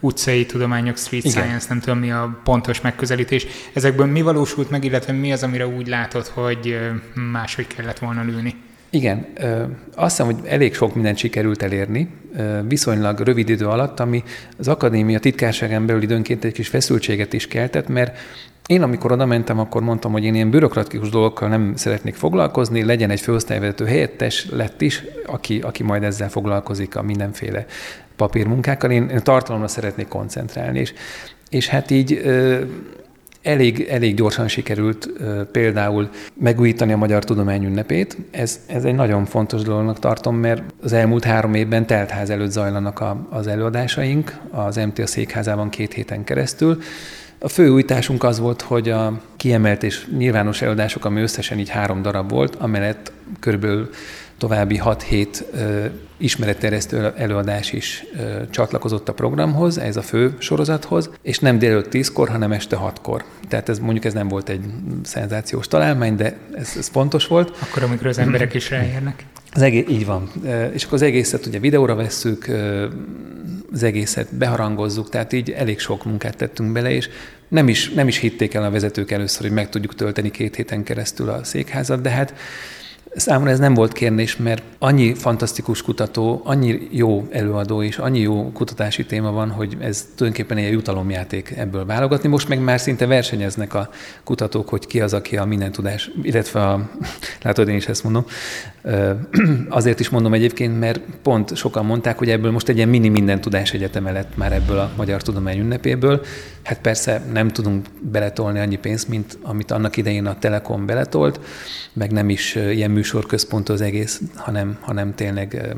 utcai 0.00 0.46
tudományok, 0.46 0.96
street 0.96 1.24
Igen. 1.24 1.42
science, 1.42 1.66
nem 1.68 1.80
tudom 1.80 1.98
mi 1.98 2.10
a 2.10 2.40
pontos 2.44 2.80
megközelítés. 2.80 3.46
Ezekből 3.72 4.06
mi 4.06 4.22
valósult 4.22 4.70
meg, 4.70 4.84
illetve 4.84 5.12
mi 5.12 5.32
az, 5.32 5.42
amire 5.42 5.66
úgy 5.66 5.86
látod, 5.86 6.26
hogy 6.26 6.78
máshogy 7.32 7.66
kellett 7.66 7.98
volna 7.98 8.22
lőni? 8.22 8.54
Igen, 8.90 9.26
azt 9.94 10.16
hiszem, 10.16 10.34
hogy 10.34 10.46
elég 10.46 10.74
sok 10.74 10.94
mindent 10.94 11.16
sikerült 11.18 11.62
elérni, 11.62 12.08
viszonylag 12.68 13.20
rövid 13.20 13.48
idő 13.48 13.66
alatt, 13.66 14.00
ami 14.00 14.22
az 14.58 14.68
akadémia 14.68 15.18
titkárságán 15.18 15.86
belül 15.86 16.02
időnként 16.02 16.44
egy 16.44 16.52
kis 16.52 16.68
feszültséget 16.68 17.32
is 17.32 17.48
keltett, 17.48 17.88
mert 17.88 18.18
én 18.66 18.82
amikor 18.82 19.12
oda 19.12 19.26
mentem, 19.26 19.58
akkor 19.58 19.82
mondtam, 19.82 20.12
hogy 20.12 20.24
én 20.24 20.34
ilyen 20.34 20.50
bürokratikus 20.50 21.08
dolgokkal 21.08 21.48
nem 21.48 21.72
szeretnék 21.76 22.14
foglalkozni, 22.14 22.84
legyen 22.84 23.10
egy 23.10 23.20
főosztályvezető 23.20 23.84
helyettes, 23.84 24.46
lett 24.50 24.80
is, 24.80 25.04
aki, 25.26 25.60
aki 25.60 25.82
majd 25.82 26.02
ezzel 26.02 26.30
foglalkozik 26.30 26.96
a 26.96 27.02
mindenféle 27.02 27.66
papírmunkákkal. 28.16 28.90
Én, 28.90 29.08
én 29.08 29.22
tartalomra 29.22 29.68
szeretnék 29.68 30.08
koncentrálni, 30.08 30.78
és, 30.78 30.92
és 31.50 31.68
hát 31.68 31.90
így 31.90 32.22
elég, 33.42 33.86
elég 33.90 34.14
gyorsan 34.14 34.48
sikerült 34.48 35.10
például 35.52 36.08
megújítani 36.34 36.92
a 36.92 36.96
Magyar 36.96 37.24
Tudomány 37.24 37.64
ünnepét. 37.64 38.16
Ez, 38.30 38.60
ez 38.66 38.84
egy 38.84 38.94
nagyon 38.94 39.24
fontos 39.24 39.62
dolognak 39.62 39.98
tartom, 39.98 40.36
mert 40.36 40.62
az 40.82 40.92
elmúlt 40.92 41.24
három 41.24 41.54
évben 41.54 41.86
teltház 41.86 42.30
előtt 42.30 42.50
zajlanak 42.50 43.00
a, 43.00 43.26
az 43.30 43.46
előadásaink, 43.46 44.38
az 44.50 44.76
MTA 44.76 45.06
székházában 45.06 45.68
két 45.68 45.92
héten 45.92 46.24
keresztül. 46.24 46.78
A 47.46 47.48
fő 47.48 47.68
újításunk 47.68 48.24
az 48.24 48.38
volt, 48.38 48.62
hogy 48.62 48.88
a 48.88 49.20
kiemelt 49.36 49.82
és 49.82 50.06
nyilvános 50.16 50.62
előadások, 50.62 51.04
ami 51.04 51.20
összesen 51.20 51.58
így 51.58 51.68
három 51.68 52.02
darab 52.02 52.30
volt, 52.30 52.54
amellett 52.54 53.12
körülbelül 53.40 53.90
további 54.38 54.80
6-7 54.84 55.26
ismeretterjesztő 56.16 57.12
előadás 57.16 57.72
is 57.72 58.04
csatlakozott 58.50 59.08
a 59.08 59.12
programhoz, 59.12 59.78
ez 59.78 59.96
a 59.96 60.02
fő 60.02 60.34
sorozathoz, 60.38 61.10
és 61.22 61.38
nem 61.38 61.58
délelőtt 61.58 61.88
10-kor, 61.90 62.28
hanem 62.28 62.52
este 62.52 62.78
6-kor. 62.80 63.24
Tehát 63.48 63.68
ez 63.68 63.78
mondjuk 63.78 64.04
ez 64.04 64.12
nem 64.12 64.28
volt 64.28 64.48
egy 64.48 64.64
szenzációs 65.02 65.68
találmány, 65.68 66.16
de 66.16 66.36
ez, 66.54 66.74
ez 66.78 66.88
fontos 66.88 67.26
volt. 67.26 67.56
Akkor, 67.60 67.82
amikor 67.82 68.06
az 68.06 68.18
emberek 68.18 68.54
is 68.54 68.70
ráérnek. 68.70 69.24
Az 69.52 69.62
egész, 69.62 69.84
így 69.88 70.06
van. 70.06 70.30
És 70.72 70.84
akkor 70.84 70.94
az 70.94 71.02
egészet 71.02 71.46
ugye 71.46 71.58
videóra 71.58 71.94
vesszük, 71.94 72.46
az 73.72 73.82
egészet 73.82 74.34
beharangozzuk, 74.34 75.08
tehát 75.08 75.32
így 75.32 75.50
elég 75.50 75.78
sok 75.78 76.04
munkát 76.04 76.36
tettünk 76.36 76.72
bele, 76.72 76.90
és 76.90 77.08
nem 77.48 77.68
is, 77.68 77.90
nem 77.90 78.08
is 78.08 78.18
hitték 78.18 78.54
el 78.54 78.64
a 78.64 78.70
vezetők 78.70 79.10
először, 79.10 79.42
hogy 79.42 79.54
meg 79.54 79.68
tudjuk 79.68 79.94
tölteni 79.94 80.30
két 80.30 80.56
héten 80.56 80.82
keresztül 80.82 81.28
a 81.28 81.44
székházat, 81.44 82.00
de 82.00 82.10
hát 82.10 82.34
Számomra 83.16 83.50
ez 83.50 83.58
nem 83.58 83.74
volt 83.74 83.92
kérdés, 83.92 84.36
mert 84.36 84.62
annyi 84.78 85.14
fantasztikus 85.14 85.82
kutató, 85.82 86.40
annyi 86.44 86.88
jó 86.90 87.26
előadó 87.30 87.82
és 87.82 87.98
annyi 87.98 88.18
jó 88.18 88.52
kutatási 88.52 89.06
téma 89.06 89.30
van, 89.30 89.50
hogy 89.50 89.76
ez 89.80 90.08
tulajdonképpen 90.14 90.56
egy 90.56 90.72
jutalomjáték 90.72 91.52
ebből 91.56 91.84
válogatni. 91.84 92.28
Most 92.28 92.48
meg 92.48 92.60
már 92.60 92.80
szinte 92.80 93.06
versenyeznek 93.06 93.74
a 93.74 93.90
kutatók, 94.24 94.68
hogy 94.68 94.86
ki 94.86 95.00
az, 95.00 95.12
aki 95.12 95.36
a 95.36 95.44
minden 95.44 95.72
tudás, 95.72 96.10
illetve 96.22 96.66
a, 96.66 96.90
látod, 97.42 97.68
én 97.68 97.76
is 97.76 97.86
ezt 97.86 98.04
mondom, 98.04 98.26
Azért 99.68 100.00
is 100.00 100.08
mondom 100.08 100.34
egyébként, 100.34 100.78
mert 100.78 101.00
pont 101.22 101.56
sokan 101.56 101.84
mondták, 101.84 102.18
hogy 102.18 102.30
ebből 102.30 102.50
most 102.50 102.68
egy 102.68 102.76
ilyen 102.76 102.88
mini 102.88 103.08
minden 103.08 103.40
tudás 103.40 103.72
egyeteme 103.72 104.12
lett 104.12 104.36
már 104.36 104.52
ebből 104.52 104.78
a 104.78 104.90
Magyar 104.96 105.22
Tudomány 105.22 105.58
ünnepéből. 105.58 106.20
Hát 106.62 106.80
persze 106.80 107.22
nem 107.32 107.48
tudunk 107.48 107.86
beletolni 108.00 108.58
annyi 108.58 108.76
pénzt, 108.76 109.08
mint 109.08 109.38
amit 109.42 109.70
annak 109.70 109.96
idején 109.96 110.26
a 110.26 110.38
Telekom 110.38 110.86
beletolt, 110.86 111.40
meg 111.92 112.12
nem 112.12 112.28
is 112.28 112.54
ilyen 112.54 112.90
műsorközpontú 112.90 113.72
az 113.72 113.80
egész, 113.80 114.20
hanem, 114.34 114.78
hanem 114.80 115.14
tényleg 115.14 115.76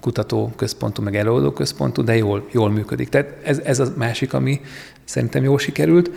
kutatóközpontú, 0.00 1.02
meg 1.02 1.16
előadóközpontú, 1.16 2.02
de 2.02 2.16
jól, 2.16 2.48
jól 2.52 2.70
működik. 2.70 3.08
Tehát 3.08 3.36
ez, 3.42 3.58
ez 3.58 3.78
a 3.78 3.92
másik, 3.96 4.32
ami 4.32 4.60
szerintem 5.04 5.42
jól 5.42 5.58
sikerült. 5.58 6.10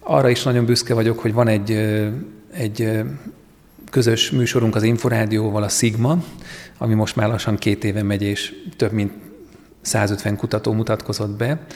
Arra 0.00 0.28
is 0.28 0.42
nagyon 0.42 0.64
büszke 0.64 0.94
vagyok, 0.94 1.18
hogy 1.18 1.32
van 1.32 1.48
egy, 1.48 1.70
egy 2.52 3.02
közös 3.90 4.30
műsorunk 4.30 4.74
az 4.74 4.82
Inforádióval, 4.82 5.62
a 5.62 5.68
Sigma, 5.68 6.24
ami 6.78 6.94
most 6.94 7.16
már 7.16 7.28
lassan 7.28 7.56
két 7.56 7.84
éve 7.84 8.02
megy, 8.02 8.22
és 8.22 8.54
több 8.76 8.92
mint 8.92 9.12
150 9.80 10.36
kutató 10.36 10.72
mutatkozott 10.72 11.36
be. 11.36 11.66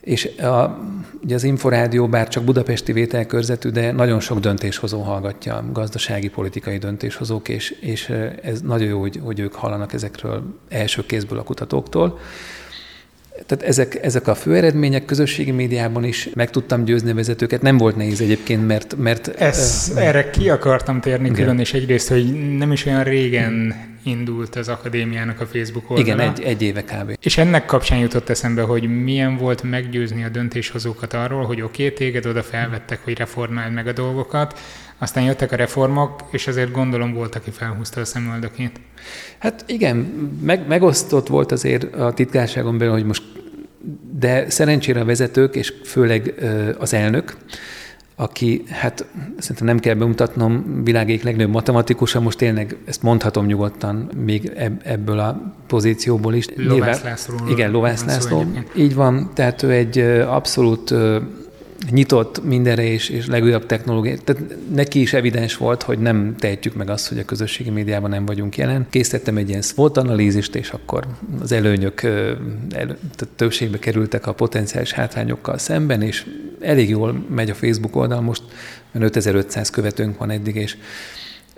És 0.00 0.24
a, 0.24 0.78
ugye 1.22 1.34
az 1.34 1.44
Inforádió 1.44 2.08
bár 2.08 2.28
csak 2.28 2.44
budapesti 2.44 2.92
vételkörzetű, 2.92 3.68
de 3.68 3.92
nagyon 3.92 4.20
sok 4.20 4.38
döntéshozó 4.38 5.00
hallgatja, 5.00 5.64
gazdasági, 5.72 6.28
politikai 6.28 6.78
döntéshozók, 6.78 7.48
és, 7.48 7.70
és 7.70 8.08
ez 8.42 8.60
nagyon 8.60 8.88
jó, 8.88 9.00
hogy, 9.00 9.20
hogy 9.22 9.38
ők 9.40 9.54
hallanak 9.54 9.92
ezekről 9.92 10.42
első 10.68 11.06
kézből 11.06 11.38
a 11.38 11.42
kutatóktól. 11.42 12.18
Tehát 13.46 13.64
ezek, 13.64 13.98
ezek 14.02 14.26
a 14.26 14.34
fő 14.34 14.56
eredmények 14.56 15.04
közösségi 15.04 15.50
médiában 15.50 16.04
is 16.04 16.28
meg 16.34 16.50
tudtam 16.50 16.84
győzni 16.84 17.10
a 17.10 17.14
vezetőket. 17.14 17.62
Nem 17.62 17.76
volt 17.76 17.96
nehéz 17.96 18.20
egyébként, 18.20 18.66
mert... 18.66 18.96
mert 18.96 19.28
Ez, 19.28 19.90
uh, 19.94 20.06
erre 20.06 20.30
ki 20.30 20.50
akartam 20.50 21.00
térni 21.00 21.24
igen. 21.24 21.36
külön, 21.36 21.58
és 21.58 21.74
egyrészt, 21.74 22.08
hogy 22.08 22.56
nem 22.56 22.72
is 22.72 22.86
olyan 22.86 23.04
régen 23.04 23.74
indult 24.02 24.56
az 24.56 24.68
akadémiának 24.68 25.40
a 25.40 25.46
Facebook 25.46 25.90
oldala. 25.90 26.22
Igen, 26.22 26.32
egy, 26.34 26.42
egy 26.42 26.62
éve 26.62 26.82
kb. 26.82 27.16
És 27.22 27.38
ennek 27.38 27.64
kapcsán 27.64 27.98
jutott 27.98 28.28
eszembe, 28.28 28.62
hogy 28.62 29.02
milyen 29.02 29.36
volt 29.36 29.62
meggyőzni 29.62 30.24
a 30.24 30.28
döntéshozókat 30.28 31.12
arról, 31.14 31.44
hogy 31.44 31.60
oké, 31.60 31.84
okay, 31.84 31.96
téged 31.96 32.26
oda 32.26 32.42
felvettek, 32.42 33.04
hogy 33.04 33.18
reformáld 33.18 33.72
meg 33.72 33.86
a 33.86 33.92
dolgokat, 33.92 34.58
aztán 35.02 35.24
jöttek 35.24 35.52
a 35.52 35.56
reformok, 35.56 36.20
és 36.30 36.46
azért 36.46 36.72
gondolom 36.72 37.14
volt, 37.14 37.34
aki 37.34 37.50
felhúzta 37.50 38.00
a 38.00 38.04
szemöldökét. 38.04 38.80
Hát 39.38 39.64
igen, 39.66 39.96
meg, 40.42 40.66
megosztott 40.66 41.26
volt 41.26 41.52
azért 41.52 41.94
a 41.94 42.12
titkárságon 42.12 42.78
belül, 42.78 42.92
hogy 42.92 43.04
most, 43.04 43.22
de 44.18 44.50
szerencsére 44.50 45.00
a 45.00 45.04
vezetők, 45.04 45.54
és 45.54 45.72
főleg 45.84 46.34
az 46.78 46.94
elnök, 46.94 47.36
aki, 48.16 48.62
hát 48.68 49.06
szerintem 49.38 49.66
nem 49.66 49.78
kell 49.78 49.94
bemutatnom, 49.94 50.80
világék 50.84 51.22
legnagyobb 51.22 51.52
matematikusa, 51.52 52.20
most 52.20 52.38
tényleg 52.38 52.76
ezt 52.84 53.02
mondhatom 53.02 53.46
nyugodtan 53.46 54.10
még 54.24 54.52
ebből 54.82 55.18
a 55.18 55.54
pozícióból 55.66 56.34
is. 56.34 56.46
Lovász 56.56 57.02
László. 57.02 57.34
Igen, 57.48 57.70
Lovász 57.70 58.04
László. 58.04 58.44
Így 58.76 58.94
van, 58.94 59.30
tehát 59.34 59.62
ő 59.62 59.70
egy 59.70 59.98
abszolút 60.26 60.94
nyitott 61.90 62.44
mindenre 62.44 62.82
és, 62.82 63.08
és 63.08 63.26
legújabb 63.26 63.66
technológia. 63.66 64.16
Tehát 64.24 64.42
neki 64.74 65.00
is 65.00 65.12
evidens 65.12 65.56
volt, 65.56 65.82
hogy 65.82 65.98
nem 65.98 66.34
tehetjük 66.38 66.74
meg 66.74 66.90
azt, 66.90 67.08
hogy 67.08 67.18
a 67.18 67.24
közösségi 67.24 67.70
médiában 67.70 68.10
nem 68.10 68.26
vagyunk 68.26 68.56
jelen. 68.56 68.86
Készítettem 68.90 69.36
egy 69.36 69.48
ilyen 69.48 69.62
SWOT 69.62 69.96
analízist, 69.96 70.54
és 70.54 70.70
akkor 70.70 71.06
az 71.40 71.52
előnyök 71.52 72.02
elő, 72.02 72.98
tehát 73.16 73.28
többségbe 73.36 73.78
kerültek 73.78 74.26
a 74.26 74.32
potenciális 74.32 74.92
hátrányokkal 74.92 75.58
szemben, 75.58 76.02
és 76.02 76.26
elég 76.60 76.88
jól 76.88 77.24
megy 77.34 77.50
a 77.50 77.54
Facebook 77.54 77.96
oldal, 77.96 78.20
most 78.20 78.42
5500 78.92 79.70
követőnk 79.70 80.18
van 80.18 80.30
eddig, 80.30 80.54
és 80.54 80.76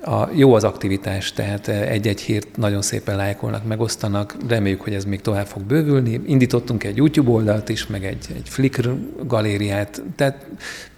a, 0.04 0.28
jó 0.32 0.54
az 0.54 0.64
aktivitás, 0.64 1.32
tehát 1.32 1.68
egy-egy 1.68 2.20
hírt 2.20 2.56
nagyon 2.56 2.82
szépen 2.82 3.16
lájkolnak, 3.16 3.66
megosztanak, 3.66 4.36
reméljük, 4.48 4.80
hogy 4.80 4.94
ez 4.94 5.04
még 5.04 5.20
tovább 5.20 5.46
fog 5.46 5.62
bővülni. 5.62 6.20
Indítottunk 6.26 6.84
egy 6.84 6.96
YouTube 6.96 7.30
oldalt 7.30 7.68
is, 7.68 7.86
meg 7.86 8.04
egy, 8.04 8.26
egy 8.36 8.48
Flickr 8.48 8.88
galériát, 9.26 10.02
tehát 10.16 10.46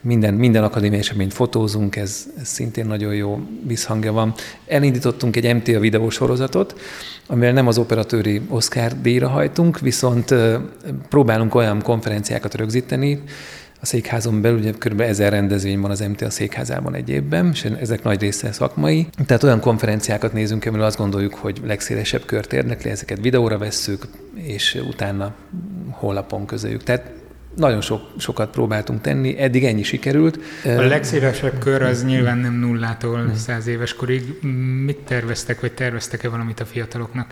minden, 0.00 0.34
minden 0.34 0.64
akadémiai 0.64 1.00
eseményt 1.00 1.32
fotózunk, 1.32 1.96
ez, 1.96 2.26
ez 2.40 2.48
szintén 2.48 2.86
nagyon 2.86 3.14
jó 3.14 3.40
visszhangja 3.66 4.12
van. 4.12 4.34
Elindítottunk 4.66 5.36
egy 5.36 5.54
MTA 5.54 5.80
videósorozatot, 5.80 6.80
amivel 7.26 7.52
nem 7.52 7.66
az 7.66 7.78
operatőri 7.78 8.40
Oscar 8.48 9.00
díjra 9.00 9.28
hajtunk, 9.28 9.80
viszont 9.80 10.34
próbálunk 11.08 11.54
olyan 11.54 11.82
konferenciákat 11.82 12.54
rögzíteni, 12.54 13.22
a 13.80 13.86
székházon 13.86 14.40
belül 14.40 14.58
ugye 14.58 14.72
kb. 14.78 15.00
ezer 15.00 15.32
rendezvény 15.32 15.80
van 15.80 15.90
az 15.90 16.00
MTA 16.00 16.30
székházában 16.30 16.94
egy 16.94 17.08
évben, 17.08 17.50
és 17.52 17.64
ezek 17.64 18.02
nagy 18.02 18.20
része 18.20 18.52
szakmai. 18.52 19.06
Tehát 19.26 19.42
olyan 19.42 19.60
konferenciákat 19.60 20.32
nézünk, 20.32 20.64
amiről 20.64 20.86
azt 20.86 20.96
gondoljuk, 20.96 21.34
hogy 21.34 21.60
legszélesebb 21.64 22.24
kört 22.24 22.52
érdekli, 22.52 22.90
ezeket 22.90 23.20
videóra 23.20 23.58
vesszük, 23.58 24.06
és 24.34 24.82
utána 24.88 25.34
honlapon 25.90 26.46
közöljük. 26.46 26.82
Tehát 26.82 27.12
nagyon 27.56 27.80
sok, 27.80 28.00
sokat 28.18 28.50
próbáltunk 28.50 29.00
tenni, 29.00 29.38
eddig 29.38 29.64
ennyi 29.64 29.82
sikerült. 29.82 30.38
A 30.64 30.68
legszélesebb 30.68 31.58
kör 31.58 31.82
az 31.82 32.04
nyilván 32.04 32.38
nem 32.38 32.54
nullától 32.54 33.30
száz 33.34 33.66
éves 33.66 33.94
korig. 33.94 34.22
Mit 34.84 34.98
terveztek, 34.98 35.60
vagy 35.60 35.72
terveztek-e 35.72 36.28
valamit 36.28 36.60
a 36.60 36.64
fiataloknak? 36.64 37.30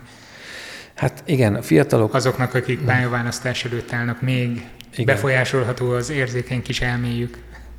Hát 0.95 1.23
igen, 1.25 1.55
a 1.55 1.61
fiatalok... 1.61 2.13
Azoknak, 2.13 2.53
akik 2.53 2.79
pályaválasztás 2.79 3.65
előtt 3.65 3.93
állnak 3.93 4.21
még 4.21 4.65
igen. 4.97 5.15
befolyásolható 5.15 5.89
az 5.89 6.09
érzékeny 6.09 6.61
kis 6.61 6.81
elméjük. 6.81 7.37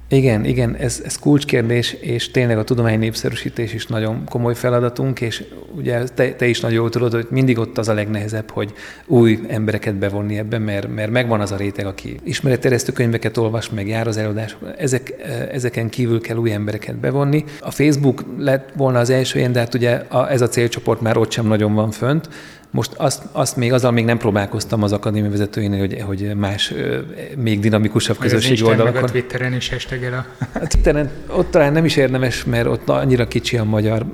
Igen, 0.08 0.44
igen, 0.44 0.76
ez, 0.76 1.02
ez 1.04 1.18
kulcskérdés, 1.18 1.92
és 1.92 2.30
tényleg 2.30 2.58
a 2.58 2.64
tudomány 2.64 2.98
népszerűsítés 2.98 3.74
is 3.74 3.86
nagyon 3.86 4.24
komoly 4.24 4.54
feladatunk, 4.54 5.20
és 5.20 5.44
ugye 5.76 6.04
te, 6.04 6.32
te 6.32 6.46
is 6.46 6.60
nagyon 6.60 6.76
jól 6.76 6.90
tudod, 6.90 7.12
hogy 7.12 7.26
mindig 7.30 7.58
ott 7.58 7.78
az 7.78 7.88
a 7.88 7.94
legnehezebb, 7.94 8.50
hogy 8.50 8.72
új 9.06 9.38
embereket 9.48 9.94
bevonni 9.94 10.38
ebben, 10.38 10.62
mert, 10.62 10.94
mert 10.94 11.10
megvan 11.10 11.40
az 11.40 11.52
a 11.52 11.56
réteg, 11.56 11.86
aki 11.86 12.20
ismeretterjesztő 12.24 12.92
könyveket 12.92 13.36
olvas, 13.36 13.70
meg 13.70 13.88
jár 13.88 14.06
az 14.06 14.16
előadás, 14.16 14.56
ezek, 14.78 15.14
ezeken 15.52 15.88
kívül 15.88 16.20
kell 16.20 16.36
új 16.36 16.52
embereket 16.52 16.96
bevonni. 16.96 17.44
A 17.60 17.70
Facebook 17.70 18.24
lett 18.38 18.68
volna 18.76 18.98
az 18.98 19.10
első 19.10 19.38
ilyen, 19.38 19.52
de 19.52 19.58
hát 19.58 19.74
ugye 19.74 20.02
a, 20.08 20.30
ez 20.30 20.40
a 20.40 20.48
célcsoport 20.48 21.00
már 21.00 21.16
ott 21.16 21.30
sem 21.30 21.46
nagyon 21.46 21.74
van 21.74 21.90
fönt, 21.90 22.28
most 22.70 22.92
azt, 22.96 23.22
azt 23.32 23.56
még, 23.56 23.72
azzal 23.72 23.90
még 23.90 24.04
nem 24.04 24.18
próbálkoztam 24.18 24.82
az 24.82 24.92
akadémia 24.92 25.30
vezetőjénél, 25.30 25.78
hogy, 25.78 26.02
hogy 26.06 26.34
más, 26.36 26.72
még 27.36 27.60
dinamikusabb 27.60 28.18
közösségi 28.18 28.62
oldalakon. 28.62 29.02
a 29.02 29.06
Twitteren 29.06 29.52
is 29.52 29.68
hashtagel 29.68 30.12
a... 30.12 30.44
a 30.62 30.66
Twitteren 30.66 31.10
ott 31.26 31.50
talán 31.50 31.72
nem 31.72 31.84
is 31.84 31.96
érdemes, 31.96 32.44
mert 32.44 32.66
ott 32.66 32.88
annyira 32.88 33.28
kicsi 33.28 33.56
a 33.56 33.64
magyar, 33.64 34.06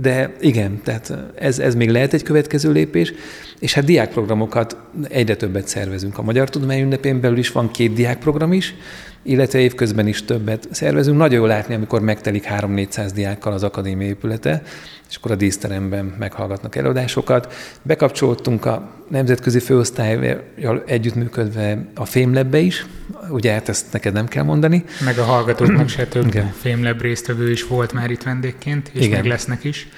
de 0.00 0.32
igen, 0.40 0.80
tehát 0.84 1.12
ez, 1.34 1.58
ez 1.58 1.74
még 1.74 1.90
lehet 1.90 2.12
egy 2.12 2.22
következő 2.22 2.72
lépés, 2.72 3.12
és 3.58 3.74
hát 3.74 3.84
diákprogramokat 3.84 4.76
egyre 5.08 5.36
többet 5.36 5.68
szervezünk. 5.68 6.18
A 6.18 6.22
Magyar 6.22 6.48
Tudomány 6.48 6.80
ünnepén 6.80 7.20
belül 7.20 7.38
is 7.38 7.52
van 7.52 7.70
két 7.70 7.92
diákprogram 7.92 8.52
is, 8.52 8.74
illetve 9.22 9.58
évközben 9.58 10.06
is 10.06 10.24
többet 10.24 10.68
szervezünk. 10.70 11.16
Nagyon 11.16 11.40
jó 11.40 11.46
látni, 11.46 11.74
amikor 11.74 12.00
megtelik 12.00 12.46
3-400 12.48 13.10
diákkal 13.14 13.52
az 13.52 13.62
akadémia 13.62 14.06
épülete, 14.06 14.62
és 15.08 15.16
akkor 15.16 15.30
a 15.30 15.34
díszteremben 15.34 16.14
meghallgatnak 16.18 16.76
előadásokat. 16.76 17.52
Bekapcsolódtunk 17.82 18.64
a 18.64 18.90
nemzetközi 19.08 19.58
főosztályjal 19.58 20.82
együttműködve 20.86 21.86
a 21.94 22.04
Fémlebbe 22.04 22.58
is, 22.58 22.86
ugye 23.28 23.52
hát 23.52 23.68
ezt 23.68 23.92
neked 23.92 24.12
nem 24.12 24.28
kell 24.28 24.44
mondani. 24.44 24.84
Meg 25.04 25.18
a 25.18 25.24
hallgatóknak 25.24 25.88
se 25.88 26.06
több 26.06 26.34
Fémleb 26.60 27.00
résztvevő 27.00 27.50
is 27.50 27.66
volt 27.66 27.92
már 27.92 28.10
itt 28.10 28.22
vendégként, 28.22 28.90
és 28.92 29.04
Igen. 29.04 29.20
meg 29.20 29.30
lesznek 29.30 29.64
is. 29.64 29.88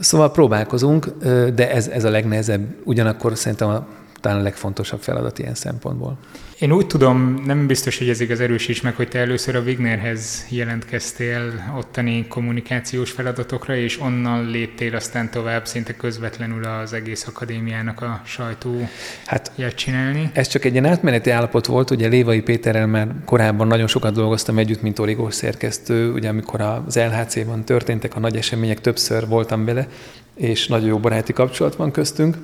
Szóval 0.00 0.32
próbálkozunk, 0.32 1.06
de 1.54 1.70
ez, 1.70 1.88
ez 1.88 2.04
a 2.04 2.10
legnehezebb, 2.10 2.66
ugyanakkor 2.84 3.36
szerintem 3.36 3.68
a 3.68 3.86
talán 4.20 4.38
a 4.38 4.42
legfontosabb 4.42 5.00
feladat 5.00 5.38
ilyen 5.38 5.54
szempontból. 5.54 6.18
Én 6.58 6.72
úgy 6.72 6.86
tudom, 6.86 7.42
nem 7.46 7.66
biztos, 7.66 7.98
hogy 7.98 8.08
ez 8.08 8.20
igaz 8.20 8.40
erősíts 8.40 8.82
meg, 8.82 8.94
hogy 8.94 9.08
te 9.08 9.18
először 9.18 9.56
a 9.56 9.60
Wignerhez 9.60 10.46
jelentkeztél 10.48 11.72
ottani 11.78 12.26
kommunikációs 12.28 13.10
feladatokra, 13.10 13.76
és 13.76 14.00
onnan 14.00 14.50
léptél 14.50 14.94
aztán 14.94 15.30
tovább 15.30 15.66
szinte 15.66 15.96
közvetlenül 15.96 16.64
az 16.64 16.92
egész 16.92 17.26
akadémiának 17.26 18.02
a 18.02 18.20
sajtó 18.24 18.88
hát, 19.26 19.52
csinálni. 19.74 20.30
Ez 20.32 20.48
csak 20.48 20.64
egy 20.64 20.72
ilyen 20.72 20.86
átmeneti 20.86 21.30
állapot 21.30 21.66
volt, 21.66 21.90
ugye 21.90 22.08
Lévai 22.08 22.40
Péterrel 22.40 22.86
már 22.86 23.08
korábban 23.24 23.66
nagyon 23.66 23.86
sokat 23.86 24.14
dolgoztam 24.14 24.58
együtt, 24.58 24.82
mint 24.82 24.98
origós 24.98 25.34
szerkesztő, 25.34 26.12
ugye 26.12 26.28
amikor 26.28 26.60
az 26.60 26.96
LHC-ban 26.96 27.64
történtek 27.64 28.16
a 28.16 28.20
nagy 28.20 28.36
események, 28.36 28.80
többször 28.80 29.28
voltam 29.28 29.64
bele, 29.64 29.88
és 30.34 30.66
nagyon 30.66 30.88
jó 30.88 30.98
baráti 30.98 31.32
kapcsolat 31.32 31.76
van 31.76 31.90
köztünk. 31.90 32.36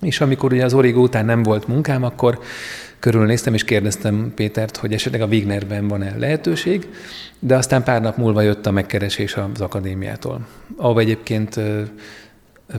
És 0.00 0.20
amikor 0.20 0.52
ugye 0.52 0.64
az 0.64 0.74
Origo 0.74 1.00
után 1.00 1.24
nem 1.24 1.42
volt 1.42 1.68
munkám, 1.68 2.02
akkor 2.02 2.38
körülnéztem 2.98 3.54
és 3.54 3.64
kérdeztem 3.64 4.32
Pétert, 4.34 4.76
hogy 4.76 4.92
esetleg 4.92 5.20
a 5.20 5.26
Wignerben 5.26 5.88
van-e 5.88 6.14
lehetőség, 6.18 6.88
de 7.38 7.56
aztán 7.56 7.84
pár 7.84 8.00
nap 8.00 8.16
múlva 8.16 8.40
jött 8.40 8.66
a 8.66 8.70
megkeresés 8.70 9.36
az 9.36 9.60
akadémiától, 9.60 10.46
ahol 10.76 11.00
egyébként 11.00 11.60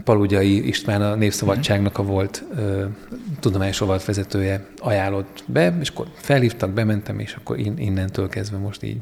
Palugyai 0.03 0.67
István 0.67 1.01
a 1.01 1.15
Népszabadságnak 1.15 1.97
a 1.97 2.03
volt 2.03 2.43
ö, 2.55 2.85
tudományos 3.39 3.79
vezetője 3.79 4.65
ajánlott 4.77 5.43
be, 5.45 5.77
és 5.79 5.89
akkor 5.89 6.07
felhívtak, 6.13 6.69
bementem, 6.69 7.19
és 7.19 7.33
akkor 7.33 7.59
in, 7.59 7.77
innentől 7.77 8.29
kezdve 8.29 8.57
most 8.57 8.83
így. 8.83 9.01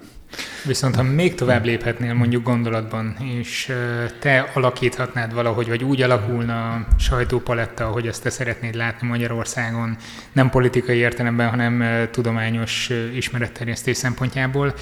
Viszont 0.65 0.95
ha 0.95 1.03
még 1.03 1.35
tovább 1.35 1.65
léphetnél 1.65 2.13
mondjuk 2.13 2.43
gondolatban, 2.43 3.17
és 3.39 3.73
te 4.19 4.51
alakíthatnád 4.53 5.33
valahogy, 5.33 5.67
vagy 5.67 5.83
úgy 5.83 6.01
alakulna 6.01 6.71
a 6.71 6.85
sajtópaletta, 6.97 7.85
ahogy 7.85 8.07
ezt 8.07 8.23
te 8.23 8.29
szeretnéd 8.29 8.75
látni 8.75 9.07
Magyarországon, 9.07 9.97
nem 10.31 10.49
politikai 10.49 10.97
értelemben, 10.97 11.49
hanem 11.49 12.07
tudományos 12.11 12.89
ismeretterjesztés 13.15 13.97
szempontjából, 13.97 14.73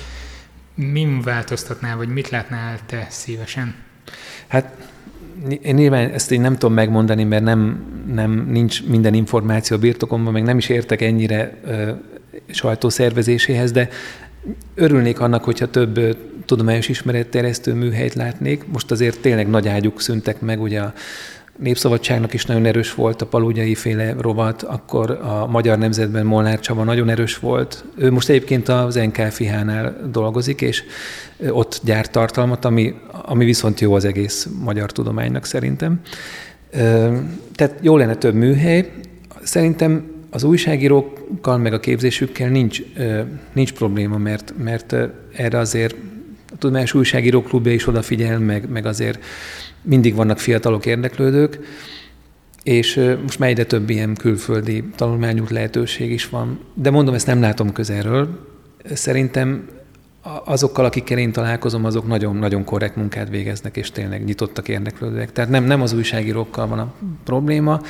min 0.75 1.21
változtatnál, 1.21 1.97
vagy 1.97 2.09
mit 2.09 2.29
látnál 2.29 2.79
te 2.85 3.07
szívesen? 3.09 3.75
Hát 4.47 4.77
én 5.61 5.75
nyilván 5.75 6.09
ezt 6.09 6.31
én 6.31 6.41
nem 6.41 6.53
tudom 6.53 6.73
megmondani, 6.73 7.23
mert 7.23 7.43
nem, 7.43 7.85
nem 8.13 8.45
nincs 8.49 8.83
minden 8.87 9.13
információ 9.13 9.77
birtokomban, 9.77 10.33
meg 10.33 10.43
nem 10.43 10.57
is 10.57 10.69
értek 10.69 11.01
ennyire 11.01 11.57
sajtószervezéséhez, 12.49 13.71
de 13.71 13.89
örülnék 14.75 15.19
annak, 15.19 15.43
hogyha 15.43 15.69
több 15.69 16.17
tudományos 16.45 16.89
ismeretterjesztő 16.89 17.73
műhelyt 17.73 18.13
látnék. 18.13 18.63
Most 18.71 18.91
azért 18.91 19.19
tényleg 19.19 19.49
nagy 19.49 19.67
ágyuk 19.67 20.01
szüntek 20.01 20.41
meg, 20.41 20.61
ugye 20.61 20.79
a 20.79 20.93
Népszabadságnak 21.57 22.33
is 22.33 22.45
nagyon 22.45 22.65
erős 22.65 22.93
volt 22.93 23.21
a 23.21 23.25
palugyai 23.25 23.75
féle 23.75 24.15
rovat, 24.19 24.63
akkor 24.63 25.11
a 25.11 25.47
Magyar 25.47 25.77
Nemzetben 25.77 26.25
Molnár 26.25 26.59
Csaba 26.59 26.83
nagyon 26.83 27.09
erős 27.09 27.37
volt. 27.37 27.85
Ő 27.97 28.11
most 28.11 28.29
egyébként 28.29 28.69
az 28.69 28.95
NKFH-nál 28.95 30.09
dolgozik, 30.11 30.61
és 30.61 30.83
ott 31.49 31.81
gyárt 31.83 32.11
tartalmat, 32.11 32.65
ami, 32.65 32.93
ami 33.25 33.45
viszont 33.45 33.79
jó 33.79 33.93
az 33.93 34.05
egész 34.05 34.47
magyar 34.63 34.91
tudománynak 34.91 35.45
szerintem. 35.45 35.99
Tehát 37.55 37.75
jó 37.81 37.97
lenne 37.97 38.15
több 38.15 38.33
műhely. 38.33 38.91
Szerintem 39.43 40.14
az 40.35 40.43
újságírókkal 40.43 41.57
meg 41.57 41.73
a 41.73 41.79
képzésükkel 41.79 42.49
nincs, 42.49 42.81
nincs 43.53 43.73
probléma, 43.73 44.17
mert, 44.17 44.53
mert 44.57 44.95
erre 45.35 45.57
azért 45.57 45.95
a 46.51 46.57
Tudományos 46.57 46.93
Újságíró 46.93 47.41
Klubja 47.41 47.73
is 47.73 47.87
odafigyel, 47.87 48.39
meg, 48.39 48.69
meg 48.69 48.85
azért 48.85 49.23
mindig 49.81 50.15
vannak 50.15 50.39
fiatalok 50.39 50.85
érdeklődők, 50.85 51.59
és 52.63 53.15
most 53.21 53.39
már 53.39 53.49
egyre 53.49 53.65
több 53.65 53.89
ilyen 53.89 54.15
külföldi 54.15 54.83
tanulmányút 54.95 55.49
lehetőség 55.49 56.11
is 56.11 56.29
van. 56.29 56.59
De 56.73 56.89
mondom, 56.89 57.13
ezt 57.13 57.27
nem 57.27 57.41
látom 57.41 57.71
közelről. 57.71 58.47
Szerintem 58.93 59.67
azokkal, 60.45 60.85
akikkel 60.85 61.17
én 61.17 61.31
találkozom, 61.31 61.85
azok 61.85 62.07
nagyon-nagyon 62.07 62.63
korrekt 62.63 62.95
munkát 62.95 63.29
végeznek, 63.29 63.77
és 63.77 63.91
tényleg 63.91 64.23
nyitottak, 64.23 64.67
érdeklődőek. 64.67 65.31
Tehát 65.31 65.49
nem, 65.49 65.63
nem 65.63 65.81
az 65.81 65.93
újságírókkal 65.93 66.67
van 66.67 66.79
a 66.79 66.93
probléma, 67.23 67.81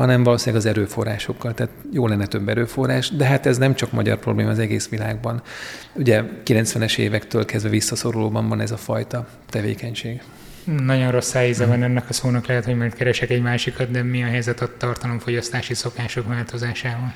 hanem 0.00 0.22
valószínűleg 0.22 0.64
az 0.64 0.70
erőforrásokkal. 0.70 1.54
Tehát 1.54 1.72
jó 1.92 2.06
lenne 2.06 2.26
több 2.26 2.48
erőforrás, 2.48 3.10
de 3.10 3.24
hát 3.24 3.46
ez 3.46 3.58
nem 3.58 3.74
csak 3.74 3.92
magyar 3.92 4.18
probléma 4.18 4.50
az 4.50 4.58
egész 4.58 4.88
világban. 4.88 5.42
Ugye 5.92 6.22
90-es 6.46 6.98
évektől 6.98 7.44
kezdve 7.44 7.70
visszaszorulóban 7.70 8.48
van 8.48 8.60
ez 8.60 8.70
a 8.70 8.76
fajta 8.76 9.26
tevékenység. 9.48 10.22
Nagyon 10.64 11.10
rossz 11.10 11.34
íze 11.34 11.66
van 11.66 11.82
ennek 11.82 12.08
a 12.08 12.12
szónak, 12.12 12.46
lehet, 12.46 12.64
hogy 12.64 12.76
majd 12.76 12.94
keresek 12.94 13.30
egy 13.30 13.42
másikat, 13.42 13.90
de 13.90 14.02
mi 14.02 14.22
a 14.22 14.26
helyzet 14.26 14.60
a 14.60 14.68
tartalomfogyasztási 14.76 15.74
szokások 15.74 16.28
változásával? 16.28 17.12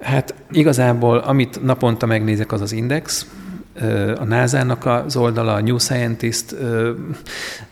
Hát 0.00 0.34
igazából, 0.50 1.18
amit 1.18 1.62
naponta 1.62 2.06
megnézek, 2.06 2.52
az 2.52 2.60
az 2.60 2.72
index, 2.72 3.26
a 4.18 4.24
NASA-nak 4.24 4.86
az 4.86 5.16
oldala, 5.16 5.54
a 5.54 5.60
New 5.60 5.78
Scientist, 5.78 6.56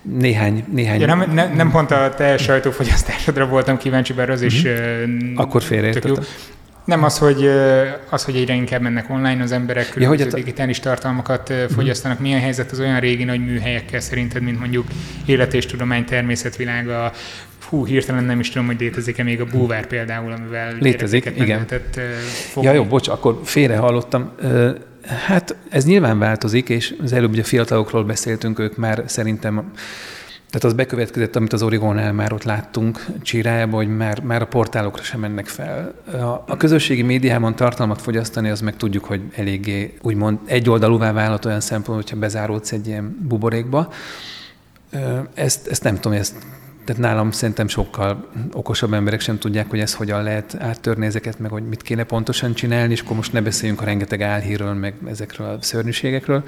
néhány... 0.03 0.65
néhány... 0.73 1.01
Ja, 1.01 1.07
nem, 1.07 1.31
nem, 1.33 1.55
nem 1.55 1.71
pont 1.71 1.91
a 1.91 2.15
te 2.17 2.39
sajtófogyasztásodra 2.39 3.47
voltam 3.47 3.77
kíváncsi, 3.77 4.13
bár 4.13 4.31
az 4.31 4.43
is... 4.43 4.67
Mm-hmm. 4.67 5.37
Akkor 5.37 5.63
félreértettem. 5.63 6.25
Nem 6.85 7.05
az, 7.05 7.19
hogy, 7.19 7.51
az, 8.11 8.25
hogy 8.25 8.37
egyre 8.37 8.55
inkább 8.55 8.81
mennek 8.81 9.11
online 9.11 9.43
az 9.43 9.53
emberek, 9.53 9.91
különböző 9.91 10.25
ja, 10.25 10.31
digitális 10.31 10.81
tartalmakat 10.81 11.53
mm-hmm. 11.53 11.65
fogyasztanak. 11.67 12.21
Milyen 12.21 12.41
helyzet 12.41 12.71
az 12.71 12.81
olyan 12.81 13.01
régi 13.01 13.25
nagy 13.25 13.45
műhelyekkel 13.45 14.01
szerinted, 14.01 14.43
mint 14.43 14.59
mondjuk 14.59 14.87
élet 15.27 15.55
és 15.55 15.67
tudomány, 15.67 16.05
természetvilága, 16.05 17.13
hú, 17.69 17.87
hirtelen 17.87 18.25
nem 18.25 18.41
is 18.41 18.51
tudom, 18.51 18.67
hogy 18.67 18.81
létezik-e 18.81 19.23
még 19.23 19.41
a 19.41 19.45
búvár 19.45 19.87
például, 19.87 20.33
amivel 20.33 20.77
létezik, 20.81 21.33
igen. 21.35 21.47
lehetett 21.47 22.01
fogni. 22.53 22.69
Ja, 22.69 22.75
jó, 22.75 22.85
bocs, 22.85 23.09
akkor 23.09 23.41
félre 23.45 23.77
hallottam. 23.77 24.31
Hát 25.07 25.57
ez 25.69 25.85
nyilván 25.85 26.19
változik, 26.19 26.69
és 26.69 26.95
az 27.03 27.13
előbb 27.13 27.31
ugye 27.31 27.41
a 27.41 27.45
fiatalokról 27.45 28.05
beszéltünk, 28.05 28.59
ők 28.59 28.77
már 28.77 29.03
szerintem 29.07 29.73
tehát 30.51 30.65
az 30.65 30.73
bekövetkezett, 30.73 31.37
amit 31.37 31.53
az 31.53 31.63
Origónál 31.63 32.13
már 32.13 32.33
ott 32.33 32.43
láttunk 32.43 33.07
Csirájában, 33.23 33.85
hogy 33.85 33.97
már, 33.97 34.21
már 34.21 34.43
a 34.43 34.47
portálokra 34.47 35.03
sem 35.03 35.21
mennek 35.21 35.47
fel. 35.47 35.95
A, 36.13 36.45
a 36.47 36.57
közösségi 36.57 37.03
médiában 37.03 37.57
tartalmat 37.57 38.03
fogyasztani, 38.03 38.49
az 38.49 38.61
meg 38.61 38.77
tudjuk, 38.77 39.05
hogy 39.05 39.21
eléggé 39.37 39.95
úgymond 40.03 40.39
egyoldalúvá 40.45 41.13
válhat 41.13 41.45
olyan 41.45 41.61
szempont, 41.61 42.03
hogyha 42.03 42.17
bezáródsz 42.17 42.73
egy 42.73 42.87
ilyen 42.87 43.17
buborékba. 43.29 43.93
Ezt, 45.35 45.67
ezt 45.67 45.83
nem 45.83 45.95
tudom, 45.95 46.19
ezt 46.19 46.35
tehát 46.91 47.05
nálam 47.05 47.30
szerintem 47.30 47.68
sokkal 47.68 48.28
okosabb 48.53 48.93
emberek 48.93 49.20
sem 49.20 49.38
tudják, 49.38 49.70
hogy 49.70 49.80
ezt 49.80 49.95
hogyan 49.95 50.22
lehet 50.22 50.57
áttörni 50.59 51.07
ezeket, 51.07 51.38
meg 51.38 51.51
hogy 51.51 51.68
mit 51.68 51.82
kéne 51.82 52.05
pontosan 52.05 52.55
csinálni, 52.55 52.93
és 52.93 53.01
akkor 53.01 53.16
most 53.16 53.32
ne 53.32 53.41
beszéljünk 53.41 53.80
a 53.80 53.84
rengeteg 53.84 54.22
álhírről, 54.22 54.74
meg 54.74 54.95
ezekről 55.09 55.49
a 55.49 55.62
szörnyűségekről. 55.62 56.43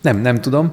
Nem, 0.00 0.20
nem 0.20 0.40
tudom. 0.40 0.72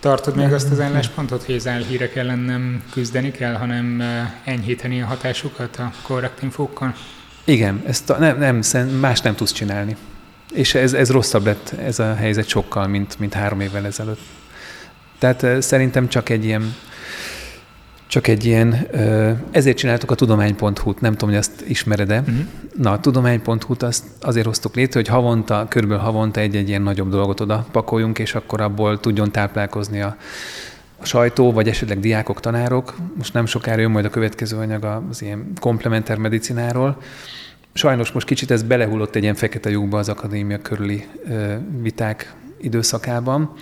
Tartod 0.00 0.36
még 0.36 0.52
azt 0.52 0.70
az 0.70 0.80
álláspontot, 0.80 1.44
hogy 1.44 1.54
az 1.54 1.68
álhírek 1.68 2.16
ellen 2.16 2.38
nem 2.38 2.82
küzdeni 2.92 3.30
kell, 3.30 3.54
hanem 3.54 4.02
enyhíteni 4.44 5.02
a 5.02 5.06
hatásukat 5.06 5.76
a 5.76 5.92
korrekt 6.02 6.42
infókkal? 6.42 6.94
Igen, 7.44 7.82
ezt 7.86 8.10
a, 8.10 8.18
nem, 8.18 8.38
nem, 8.38 8.88
más 8.88 9.20
nem 9.20 9.34
tudsz 9.34 9.52
csinálni. 9.52 9.96
És 10.52 10.74
ez, 10.74 10.92
ez 10.92 11.10
rosszabb 11.10 11.44
lett 11.44 11.74
ez 11.84 11.98
a 11.98 12.14
helyzet 12.14 12.48
sokkal, 12.48 12.86
mint, 12.86 13.18
mint 13.18 13.34
három 13.34 13.60
évvel 13.60 13.86
ezelőtt. 13.86 14.20
Tehát 15.18 15.62
szerintem 15.62 16.08
csak 16.08 16.28
egy 16.28 16.44
ilyen 16.44 16.74
csak 18.12 18.26
egy 18.26 18.44
ilyen, 18.44 18.86
ezért 19.50 19.76
csináltuk 19.76 20.10
a 20.10 20.14
tudomány.hu-t, 20.14 21.00
nem 21.00 21.12
tudom, 21.12 21.28
hogy 21.28 21.38
azt 21.38 21.64
ismered-e. 21.68 22.18
Uh-huh. 22.20 22.36
Na, 22.76 22.92
a 22.92 23.00
tudomány.hu-t 23.00 23.82
azt 23.82 24.04
azért 24.20 24.46
hoztuk 24.46 24.74
létre, 24.74 25.00
hogy 25.00 25.08
havonta, 25.08 25.66
körülbelül 25.68 26.04
havonta 26.04 26.40
egy-egy 26.40 26.68
ilyen 26.68 26.82
nagyobb 26.82 27.10
dolgot 27.10 27.40
oda 27.40 27.66
pakoljunk, 27.70 28.18
és 28.18 28.34
akkor 28.34 28.60
abból 28.60 29.00
tudjon 29.00 29.30
táplálkozni 29.30 30.00
a, 30.00 30.16
a 30.98 31.04
sajtó, 31.04 31.52
vagy 31.52 31.68
esetleg 31.68 32.00
diákok, 32.00 32.40
tanárok. 32.40 32.96
Most 33.16 33.32
nem 33.32 33.46
sokára 33.46 33.80
jön 33.80 33.90
majd 33.90 34.04
a 34.04 34.10
következő 34.10 34.56
anyag 34.56 34.84
az 35.10 35.22
ilyen 35.22 35.52
komplementer 35.60 36.16
medicináról. 36.16 37.02
Sajnos 37.72 38.12
most 38.12 38.26
kicsit 38.26 38.50
ez 38.50 38.62
belehullott 38.62 39.14
egy 39.14 39.22
ilyen 39.22 39.34
fekete 39.34 39.70
lyukba 39.70 39.98
az 39.98 40.08
akadémia 40.08 40.58
körüli 40.58 41.06
ö, 41.28 41.54
viták 41.80 42.34
időszakában, 42.60 43.52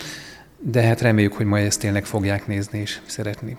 de 0.59 0.83
hát 0.83 1.01
reméljük, 1.01 1.33
hogy 1.33 1.47
majd 1.47 1.67
ezt 1.67 1.81
tényleg 1.81 2.05
fogják 2.05 2.47
nézni 2.47 2.79
és 2.79 3.01
szeretni. 3.07 3.57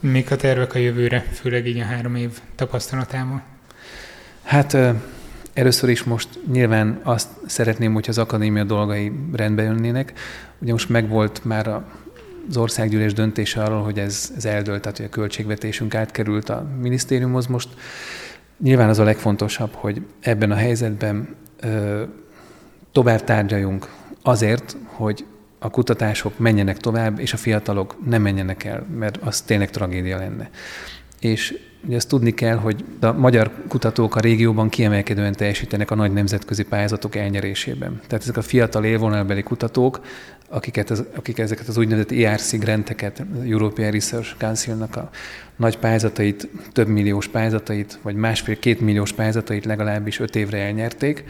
Mik 0.00 0.30
a 0.30 0.36
tervek 0.36 0.74
a 0.74 0.78
jövőre, 0.78 1.20
főleg 1.32 1.66
így 1.66 1.78
a 1.78 1.84
három 1.84 2.14
év 2.14 2.30
tapasztalatával? 2.54 3.42
Hát 4.42 4.76
Először 5.52 5.88
is 5.88 6.04
most 6.04 6.28
nyilván 6.52 7.00
azt 7.02 7.28
szeretném, 7.46 7.92
hogy 7.92 8.04
az 8.08 8.18
akadémia 8.18 8.64
dolgai 8.64 9.12
rendbe 9.32 9.62
jönnének. 9.62 10.12
Ugye 10.58 10.72
most 10.72 10.88
megvolt 10.88 11.44
már 11.44 11.68
a 11.68 11.84
az 12.48 12.56
országgyűlés 12.56 13.12
döntése 13.12 13.62
arról, 13.62 13.82
hogy 13.82 13.98
ez, 13.98 14.32
ez 14.36 14.44
eldőlt, 14.44 14.80
tehát 14.80 14.96
hogy 14.96 15.06
a 15.06 15.08
költségvetésünk 15.08 15.94
átkerült 15.94 16.48
a 16.48 16.66
minisztériumhoz 16.80 17.46
most. 17.46 17.68
Nyilván 18.62 18.88
az 18.88 18.98
a 18.98 19.04
legfontosabb, 19.04 19.70
hogy 19.72 20.02
ebben 20.20 20.50
a 20.50 20.54
helyzetben 20.54 21.36
ö, 21.60 22.02
tovább 22.92 23.24
tárgyaljunk 23.24 23.88
azért, 24.22 24.76
hogy 24.84 25.24
a 25.62 25.70
kutatások 25.70 26.38
menjenek 26.38 26.76
tovább, 26.76 27.18
és 27.18 27.32
a 27.32 27.36
fiatalok 27.36 27.96
nem 28.06 28.22
menjenek 28.22 28.64
el, 28.64 28.86
mert 28.98 29.16
az 29.16 29.40
tényleg 29.40 29.70
tragédia 29.70 30.18
lenne. 30.18 30.50
És 31.20 31.58
ugye 31.86 31.96
azt 31.96 32.08
tudni 32.08 32.34
kell, 32.34 32.56
hogy 32.56 32.84
a 33.00 33.12
magyar 33.12 33.50
kutatók 33.68 34.16
a 34.16 34.20
régióban 34.20 34.68
kiemelkedően 34.68 35.32
teljesítenek 35.32 35.90
a 35.90 35.94
nagy 35.94 36.12
nemzetközi 36.12 36.62
pályázatok 36.62 37.16
elnyerésében. 37.16 38.00
Tehát 38.06 38.22
ezek 38.22 38.36
a 38.36 38.42
fiatal 38.42 38.84
élvonalbeli 38.84 39.42
kutatók, 39.42 40.00
akiket 40.48 40.90
az, 40.90 41.04
akik 41.14 41.38
ezeket 41.38 41.68
az 41.68 41.76
úgynevezett 41.76 42.12
ERC 42.12 42.58
granteket, 42.58 43.22
European 43.44 43.90
Research 43.90 44.36
Council-nak 44.38 44.96
a 44.96 45.10
nagy 45.56 45.78
pályázatait, 45.78 46.48
több 46.72 46.88
milliós 46.88 47.28
pályázatait, 47.28 47.98
vagy 48.02 48.14
másfél-két 48.14 48.80
milliós 48.80 49.12
pályázatait 49.12 49.64
legalábbis 49.64 50.20
öt 50.20 50.36
évre 50.36 50.58
elnyerték, 50.58 51.24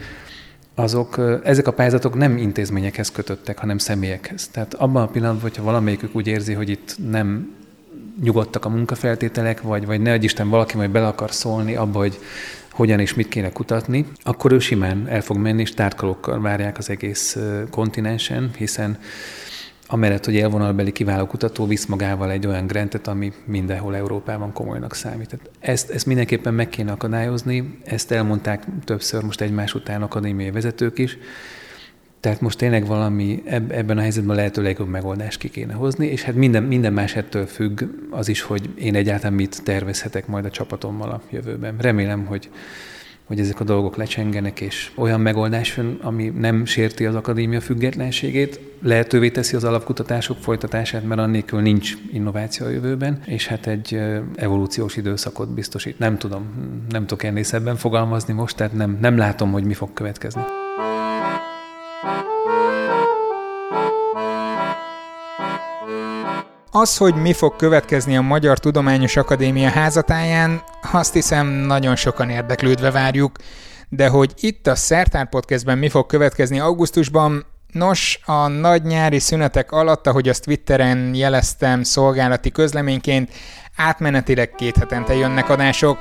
azok, 0.75 1.39
ezek 1.43 1.67
a 1.67 1.71
pályázatok 1.71 2.15
nem 2.15 2.37
intézményekhez 2.37 3.11
kötöttek, 3.11 3.57
hanem 3.57 3.77
személyekhez. 3.77 4.47
Tehát 4.47 4.73
abban 4.73 5.03
a 5.03 5.07
pillanatban, 5.07 5.41
hogyha 5.41 5.63
valamelyikük 5.63 6.15
úgy 6.15 6.27
érzi, 6.27 6.53
hogy 6.53 6.69
itt 6.69 6.95
nem 7.09 7.55
nyugodtak 8.21 8.65
a 8.65 8.69
munkafeltételek, 8.69 9.61
vagy, 9.61 9.85
vagy 9.85 10.01
ne 10.01 10.15
Isten 10.15 10.49
valaki 10.49 10.77
majd 10.77 10.89
bele 10.89 11.07
akar 11.07 11.31
szólni 11.31 11.75
abba, 11.75 11.99
hogy 11.99 12.19
hogyan 12.71 12.99
és 12.99 13.13
mit 13.13 13.29
kéne 13.29 13.51
kutatni, 13.51 14.05
akkor 14.23 14.51
ő 14.51 14.59
simán 14.59 15.07
el 15.07 15.21
fog 15.21 15.37
menni, 15.37 15.61
és 15.61 15.73
tárkalókkal 15.73 16.41
várják 16.41 16.77
az 16.77 16.89
egész 16.89 17.37
kontinensen, 17.69 18.51
hiszen 18.57 18.97
amellett, 19.91 20.25
hogy 20.25 20.33
élvonalbeli 20.33 20.91
kiváló 20.91 21.25
kutató 21.25 21.65
visz 21.65 21.85
magával 21.85 22.31
egy 22.31 22.47
olyan 22.47 22.67
grantet, 22.67 23.07
ami 23.07 23.31
mindenhol 23.45 23.95
Európában 23.95 24.53
komolynak 24.53 24.95
számít. 24.95 25.37
Ezt, 25.59 25.89
ezt 25.89 26.05
mindenképpen 26.05 26.53
meg 26.53 26.69
kéne 26.69 26.91
akadályozni, 26.91 27.77
ezt 27.85 28.11
elmondták 28.11 28.63
többször 28.83 29.23
most 29.23 29.41
egymás 29.41 29.73
után 29.73 30.01
akadémiai 30.01 30.51
vezetők 30.51 30.99
is, 30.99 31.17
tehát 32.19 32.41
most 32.41 32.57
tényleg 32.57 32.85
valami 32.85 33.43
ebben 33.67 33.97
a 33.97 34.01
helyzetben 34.01 34.35
lehető 34.35 34.61
legjobb 34.61 34.87
megoldást 34.87 35.39
ki 35.39 35.49
kéne 35.49 35.73
hozni, 35.73 36.07
és 36.07 36.21
hát 36.21 36.35
minden, 36.35 36.63
minden 36.63 36.93
más 36.93 37.15
ettől 37.15 37.45
függ 37.45 37.83
az 38.09 38.27
is, 38.27 38.41
hogy 38.41 38.69
én 38.75 38.95
egyáltalán 38.95 39.33
mit 39.33 39.63
tervezhetek 39.63 40.27
majd 40.27 40.45
a 40.45 40.49
csapatommal 40.49 41.09
a 41.09 41.21
jövőben. 41.29 41.75
Remélem, 41.77 42.25
hogy, 42.25 42.49
hogy 43.31 43.39
ezek 43.39 43.59
a 43.59 43.63
dolgok 43.63 43.95
lecsengenek, 43.95 44.61
és 44.61 44.91
olyan 44.95 45.21
megoldás 45.21 45.77
jön, 45.77 45.99
ami 46.01 46.33
nem 46.37 46.65
sérti 46.65 47.05
az 47.05 47.15
akadémia 47.15 47.61
függetlenségét, 47.61 48.59
lehetővé 48.81 49.29
teszi 49.29 49.55
az 49.55 49.63
alapkutatások 49.63 50.37
folytatását, 50.37 51.03
mert 51.03 51.21
annélkül 51.21 51.61
nincs 51.61 51.93
innováció 52.13 52.65
a 52.65 52.69
jövőben, 52.69 53.21
és 53.25 53.47
hát 53.47 53.67
egy 53.67 54.01
evolúciós 54.35 54.95
időszakot 54.95 55.53
biztosít. 55.53 55.99
Nem 55.99 56.17
tudom, 56.17 56.45
nem 56.89 57.01
tudok 57.05 57.23
ennél 57.23 57.43
szebben 57.43 57.75
fogalmazni 57.75 58.33
most, 58.33 58.55
tehát 58.55 58.73
nem, 58.73 58.97
nem 59.01 59.17
látom, 59.17 59.51
hogy 59.51 59.63
mi 59.63 59.73
fog 59.73 59.93
következni. 59.93 60.41
Az, 66.73 66.97
hogy 66.97 67.15
mi 67.15 67.33
fog 67.33 67.55
következni 67.55 68.17
a 68.17 68.21
Magyar 68.21 68.59
Tudományos 68.59 69.15
Akadémia 69.15 69.69
házatáján, 69.69 70.63
azt 70.91 71.13
hiszem 71.13 71.47
nagyon 71.47 71.95
sokan 71.95 72.29
érdeklődve 72.29 72.91
várjuk, 72.91 73.37
de 73.89 74.07
hogy 74.07 74.33
itt 74.35 74.67
a 74.67 74.75
Szertár 74.75 75.29
Podcastben 75.29 75.77
mi 75.77 75.89
fog 75.89 76.05
következni 76.05 76.59
augusztusban, 76.59 77.45
Nos, 77.71 78.19
a 78.25 78.47
nagy 78.47 78.83
nyári 78.83 79.19
szünetek 79.19 79.71
alatt, 79.71 80.07
ahogy 80.07 80.29
azt 80.29 80.43
Twitteren 80.43 81.15
jeleztem 81.15 81.83
szolgálati 81.83 82.51
közleményként, 82.51 83.31
átmenetileg 83.75 84.51
két 84.55 84.77
hetente 84.77 85.13
jönnek 85.13 85.49
adások. 85.49 85.97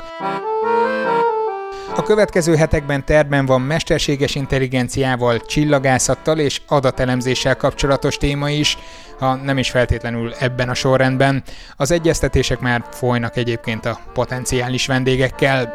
A 2.01 2.03
következő 2.03 2.57
hetekben 2.57 3.05
terben 3.05 3.47
van 3.47 3.61
mesterséges 3.61 4.35
intelligenciával, 4.35 5.41
csillagászattal 5.41 6.39
és 6.39 6.61
adatelemzéssel 6.69 7.57
kapcsolatos 7.57 8.17
téma 8.17 8.51
is, 8.51 8.79
ha 9.19 9.35
nem 9.35 9.59
is 9.59 9.71
feltétlenül 9.71 10.33
ebben 10.39 10.69
a 10.69 10.75
sorrendben. 10.75 11.43
Az 11.77 11.91
egyeztetések 11.91 12.61
már 12.61 12.85
folynak 12.91 13.37
egyébként 13.37 13.87
a 13.87 13.99
potenciális 14.13 14.87
vendégekkel. 14.87 15.75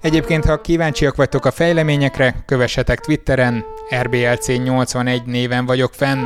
Egyébként, 0.00 0.44
ha 0.44 0.60
kíváncsiak 0.60 1.16
vagytok 1.16 1.44
a 1.44 1.50
fejleményekre, 1.50 2.34
kövessetek 2.46 3.00
Twitteren, 3.00 3.64
RBLC81 3.90 5.24
néven 5.24 5.66
vagyok 5.66 5.94
fenn. 5.94 6.24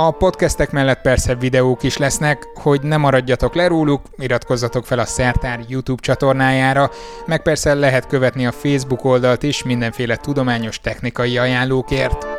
A 0.00 0.10
podcastek 0.10 0.70
mellett 0.70 1.00
persze 1.00 1.34
videók 1.34 1.82
is 1.82 1.96
lesznek, 1.96 2.46
hogy 2.54 2.82
ne 2.82 2.96
maradjatok 2.96 3.54
le 3.54 3.66
róluk, 3.66 4.00
iratkozzatok 4.16 4.86
fel 4.86 4.98
a 4.98 5.04
Szertár 5.04 5.60
YouTube 5.68 6.02
csatornájára, 6.02 6.90
meg 7.26 7.42
persze 7.42 7.74
lehet 7.74 8.06
követni 8.06 8.46
a 8.46 8.52
Facebook 8.52 9.04
oldalt 9.04 9.42
is 9.42 9.62
mindenféle 9.62 10.16
tudományos 10.16 10.80
technikai 10.80 11.38
ajánlókért. 11.38 12.37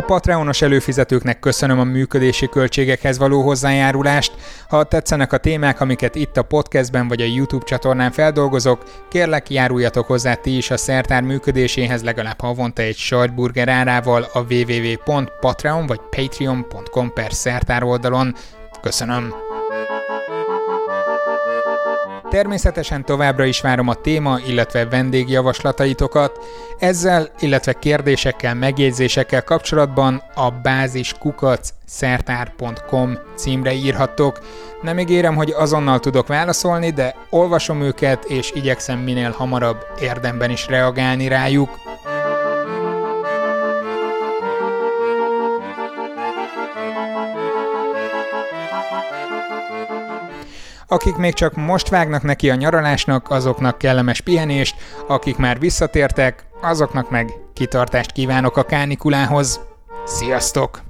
A 0.00 0.02
Patreonos 0.02 0.62
előfizetőknek 0.62 1.38
köszönöm 1.38 1.78
a 1.78 1.84
működési 1.84 2.48
költségekhez 2.48 3.18
való 3.18 3.42
hozzájárulást. 3.42 4.32
Ha 4.68 4.84
tetszenek 4.84 5.32
a 5.32 5.36
témák, 5.36 5.80
amiket 5.80 6.14
itt 6.14 6.36
a 6.36 6.42
podcastben 6.42 7.08
vagy 7.08 7.20
a 7.20 7.24
YouTube 7.24 7.64
csatornán 7.64 8.10
feldolgozok, 8.10 8.82
kérlek 9.08 9.50
járuljatok 9.50 10.06
hozzá 10.06 10.34
ti 10.34 10.56
is 10.56 10.70
a 10.70 10.76
szertár 10.76 11.22
működéséhez 11.22 12.02
legalább 12.02 12.40
havonta 12.40 12.82
egy 12.82 12.96
sajtburger 12.96 13.68
árával 13.68 14.26
a 14.32 14.40
www.patreon 14.40 15.86
vagy 15.86 16.00
patreon.com 16.10 17.12
per 17.12 17.32
szertár 17.32 17.82
oldalon. 17.82 18.34
Köszönöm! 18.82 19.49
Természetesen 22.30 23.04
továbbra 23.04 23.44
is 23.44 23.60
várom 23.60 23.88
a 23.88 23.94
téma, 23.94 24.38
illetve 24.46 24.86
vendégjavaslataitokat. 24.86 26.38
Ezzel, 26.78 27.28
illetve 27.40 27.72
kérdésekkel, 27.72 28.54
megjegyzésekkel 28.54 29.44
kapcsolatban 29.44 30.22
a 30.34 30.50
báziskukac 30.50 31.68
szertár.com 31.86 33.18
címre 33.36 33.72
írhattok. 33.72 34.38
Nem 34.82 34.98
ígérem, 34.98 35.34
hogy 35.34 35.50
azonnal 35.50 36.00
tudok 36.00 36.26
válaszolni, 36.26 36.90
de 36.90 37.14
olvasom 37.30 37.80
őket, 37.80 38.24
és 38.24 38.52
igyekszem 38.54 38.98
minél 38.98 39.30
hamarabb 39.30 39.86
érdemben 40.00 40.50
is 40.50 40.66
reagálni 40.66 41.28
rájuk. 41.28 41.78
Akik 50.92 51.16
még 51.16 51.34
csak 51.34 51.54
most 51.54 51.88
vágnak 51.88 52.22
neki 52.22 52.50
a 52.50 52.54
nyaralásnak, 52.54 53.30
azoknak 53.30 53.78
kellemes 53.78 54.20
pihenést, 54.20 54.76
akik 55.08 55.36
már 55.36 55.58
visszatértek, 55.58 56.44
azoknak 56.62 57.10
meg 57.10 57.32
kitartást 57.54 58.12
kívánok 58.12 58.56
a 58.56 58.62
kánikulához. 58.62 59.60
Sziasztok! 60.04 60.89